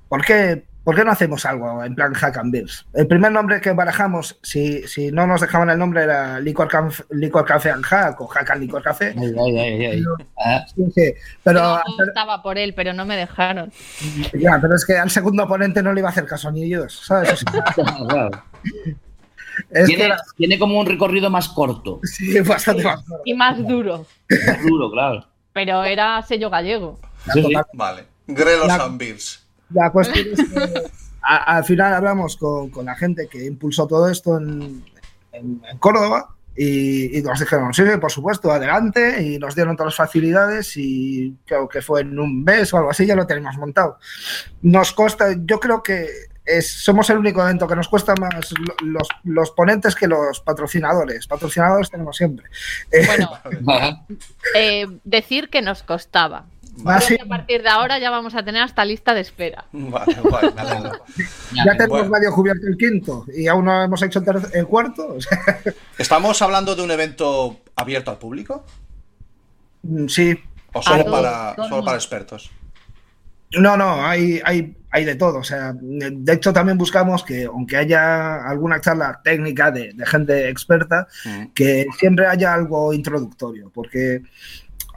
¿por 0.09 0.25
qué 0.25 0.65
¿por 0.85 0.95
qué 0.95 1.05
no 1.05 1.11
hacemos 1.11 1.45
algo 1.45 1.83
en 1.83 1.97
plan 1.97 2.15
Hack 2.15 2.37
and 2.39 2.53
Beers? 2.53 2.87
El 2.95 3.09
primer 3.09 3.33
nombre 3.33 3.61
que 3.61 3.73
barajamos, 3.73 4.39
si, 4.41 4.87
si 4.87 5.11
no 5.11 5.27
nos 5.27 5.41
dejaban 5.41 5.69
el 5.69 5.79
nombre, 5.79 6.05
era 6.05 6.39
Licor, 6.39 6.69
Canf- 6.69 7.05
Licor 7.11 7.45
Café 7.45 7.71
and 7.73 7.85
Hack 7.85 8.21
o 8.21 8.29
Hack 8.29 8.51
and 8.53 8.61
Licor 8.61 8.85
Café. 8.85 9.13
Ay, 9.19 9.35
ay, 9.37 9.59
ay, 9.59 9.85
ay. 9.87 10.05
Ah, 10.39 10.65
Sí, 10.73 10.85
sí, 10.95 11.13
Pero, 11.43 11.81
Yo 11.99 12.05
estaba 12.07 12.41
por 12.41 12.57
él, 12.57 12.73
pero 12.75 12.93
no 12.93 13.05
me 13.05 13.17
dejaron. 13.17 13.73
ya, 14.33 14.61
pero 14.61 14.77
es 14.77 14.85
que 14.87 14.97
al 14.97 15.11
segundo 15.11 15.43
oponente 15.43 15.83
no 15.83 15.93
le 15.93 15.99
iba 16.03 16.09
a 16.09 16.13
hacer 16.13 16.25
caso 16.25 16.53
ni 16.53 16.63
Dios, 16.65 17.03
¿sabes? 17.05 17.43
O 17.77 17.85
sea, 17.85 18.07
claro. 18.09 18.45
Es 19.71 19.89
que 19.89 20.09
Tiene, 20.37 20.59
como 20.59 20.79
un 20.81 20.87
recorrido 20.87 21.31
más 21.31 21.49
corto. 21.49 22.01
sí, 22.05 22.39
bastante 22.41 22.83
más. 22.85 23.03
Y 23.25 23.35
más 23.35 23.59
duro. 23.67 24.07
Más 24.47 24.63
duro, 24.63 24.91
claro. 24.91 25.27
Pero 25.53 25.83
era 25.85 26.23
sello 26.23 26.51
gallego. 26.51 26.99
Sí, 27.33 27.43
sí. 27.43 27.53
Vale. 27.75 28.05
Grelos 28.27 28.67
La- 28.67 28.85
and 28.85 28.99
Beers. 28.99 29.47
La 29.71 29.91
cuestión 29.91 30.27
es 30.33 30.49
que 30.49 30.83
a- 31.23 31.57
al 31.57 31.65
final 31.65 31.95
hablamos 31.95 32.37
con, 32.37 32.71
con 32.71 32.85
la 32.87 32.95
gente 32.95 33.29
que 33.29 33.45
impulsó 33.47 33.87
todo 33.87 34.09
esto 34.11 34.37
en, 34.39 34.85
en- 35.33 35.63
en 35.69 35.79
Córdoba 35.79 36.35
y, 36.57 37.19
y 37.19 37.23
nos 37.23 37.39
dijeron, 37.41 37.75
sí, 37.75 37.83
por 38.01 38.11
supuesto, 38.11 38.51
adelante, 38.51 39.23
y 39.23 39.39
nos 39.39 39.55
dieron 39.55 39.77
todas 39.77 39.89
las 39.93 39.97
facilidades 39.97 40.77
y 40.77 41.35
creo 41.45 41.69
que 41.69 41.83
fue 41.83 42.01
en 42.03 42.19
un 42.19 42.43
mes 42.45 42.73
o 42.73 42.79
algo 42.79 42.91
así, 42.91 43.05
ya 43.07 43.15
lo 43.15 43.27
tenemos 43.27 43.57
montado. 43.59 43.99
Nos 44.63 44.93
consta, 44.93 45.35
yo 45.45 45.61
creo 45.61 45.83
que 45.83 46.07
es, 46.47 46.71
somos 46.85 47.11
el 47.11 47.19
único 47.19 47.43
evento 47.43 47.67
que 47.67 47.77
nos 47.77 47.89
cuesta 47.89 48.15
más 48.21 48.53
lo- 48.59 48.77
los, 48.87 49.09
los 49.25 49.51
ponentes 49.51 49.95
que 49.95 50.07
los 50.07 50.41
patrocinadores. 50.41 51.27
Patrocinadores 51.27 51.91
tenemos 51.91 52.17
siempre. 52.17 52.47
Eh, 52.91 53.07
Bueno, 53.63 54.07
eh, 54.55 54.87
decir 55.05 55.49
que 55.51 55.63
nos 55.63 55.83
costaba. 55.83 56.45
Creo 56.85 57.01
sí. 57.01 57.17
que 57.17 57.23
a 57.23 57.27
partir 57.27 57.63
de 57.63 57.71
ahora 57.71 57.99
ya 57.99 58.11
vamos 58.11 58.35
a 58.35 58.45
tener 58.45 58.63
hasta 58.63 58.85
lista 58.85 59.15
de 59.15 59.23
espera. 59.23 59.65
Vale, 59.73 60.15
alegro. 60.59 60.93
ya 61.55 61.73
tenemos 61.73 61.89
bueno. 61.89 62.11
medio 62.11 62.33
cubierto 62.33 62.67
el 62.67 62.77
quinto 62.77 63.25
y 63.35 63.47
aún 63.49 63.65
no 63.65 63.83
hemos 63.83 64.03
hecho 64.03 64.23
el, 64.53 64.67
cuarto. 64.67 65.15
o 65.15 65.21
sea, 65.21 65.39
¿Estamos 65.99 66.43
hablando 66.43 66.77
de 66.77 66.83
un 66.83 66.91
evento 66.91 67.61
abierto 67.77 68.11
al 68.11 68.19
público? 68.19 68.65
sí, 70.09 70.39
¿O 70.75 70.83
solo, 70.83 71.11
para, 71.11 71.55
solo 71.69 71.83
para 71.85 71.97
expertos? 71.97 72.51
No, 73.53 73.77
no, 73.77 74.05
hay, 74.05 74.41
hay, 74.45 74.77
hay 74.91 75.05
de 75.05 75.15
todo. 75.15 75.39
O 75.39 75.45
sea, 75.45 75.73
de 75.81 76.33
hecho 76.33 76.53
también 76.53 76.77
buscamos 76.77 77.23
que, 77.25 77.45
aunque 77.45 77.77
haya 77.77 78.45
alguna 78.49 78.81
charla 78.81 79.21
técnica 79.23 79.71
de, 79.71 79.93
de 79.95 80.07
gente 80.07 80.49
experta, 80.49 81.07
Mm. 81.25 81.47
que 81.55 81.87
siempre 81.99 82.27
haya 82.27 82.53
algo 82.53 82.93
introductorio, 82.93 83.71
porque, 83.73 84.23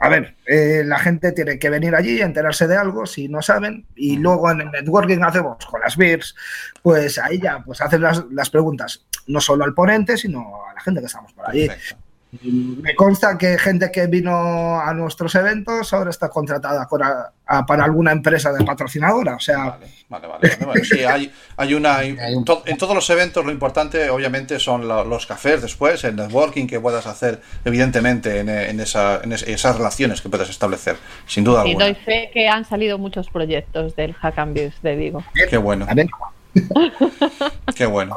a 0.00 0.08
ver, 0.08 0.36
eh, 0.46 0.82
la 0.84 0.98
gente 0.98 1.32
tiene 1.32 1.58
que 1.58 1.70
venir 1.70 1.94
allí 1.94 2.18
y 2.18 2.22
enterarse 2.22 2.66
de 2.66 2.76
algo 2.76 3.06
si 3.06 3.28
no 3.28 3.40
saben, 3.40 3.86
y 3.94 4.16
luego 4.16 4.50
en 4.50 4.62
el 4.62 4.70
networking 4.70 5.22
hacemos 5.22 5.64
con 5.66 5.80
las 5.80 5.96
BIRs, 5.96 6.34
pues 6.82 7.18
ahí 7.18 7.40
ya 7.40 7.62
pues 7.64 7.80
hacen 7.80 8.02
las, 8.02 8.24
las 8.32 8.50
preguntas, 8.50 9.06
no 9.28 9.40
solo 9.40 9.64
al 9.64 9.74
ponente, 9.74 10.16
sino 10.16 10.40
a 10.68 10.74
la 10.74 10.80
gente 10.80 11.00
que 11.00 11.06
estamos 11.06 11.32
por 11.32 11.48
allí. 11.48 11.68
Perfecto. 11.68 12.09
Me 12.42 12.94
consta 12.94 13.36
que 13.36 13.58
gente 13.58 13.90
que 13.90 14.06
vino 14.06 14.80
a 14.80 14.94
nuestros 14.94 15.34
eventos 15.34 15.92
ahora 15.92 16.10
está 16.10 16.28
contratada 16.28 16.86
con 16.86 17.02
a- 17.02 17.32
a- 17.44 17.66
para 17.66 17.82
alguna 17.84 18.12
empresa 18.12 18.52
de 18.52 18.64
patrocinadora. 18.64 19.34
O 19.34 19.40
sea, 19.40 19.64
Vale, 19.64 19.86
vale, 20.08 20.26
vale. 20.28 20.56
Bueno, 20.64 20.84
sí, 20.84 21.02
hay, 21.02 21.32
hay 21.56 21.74
una. 21.74 21.96
Hay 21.98 22.34
un- 22.34 22.44
to- 22.44 22.62
en 22.66 22.78
todos 22.78 22.94
los 22.94 23.10
eventos, 23.10 23.44
lo 23.44 23.50
importante, 23.50 24.08
obviamente, 24.10 24.60
son 24.60 24.86
lo- 24.86 25.04
los 25.04 25.26
cafés 25.26 25.60
después, 25.60 26.04
el 26.04 26.14
networking 26.14 26.68
que 26.68 26.78
puedas 26.78 27.06
hacer, 27.08 27.40
evidentemente, 27.64 28.38
en, 28.38 28.48
en 28.48 28.78
esa- 28.78 29.20
en 29.24 29.32
es- 29.32 29.42
esas 29.42 29.76
relaciones 29.76 30.20
que 30.20 30.28
puedas 30.28 30.48
establecer, 30.50 30.96
sin 31.26 31.42
duda 31.42 31.62
Y 31.64 31.70
alguna. 31.70 31.86
doy 31.86 31.94
fe 31.96 32.30
que 32.32 32.48
han 32.48 32.64
salido 32.64 32.96
muchos 32.98 33.28
proyectos 33.28 33.96
del 33.96 34.14
Hack 34.14 34.38
and 34.38 34.54
Beers 34.54 34.80
de 34.82 34.94
Vigo. 34.94 35.24
Qué 35.48 35.56
bueno, 35.56 35.86
qué 37.74 37.86
bueno. 37.86 38.16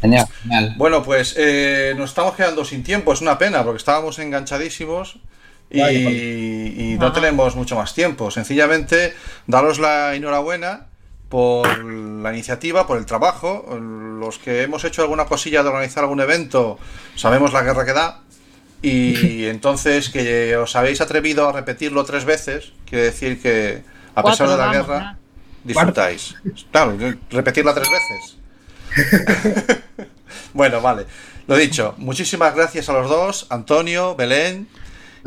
Genial, 0.00 0.26
genial. 0.42 0.74
Bueno, 0.78 1.02
pues 1.02 1.34
eh, 1.38 1.94
nos 1.96 2.10
estamos 2.10 2.34
quedando 2.34 2.64
sin 2.64 2.82
tiempo, 2.82 3.12
es 3.12 3.20
una 3.20 3.38
pena, 3.38 3.62
porque 3.64 3.78
estábamos 3.78 4.18
enganchadísimos 4.18 5.18
y, 5.70 5.82
y 5.82 6.96
no 6.98 7.12
tenemos 7.12 7.56
mucho 7.56 7.76
más 7.76 7.94
tiempo. 7.94 8.30
Sencillamente, 8.30 9.14
daros 9.46 9.78
la 9.78 10.14
enhorabuena 10.14 10.86
por 11.28 11.84
la 11.84 12.32
iniciativa, 12.32 12.86
por 12.86 12.98
el 12.98 13.06
trabajo. 13.06 13.66
Los 13.80 14.38
que 14.38 14.62
hemos 14.62 14.84
hecho 14.84 15.02
alguna 15.02 15.26
cosilla 15.26 15.62
de 15.62 15.68
organizar 15.68 16.02
algún 16.04 16.20
evento, 16.20 16.78
sabemos 17.14 17.52
la 17.52 17.62
guerra 17.62 17.84
que 17.86 17.92
da. 17.92 18.22
Y 18.82 19.46
entonces 19.46 20.10
que 20.10 20.56
os 20.56 20.74
habéis 20.76 21.00
atrevido 21.00 21.48
a 21.48 21.52
repetirlo 21.52 22.04
tres 22.04 22.24
veces, 22.24 22.72
quiere 22.86 23.04
decir 23.04 23.40
que 23.40 23.84
a 24.14 24.24
pesar 24.24 24.48
Cuatro, 24.48 24.50
de 24.50 24.56
la 24.56 24.66
vamos, 24.66 24.88
guerra, 24.88 25.00
ya. 25.00 25.18
disfrutáis. 25.62 26.36
Claro, 26.72 26.96
repetirla 27.30 27.74
tres 27.74 27.88
veces. 27.90 28.39
bueno, 30.54 30.80
vale. 30.80 31.06
Lo 31.46 31.56
dicho, 31.56 31.94
muchísimas 31.98 32.54
gracias 32.54 32.88
a 32.88 32.92
los 32.92 33.08
dos, 33.08 33.46
Antonio, 33.50 34.14
Belén, 34.14 34.68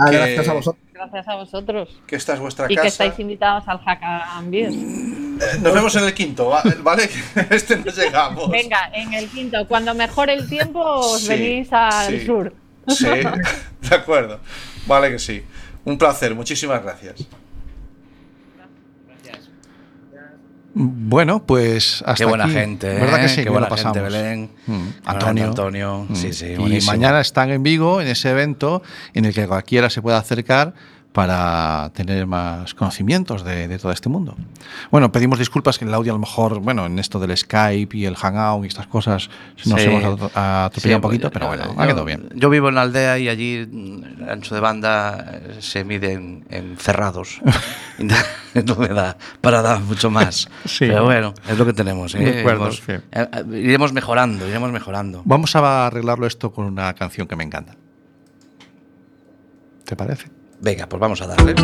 que- 0.09 0.15
gracias 0.17 0.47
a 0.47 0.53
vosotros. 0.53 0.83
Gracias 0.93 1.27
a 1.27 1.35
vosotros. 1.35 1.89
que 2.07 2.15
esta 2.15 2.33
es 2.35 2.39
vuestra 2.39 2.65
Y 2.67 2.69
que 2.69 2.75
casa. 2.75 2.87
estáis 2.87 3.19
invitados 3.19 3.63
al 3.67 3.79
Hack 3.79 3.99
and 4.03 4.51
Beers. 4.51 4.73
Eh, 4.75 5.59
Nos 5.59 5.73
vemos 5.73 5.93
en 5.95 6.03
el 6.05 6.13
quinto, 6.13 6.47
va- 6.49 6.63
¿vale? 6.81 7.09
Este 7.49 7.75
no 7.77 7.91
llegamos. 7.91 8.49
Venga, 8.49 8.89
en 8.93 9.13
el 9.13 9.27
quinto, 9.29 9.67
cuando 9.67 9.93
mejore 9.95 10.33
el 10.35 10.47
tiempo, 10.47 10.79
os 10.81 11.21
Sí, 11.23 11.27
venís 11.29 11.73
al 11.73 12.19
sí. 12.19 12.25
sur. 12.25 12.53
Sí, 12.87 13.05
de 13.89 13.95
acuerdo. 13.95 14.39
Vale 14.85 15.09
que 15.11 15.19
sí. 15.19 15.43
Un 15.83 15.97
placer, 15.97 16.33
muchísimas 16.35 16.81
gracias. 16.83 17.25
Bueno, 20.75 21.45
pues 21.45 22.01
hasta 22.05 22.15
Qué 22.15 22.25
buena 22.25 22.45
aquí. 22.45 22.53
gente, 22.53 22.87
¿eh? 22.91 22.99
¿Verdad 22.99 23.21
que 23.21 23.29
sí? 23.29 23.35
Qué 23.37 23.43
que 23.43 23.49
buena 23.49 23.69
gente, 23.77 23.99
Belén. 23.99 24.49
Mm, 24.65 24.81
Antonio. 25.05 25.45
Antonio. 25.45 26.07
Sí, 26.13 26.33
sí, 26.33 26.53
y 26.57 26.81
mañana 26.85 27.19
están 27.21 27.51
en 27.51 27.61
Vigo 27.61 28.01
en 28.01 28.07
ese 28.07 28.31
evento 28.31 28.81
en 29.13 29.25
el 29.25 29.33
que 29.33 29.47
cualquiera 29.47 29.89
se 29.91 30.01
pueda 30.01 30.17
acercar 30.17 30.73
para 31.13 31.91
tener 31.93 32.25
más 32.25 32.73
conocimientos 32.73 33.43
de, 33.43 33.67
de 33.67 33.77
todo 33.79 33.91
este 33.91 34.09
mundo. 34.09 34.35
Bueno, 34.91 35.11
pedimos 35.11 35.37
disculpas 35.39 35.77
que 35.77 35.85
el 35.85 35.93
audio 35.93 36.11
a 36.11 36.15
lo 36.15 36.19
mejor, 36.19 36.59
bueno, 36.59 36.87
en 36.87 36.97
esto 36.97 37.19
del 37.19 37.37
Skype 37.37 37.95
y 37.95 38.05
el 38.05 38.15
Hangout 38.15 38.65
y 38.65 38.67
estas 38.67 38.87
cosas 38.87 39.29
nos 39.65 39.79
Sí. 39.79 39.87
hemos 39.87 40.03
atro- 40.03 40.31
atropellado 40.33 40.97
un 40.97 41.01
Sí, 41.01 41.01
poquito, 41.01 41.27
yo- 41.27 41.31
pero 41.31 41.47
bueno, 41.47 41.65
yo- 41.73 41.79
ha 41.79 41.85
quedado 41.85 42.03
bien. 42.03 42.29
Yo 42.33 42.49
vivo 42.49 42.69
en 42.69 42.75
la 42.75 42.81
aldea 42.81 43.19
y 43.19 43.29
allí 43.29 43.65
mm, 43.71 44.21
el 44.23 44.29
ancho 44.29 44.55
de 44.55 44.61
banda 44.61 45.25
eh, 45.33 45.57
se 45.59 45.83
mide 45.83 46.13
en, 46.13 46.45
en 46.49 46.77
cerrados. 46.77 47.39
No- 47.99 48.75
me 48.75 48.87
da 48.89 49.17
para 49.39 49.61
dar 49.61 49.79
mucho 49.81 50.09
más. 50.11 50.49
Sí. 50.65 50.85
Pero 50.87 51.05
bueno, 51.05 51.33
es 51.47 51.57
lo 51.57 51.65
que 51.65 51.73
tenemos. 51.73 52.13
¿eh? 52.15 52.39
Acuerdo, 52.39 52.65
Hemos- 52.65 52.89
eh, 52.89 53.01
eh, 53.11 53.27
iremos 53.53 53.93
mejorando, 53.93 54.47
iremos 54.47 54.71
mejorando. 54.71 55.21
Vamos 55.25 55.55
a 55.55 55.87
arreglarlo 55.87 56.25
esto 56.27 56.51
con 56.51 56.65
una 56.65 56.93
canción 56.93 57.27
que 57.27 57.35
me 57.35 57.43
encanta. 57.43 57.75
¿Te 59.85 59.95
parece? 59.95 60.27
Venga, 60.63 60.87
pues 60.87 60.97
vamos 60.97 61.21
a 61.21 61.27
darle. 61.27 61.55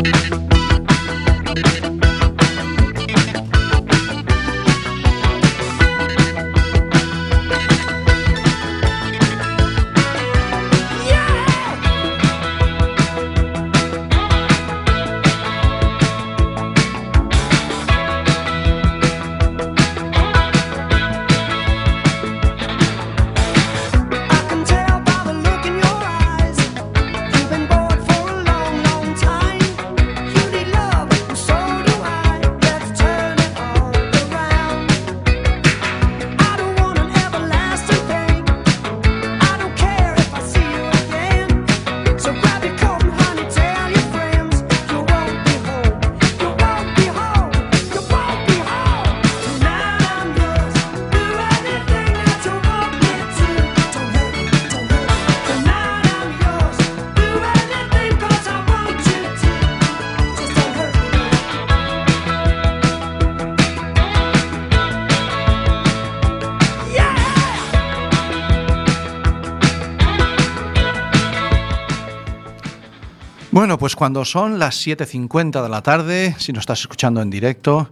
Pues 73.80 73.96
cuando 73.96 74.24
son 74.26 74.58
las 74.58 74.86
7.50 74.86 75.62
de 75.62 75.68
la 75.70 75.82
tarde, 75.82 76.34
si 76.38 76.52
nos 76.52 76.60
estás 76.62 76.80
escuchando 76.80 77.22
en 77.22 77.30
directo, 77.30 77.88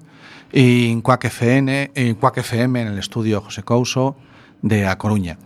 y 0.52 0.90
en 0.90 1.00
Quack 1.00 1.24
FM, 1.24 1.92
en 1.94 2.14
Quack 2.14 2.38
FM, 2.38 2.82
en 2.82 2.88
el 2.88 2.98
estudio 2.98 3.40
José 3.40 3.62
Couso 3.62 4.16
de 4.62 4.86
A 4.86 4.96
Coruña. 4.98 5.38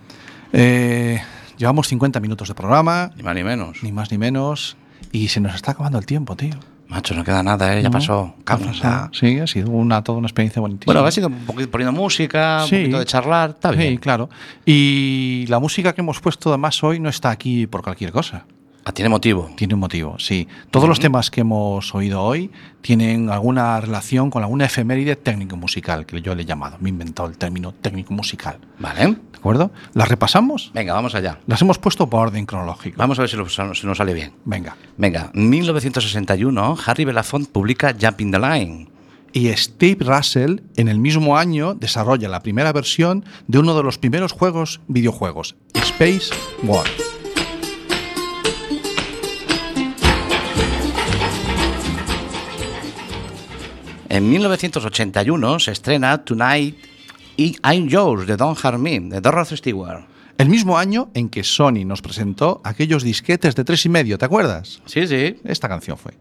Eh, 0.53 1.20
llevamos 1.57 1.86
50 1.88 2.18
minutos 2.20 2.49
de 2.49 2.55
programa, 2.55 3.12
Ni 3.16 3.22
más 3.22 3.34
ni 3.36 3.45
menos. 3.45 3.82
ni 3.84 3.93
más 3.93 4.11
ni 4.11 4.18
menos, 4.18 4.76
y 5.12 5.28
se 5.28 5.40
nos 5.40 5.55
está 5.55 5.70
acabando 5.72 5.99
el 5.99 6.07
tiempo, 6.07 6.34
tío. 6.36 6.55
Macho, 6.88 7.14
no 7.14 7.22
queda 7.24 7.43
nada, 7.43 7.74
¿eh? 7.78 7.82
Ya 7.82 7.88
¿No? 7.88 7.93
pasó. 7.93 8.34
Pasado. 8.45 8.72
ya. 8.72 9.11
Sí, 9.12 9.38
ha 9.38 9.47
sido 9.47 9.70
una, 9.70 10.03
toda 10.03 10.18
una 10.18 10.26
experiencia 10.26 10.61
bonitísima. 10.61 10.93
Bueno, 10.93 11.07
ha 11.07 11.11
sido 11.12 11.28
un 11.28 11.47
poquito 11.47 11.70
poniendo 11.70 11.93
música, 11.93 12.64
Sí. 12.66 12.74
un 12.74 12.80
poquito 12.82 12.99
de 12.99 13.05
charlar, 13.07 13.51
está 13.51 13.70
Sí, 13.70 13.78
bien. 13.78 13.97
claro. 13.97 14.28
Y 14.66 15.47
la 15.49 15.59
música 15.59 15.95
que 15.95 16.01
hemos 16.03 16.20
puesto 16.20 16.51
además 16.51 16.82
hoy 16.84 16.99
no 17.01 17.09
está 17.09 17.30
aquí 17.30 17.66
por 17.68 17.82
cualquier 17.82 18.12
cosa. 18.12 18.45
Ah, 18.85 18.93
tiene 18.93 19.09
motivo. 19.09 19.51
Tiene 19.57 19.74
un 19.74 19.80
motivo, 19.80 20.18
sí. 20.18 20.49
Todos 20.72 20.89
los 20.89 20.99
temas 20.99 21.30
que 21.30 21.43
hemos 21.43 21.95
oído 21.95 22.20
hoy 22.22 22.51
tienen 22.80 23.30
alguna 23.30 23.80
relación 23.80 24.28
con 24.28 24.43
alguna 24.43 24.64
efeméride 24.64 25.14
técnico-musical, 25.14 26.05
que 26.05 26.20
yo 26.20 26.35
le 26.35 26.43
he 26.43 26.45
llamado. 26.47 26.78
Me 26.80 26.89
he 26.89 26.93
inventado 26.93 27.28
el 27.28 27.39
término 27.39 27.72
técnico-musical. 27.72 28.59
Vale. 28.80 29.07
¿De 29.07 29.39
acuerdo? 29.39 29.70
¿Las 29.95 30.09
repasamos? 30.09 30.72
Venga, 30.74 30.95
vamos 30.95 31.14
allá. 31.14 31.39
Las 31.47 31.62
hemos 31.62 31.78
puesto 31.78 32.09
por 32.11 32.20
orden 32.28 32.45
cronológico. 32.45 32.97
Vamos 32.99 33.18
a 33.18 33.22
ver 33.22 33.28
si, 33.30 33.37
lo- 33.37 33.49
si 33.49 33.87
nos 33.87 33.99
sale 33.99 34.14
bien. 34.14 34.33
Venga. 34.45 34.76
Venga, 34.97 35.30
1961, 35.33 36.76
Harry 36.87 37.05
Belafonte 37.05 37.51
publica 37.53 37.95
Jumping 38.01 38.33
the 38.33 38.39
Line. 38.39 38.89
Y 39.33 39.49
Steve 39.57 40.05
Russell, 40.05 40.61
en 40.76 40.89
el 40.89 40.99
mismo 40.99 41.37
año, 41.39 41.74
desarrolla 41.74 42.28
la 42.28 42.41
primera 42.43 42.72
versión 42.72 43.24
de 43.47 43.59
uno 43.61 43.74
de 43.76 43.83
los 43.83 43.97
primeros 43.99 44.33
juegos 44.33 44.80
videojuegos, 44.89 45.57
Space 45.74 46.30
War. 46.64 46.87
En 54.12 54.28
1981 54.28 55.58
se 55.58 55.72
estrena 55.72 56.22
Tonight 56.22 56.76
y 57.38 57.56
I'm 57.64 57.88
Yours 57.88 58.26
de 58.26 58.36
Don 58.36 58.54
Harmon, 58.62 59.08
de 59.08 59.22
Dorothy 59.22 59.56
Stewart. 59.56 60.04
El 60.36 60.50
mismo 60.50 60.76
año 60.76 61.08
en 61.14 61.30
que 61.30 61.42
Sony 61.42 61.86
nos 61.86 62.02
presentó 62.02 62.60
aquellos 62.62 63.04
disquetes 63.04 63.54
de 63.54 63.64
tres 63.64 63.86
y 63.86 63.88
medio, 63.88 64.18
¿te 64.18 64.26
acuerdas? 64.26 64.82
Sí, 64.84 65.06
sí. 65.06 65.36
Esta 65.44 65.66
canción 65.66 65.96
fue. 65.96 66.12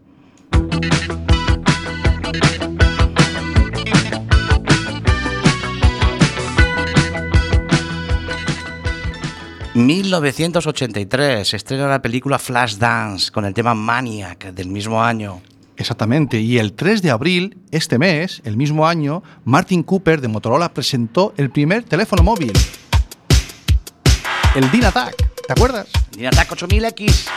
1983 9.74 11.46
se 11.46 11.56
estrena 11.58 11.88
la 11.88 12.00
película 12.00 12.38
Flashdance 12.38 13.30
con 13.30 13.44
el 13.44 13.52
tema 13.52 13.74
Maniac 13.74 14.46
del 14.54 14.68
mismo 14.68 15.02
año. 15.02 15.42
Exactamente, 15.82 16.38
y 16.38 16.58
el 16.58 16.74
3 16.74 17.02
de 17.02 17.10
abril, 17.10 17.58
este 17.72 17.98
mes, 17.98 18.40
el 18.44 18.56
mismo 18.56 18.86
año, 18.86 19.24
Martin 19.44 19.82
Cooper 19.82 20.20
de 20.20 20.28
Motorola 20.28 20.72
presentó 20.72 21.34
el 21.36 21.50
primer 21.50 21.82
teléfono 21.82 22.22
móvil. 22.22 22.52
El 24.54 24.70
DynaTAC, 24.70 25.16
¿te 25.44 25.52
acuerdas? 25.52 25.88
Dynatac 26.12 26.50
8000X. 26.52 27.28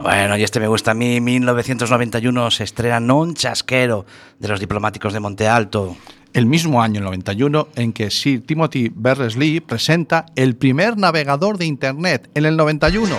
Bueno, 0.00 0.36
y 0.36 0.42
este 0.42 0.60
me 0.60 0.68
gusta 0.68 0.90
a 0.90 0.94
mí. 0.94 1.22
1991 1.22 2.50
se 2.50 2.64
estrena 2.64 3.00
Non 3.00 3.32
Chasquero 3.32 4.04
de 4.38 4.48
los 4.48 4.60
diplomáticos 4.60 5.14
de 5.14 5.20
Monte 5.20 5.48
Alto. 5.48 5.96
El 6.32 6.46
mismo 6.46 6.82
año, 6.82 6.98
el 6.98 7.04
91, 7.04 7.68
en 7.76 7.92
que 7.92 8.10
Sir 8.10 8.46
Timothy 8.46 8.90
Berners-Lee 8.94 9.60
presenta 9.60 10.24
el 10.34 10.56
primer 10.56 10.96
navegador 10.96 11.58
de 11.58 11.66
Internet, 11.66 12.30
en 12.34 12.46
el 12.46 12.56
91. 12.56 13.16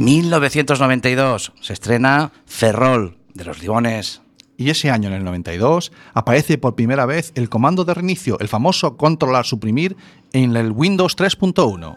En 0.00 0.04
1992 0.04 1.52
se 1.60 1.72
estrena 1.72 2.32
Ferrol 2.44 3.16
de 3.34 3.44
los 3.44 3.60
Ligones. 3.60 4.23
Y 4.56 4.70
ese 4.70 4.90
año, 4.90 5.08
en 5.08 5.14
el 5.14 5.24
92, 5.24 5.90
aparece 6.12 6.58
por 6.58 6.76
primera 6.76 7.06
vez 7.06 7.32
el 7.34 7.48
comando 7.48 7.84
de 7.84 7.94
reinicio, 7.94 8.38
el 8.38 8.48
famoso 8.48 8.96
controlar 8.96 9.44
suprimir, 9.44 9.96
en 10.32 10.54
el 10.56 10.70
Windows 10.70 11.16
3.1. 11.16 11.96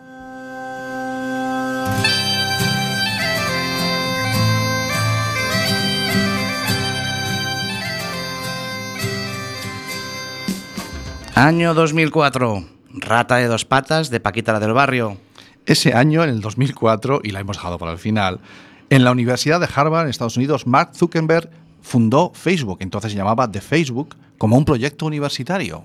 Año 11.36 11.76
2004. 11.76 12.66
Rata 12.96 13.36
de 13.36 13.46
dos 13.46 13.64
patas 13.64 14.10
de 14.10 14.20
Paquita 14.20 14.54
la 14.54 14.60
del 14.60 14.74
Barrio. 14.74 15.18
Ese 15.68 15.94
año, 15.94 16.24
en 16.24 16.32
el 16.32 16.42
2004, 16.42 17.22
y 17.24 17.30
la 17.30 17.42
hemos 17.42 17.58
dejado 17.58 17.78
para 17.78 17.92
el 17.92 18.00
final, 18.00 18.40
en 18.90 19.04
la 19.04 19.12
Universidad 19.12 19.60
de 19.60 19.70
Harvard, 19.72 20.06
en 20.06 20.10
Estados 20.10 20.38
Unidos, 20.38 20.66
Mark 20.66 20.96
Zuckerberg 20.96 21.52
fundó 21.88 22.32
Facebook, 22.34 22.80
entonces 22.82 23.14
se 23.14 23.18
llamaba 23.18 23.50
The 23.50 23.62
Facebook, 23.62 24.16
como 24.38 24.58
un 24.58 24.66
proyecto 24.66 25.06
universitario. 25.06 25.84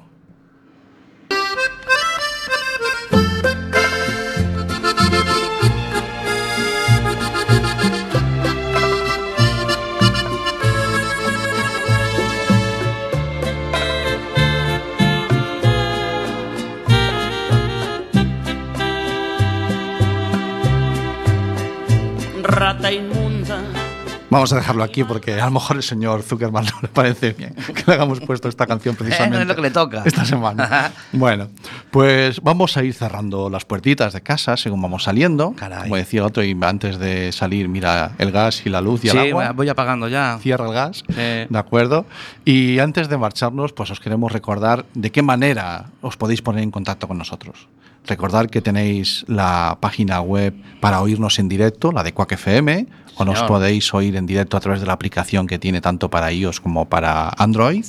Vamos 24.33 24.53
a 24.53 24.57
dejarlo 24.57 24.83
aquí 24.83 25.05
porque 25.05 25.41
a 25.41 25.45
lo 25.45 25.51
mejor 25.53 25.77
el 25.77 25.83
señor 25.83 26.23
Zuckerman 26.23 26.65
no 26.73 26.73
le 26.83 26.89
parece 26.89 27.33
bien 27.33 27.55
que 27.55 27.85
le 27.87 27.93
hagamos 27.93 28.21
puesto 28.21 28.49
esta 28.49 28.67
canción 28.67 28.97
precisamente. 28.99 29.43
es 29.43 29.47
lo 29.47 29.55
que 29.55 29.63
le 29.63 29.71
toca. 29.71 30.03
Esta 30.05 30.25
semana. 30.25 30.91
bueno, 31.13 31.49
pues 31.91 32.41
vamos 32.43 32.77
a 32.77 32.83
ir 32.83 32.95
cerrando 32.95 33.51
las 33.51 33.65
puertitas 33.65 34.13
de 34.13 34.21
casa 34.23 34.57
según 34.57 34.81
vamos 34.83 35.05
saliendo. 35.05 35.53
Caray. 35.53 35.83
Como 35.85 35.97
decía 35.97 36.21
el 36.21 36.27
otro, 36.27 36.43
y 36.43 36.57
antes 36.63 36.99
de 36.99 37.31
salir, 37.33 37.69
mira 37.69 38.13
el 38.19 38.33
gas 38.33 38.65
y 38.65 38.71
la 38.71 38.81
luz 38.81 39.05
y 39.05 39.09
el 39.09 39.13
Sí, 39.13 39.29
agua. 39.31 39.53
voy 39.53 39.69
apagando 39.69 40.09
ya. 40.09 40.39
Cierra 40.41 40.67
el 40.67 40.73
gas. 40.73 41.05
¿de 41.09 41.47
acuerdo? 41.59 42.07
Y 42.45 42.79
antes 42.79 43.09
de 43.09 43.19
marcharnos, 43.19 43.73
pues 43.73 43.91
os 43.91 44.01
queremos 44.01 44.33
recordar 44.33 44.87
de 44.95 45.11
qué 45.13 45.23
manera 45.23 45.87
os 46.01 46.17
podéis 46.17 46.43
poner 46.43 46.63
en 46.63 46.71
contacto 46.71 47.07
con 47.07 47.19
nosotros. 47.19 47.69
Recordar 48.07 48.49
que 48.51 48.61
tenéis 48.61 49.25
la 49.29 49.79
página 49.81 50.21
web 50.21 50.55
para 50.81 51.01
oírnos 51.01 51.39
en 51.39 51.49
directo, 51.49 51.93
la 51.93 52.03
de 52.03 52.13
Quack 52.13 52.33
FM, 52.33 52.87
o 53.17 53.25
nos 53.25 53.43
podéis 53.45 53.95
oír 53.95 54.17
en 54.17 54.27
directo 54.27 54.57
a 54.57 54.61
través 54.61 54.81
de 54.81 54.87
la 54.87 54.93
aplicación 54.95 55.47
que 55.47 55.59
tiene 55.59 55.81
tanto 55.81 56.11
para 56.11 56.33
iOS 56.33 56.61
como 56.61 56.89
para 56.89 57.29
Android. 57.39 57.85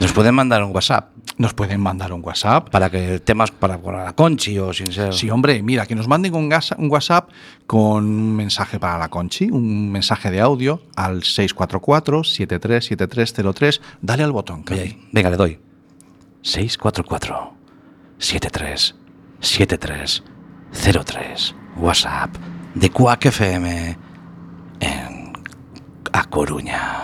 Nos 0.00 0.12
pueden 0.12 0.34
mandar 0.34 0.62
un 0.64 0.74
WhatsApp 0.74 1.10
Nos 1.38 1.54
pueden 1.54 1.80
mandar 1.80 2.12
un 2.12 2.20
WhatsApp. 2.24 2.68
para 2.68 2.90
que 2.90 3.20
temas 3.20 3.52
para, 3.52 3.80
para 3.80 4.02
la 4.04 4.12
Conchi 4.12 4.58
o 4.58 4.72
sin 4.72 4.90
ser. 4.92 5.14
Sí, 5.14 5.30
hombre, 5.30 5.62
mira, 5.62 5.86
que 5.86 5.94
nos 5.94 6.08
manden 6.08 6.34
un, 6.34 6.48
gas- 6.48 6.74
un 6.76 6.90
WhatsApp 6.90 7.30
con 7.66 8.04
un 8.04 8.34
mensaje 8.36 8.78
para 8.80 8.98
la 8.98 9.08
Conchi, 9.08 9.48
un 9.50 9.90
mensaje 9.92 10.30
de 10.32 10.40
audio 10.40 10.82
al 10.96 11.22
644-737303. 11.22 13.80
Dale 14.02 14.24
al 14.24 14.32
botón. 14.32 14.64
Oye. 14.70 14.98
Venga, 15.12 15.30
le 15.30 15.36
doy. 15.36 15.60
644 16.42 17.54
73 18.18 18.94
73 19.44 20.22
03 20.72 21.54
WhatsApp 21.76 22.34
de 22.74 22.90
Quack 22.90 23.26
FM 23.26 23.98
en 24.80 25.32
A 26.12 26.24
Coruña. 26.24 27.00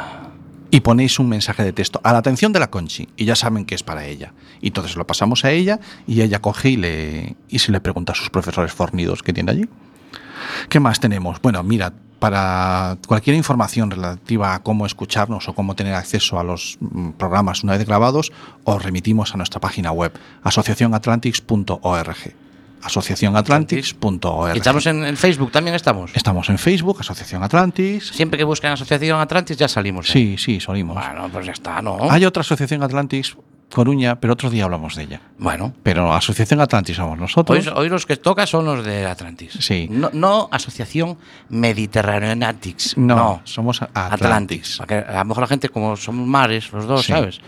y 0.70 0.80
ponéis 0.80 1.18
un 1.18 1.28
mensaje 1.28 1.64
de 1.64 1.72
texto 1.72 2.00
a 2.02 2.12
la 2.12 2.18
atención 2.18 2.52
de 2.52 2.60
la 2.60 2.70
Conchi 2.70 3.08
y 3.16 3.24
ya 3.24 3.36
saben 3.36 3.64
que 3.64 3.74
es 3.74 3.82
para 3.82 4.06
ella. 4.06 4.32
Y 4.60 4.68
entonces 4.68 4.96
lo 4.96 5.06
pasamos 5.06 5.44
a 5.44 5.50
ella 5.50 5.80
y 6.06 6.22
ella 6.22 6.40
coge 6.40 6.70
y, 6.70 6.76
le, 6.76 7.36
y 7.48 7.58
se 7.58 7.72
le 7.72 7.80
pregunta 7.80 8.12
a 8.12 8.14
sus 8.14 8.30
profesores 8.30 8.72
fornidos 8.72 9.22
que 9.22 9.32
tiene 9.32 9.50
allí. 9.50 9.68
¿Qué 10.68 10.80
más 10.80 11.00
tenemos? 11.00 11.42
Bueno, 11.42 11.62
mira, 11.62 11.92
para 12.20 12.98
cualquier 13.08 13.34
información 13.34 13.90
relativa 13.90 14.54
a 14.54 14.62
cómo 14.62 14.86
escucharnos 14.86 15.48
o 15.48 15.54
cómo 15.54 15.74
tener 15.74 15.94
acceso 15.94 16.38
a 16.38 16.44
los 16.44 16.76
mm, 16.78 17.10
programas 17.12 17.64
una 17.64 17.76
vez 17.76 17.84
grabados, 17.86 18.30
os 18.64 18.80
remitimos 18.80 19.34
a 19.34 19.38
nuestra 19.38 19.60
página 19.60 19.90
web, 19.90 20.12
asociacionatlantics.org. 20.44 22.34
Asociacionatlantics.org. 22.82 24.54
¿Y 24.54 24.58
estamos 24.58 24.86
en, 24.86 25.16
Facebook 25.16 25.50
también 25.50 25.74
estamos? 25.74 26.12
Estamos 26.14 26.48
en 26.48 26.58
Facebook, 26.58 26.98
Asociación 27.00 27.42
Atlantis. 27.42 28.08
Siempre 28.08 28.38
que 28.38 28.44
buscan 28.44 28.72
Asociación 28.72 29.20
Atlantis 29.20 29.56
ya 29.56 29.68
salimos. 29.68 30.08
¿eh? 30.08 30.12
Sí, 30.12 30.36
sí, 30.38 30.60
solimos. 30.60 30.96
Bueno, 30.96 31.28
pues 31.30 31.46
ya 31.46 31.52
está, 31.52 31.82
¿no? 31.82 32.10
Hay 32.10 32.24
otra 32.24 32.40
asociación 32.42 32.82
Atlantis 32.82 33.36
Coruña, 33.72 34.18
pero 34.20 34.32
otro 34.32 34.50
día 34.50 34.64
hablamos 34.64 34.96
de 34.96 35.04
ella. 35.04 35.20
Bueno. 35.38 35.72
Pero 35.82 36.12
Asociación 36.12 36.60
Atlantis 36.60 36.96
somos 36.96 37.18
nosotros. 37.18 37.66
Hoy, 37.66 37.72
hoy 37.74 37.88
los 37.88 38.04
que 38.06 38.16
toca 38.16 38.46
son 38.46 38.64
los 38.64 38.84
de 38.84 39.06
Atlantis. 39.06 39.52
Sí. 39.60 39.86
No, 39.90 40.10
no 40.12 40.48
Asociación 40.50 41.16
Mediterraneanatics. 41.48 42.96
No, 42.96 43.14
No, 43.16 43.40
somos 43.44 43.80
Atlantis. 43.94 44.80
A 44.80 45.18
lo 45.18 45.24
mejor 45.24 45.42
la 45.42 45.46
gente, 45.48 45.68
como 45.68 45.96
somos 45.96 46.26
mares, 46.26 46.72
los 46.72 46.86
dos, 46.86 47.06
Sí. 47.06 47.12
¿sabes? 47.12 47.40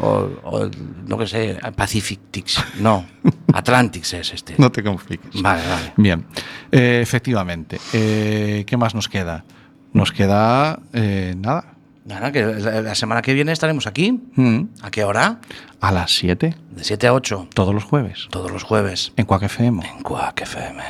O, 0.00 0.30
o, 0.44 0.70
no 1.06 1.18
que 1.18 1.26
sé, 1.26 1.58
Pacifictics. 1.76 2.62
No, 2.80 3.04
Atlantics 3.52 4.14
es 4.14 4.32
este. 4.32 4.54
No 4.56 4.72
te 4.72 4.82
compliques. 4.82 5.42
Vale, 5.42 5.62
vale. 5.68 5.92
Bien, 5.98 6.24
Eh, 6.72 7.00
efectivamente. 7.02 7.78
Eh, 7.92 8.64
¿Qué 8.66 8.76
más 8.78 8.94
nos 8.94 9.08
queda? 9.08 9.44
Nos 9.92 10.12
queda 10.12 10.80
eh, 10.94 11.34
nada. 11.36 11.75
Nada, 12.06 12.30
que 12.32 12.44
la, 12.44 12.82
la 12.82 12.94
semana 12.94 13.20
que 13.22 13.34
viene 13.34 13.50
estaremos 13.52 13.86
aquí. 13.86 14.20
Mm, 14.36 14.60
¿A 14.82 14.90
qué 14.90 15.02
hora? 15.04 15.40
A 15.80 15.90
las 15.92 16.14
7, 16.16 16.54
De 16.70 16.84
7 16.84 17.06
a 17.08 17.12
8. 17.12 17.48
todos 17.52 17.74
los 17.74 17.84
jueves, 17.84 18.28
Todos 18.30 18.50
los 18.52 18.62
jueves. 18.62 19.12
en 19.16 19.26
Quack 19.26 19.42
FM. 19.44 19.84
En 19.84 20.02
Quack 20.02 20.42
FM. 20.42 20.82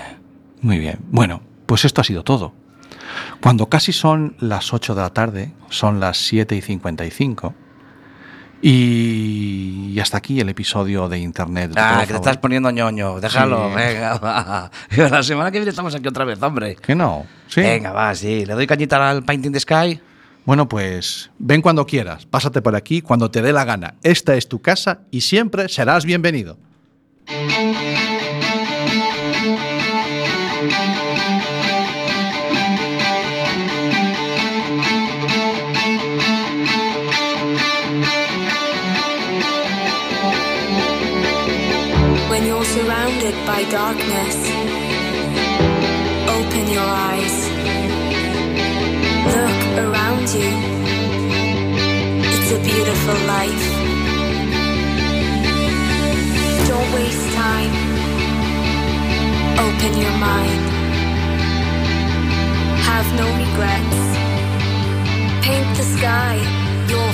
Muy 0.61 0.79
bien. 0.79 0.99
Bueno, 1.11 1.41
pues 1.67 1.85
esto 1.85 2.01
ha 2.01 2.05
sido 2.05 2.23
todo. 2.23 2.53
Cuando 3.41 3.69
casi 3.69 3.93
son 3.93 4.37
las 4.41 4.75
8 4.75 4.95
de 4.95 5.01
la 5.03 5.11
tarde, 5.11 5.53
son 5.71 6.01
las 6.01 6.19
7 6.19 6.55
y 6.57 6.61
55. 6.61 7.55
Y, 8.62 9.93
y 9.95 10.01
hasta 10.01 10.19
aquí 10.19 10.41
el 10.41 10.49
episodio 10.49 11.09
de 11.09 11.19
Internet. 11.19 11.71
de 11.73 11.81
Ah, 11.81 12.01
que 12.07 12.12
te 12.12 12.17
estás 12.17 12.39
poniendo 12.39 12.71
ñoño. 12.71 13.21
Déjalo, 13.21 13.69
Sí. 13.71 13.75
venga, 13.77 14.19
va. 14.19 14.71
La 15.11 15.23
semana 15.23 15.51
que 15.51 15.59
viene 15.59 15.71
estamos 15.71 15.95
aquí 15.95 16.09
otra 16.09 16.25
vez, 16.25 16.43
hombre. 16.43 16.77
Que 16.77 16.95
no. 16.95 17.27
Sí. 17.49 17.61
Venga, 17.61 17.93
va, 17.93 18.14
sí. 18.14 18.45
Le 18.47 18.55
doy 18.55 18.67
cañita 18.67 19.09
al 19.11 19.23
Painting 19.25 19.53
the 19.53 19.61
Sky. 19.61 20.01
Bueno, 20.47 20.69
pues 20.69 21.33
ven 21.41 21.61
cuando 21.61 21.87
quieras, 21.87 22.25
pásate 22.25 22.63
por 22.63 22.77
aquí 22.77 23.03
cuando 23.03 23.33
te 23.33 23.43
dé 23.43 23.53
la 23.53 23.65
gana. 23.65 23.97
Esta 24.05 24.37
es 24.37 24.49
tu 24.49 24.63
casa 24.63 25.01
y 25.11 25.23
siempre 25.23 25.69
serás 25.69 26.05
bienvenido. 26.05 26.57
Open 59.77 60.01
your 60.01 60.12
mind. 60.12 60.62
Have 62.89 63.09
no 63.14 63.27
regrets. 63.43 64.01
Paint 65.45 65.77
the 65.77 65.83
sky 65.83 66.37
your 66.89 67.05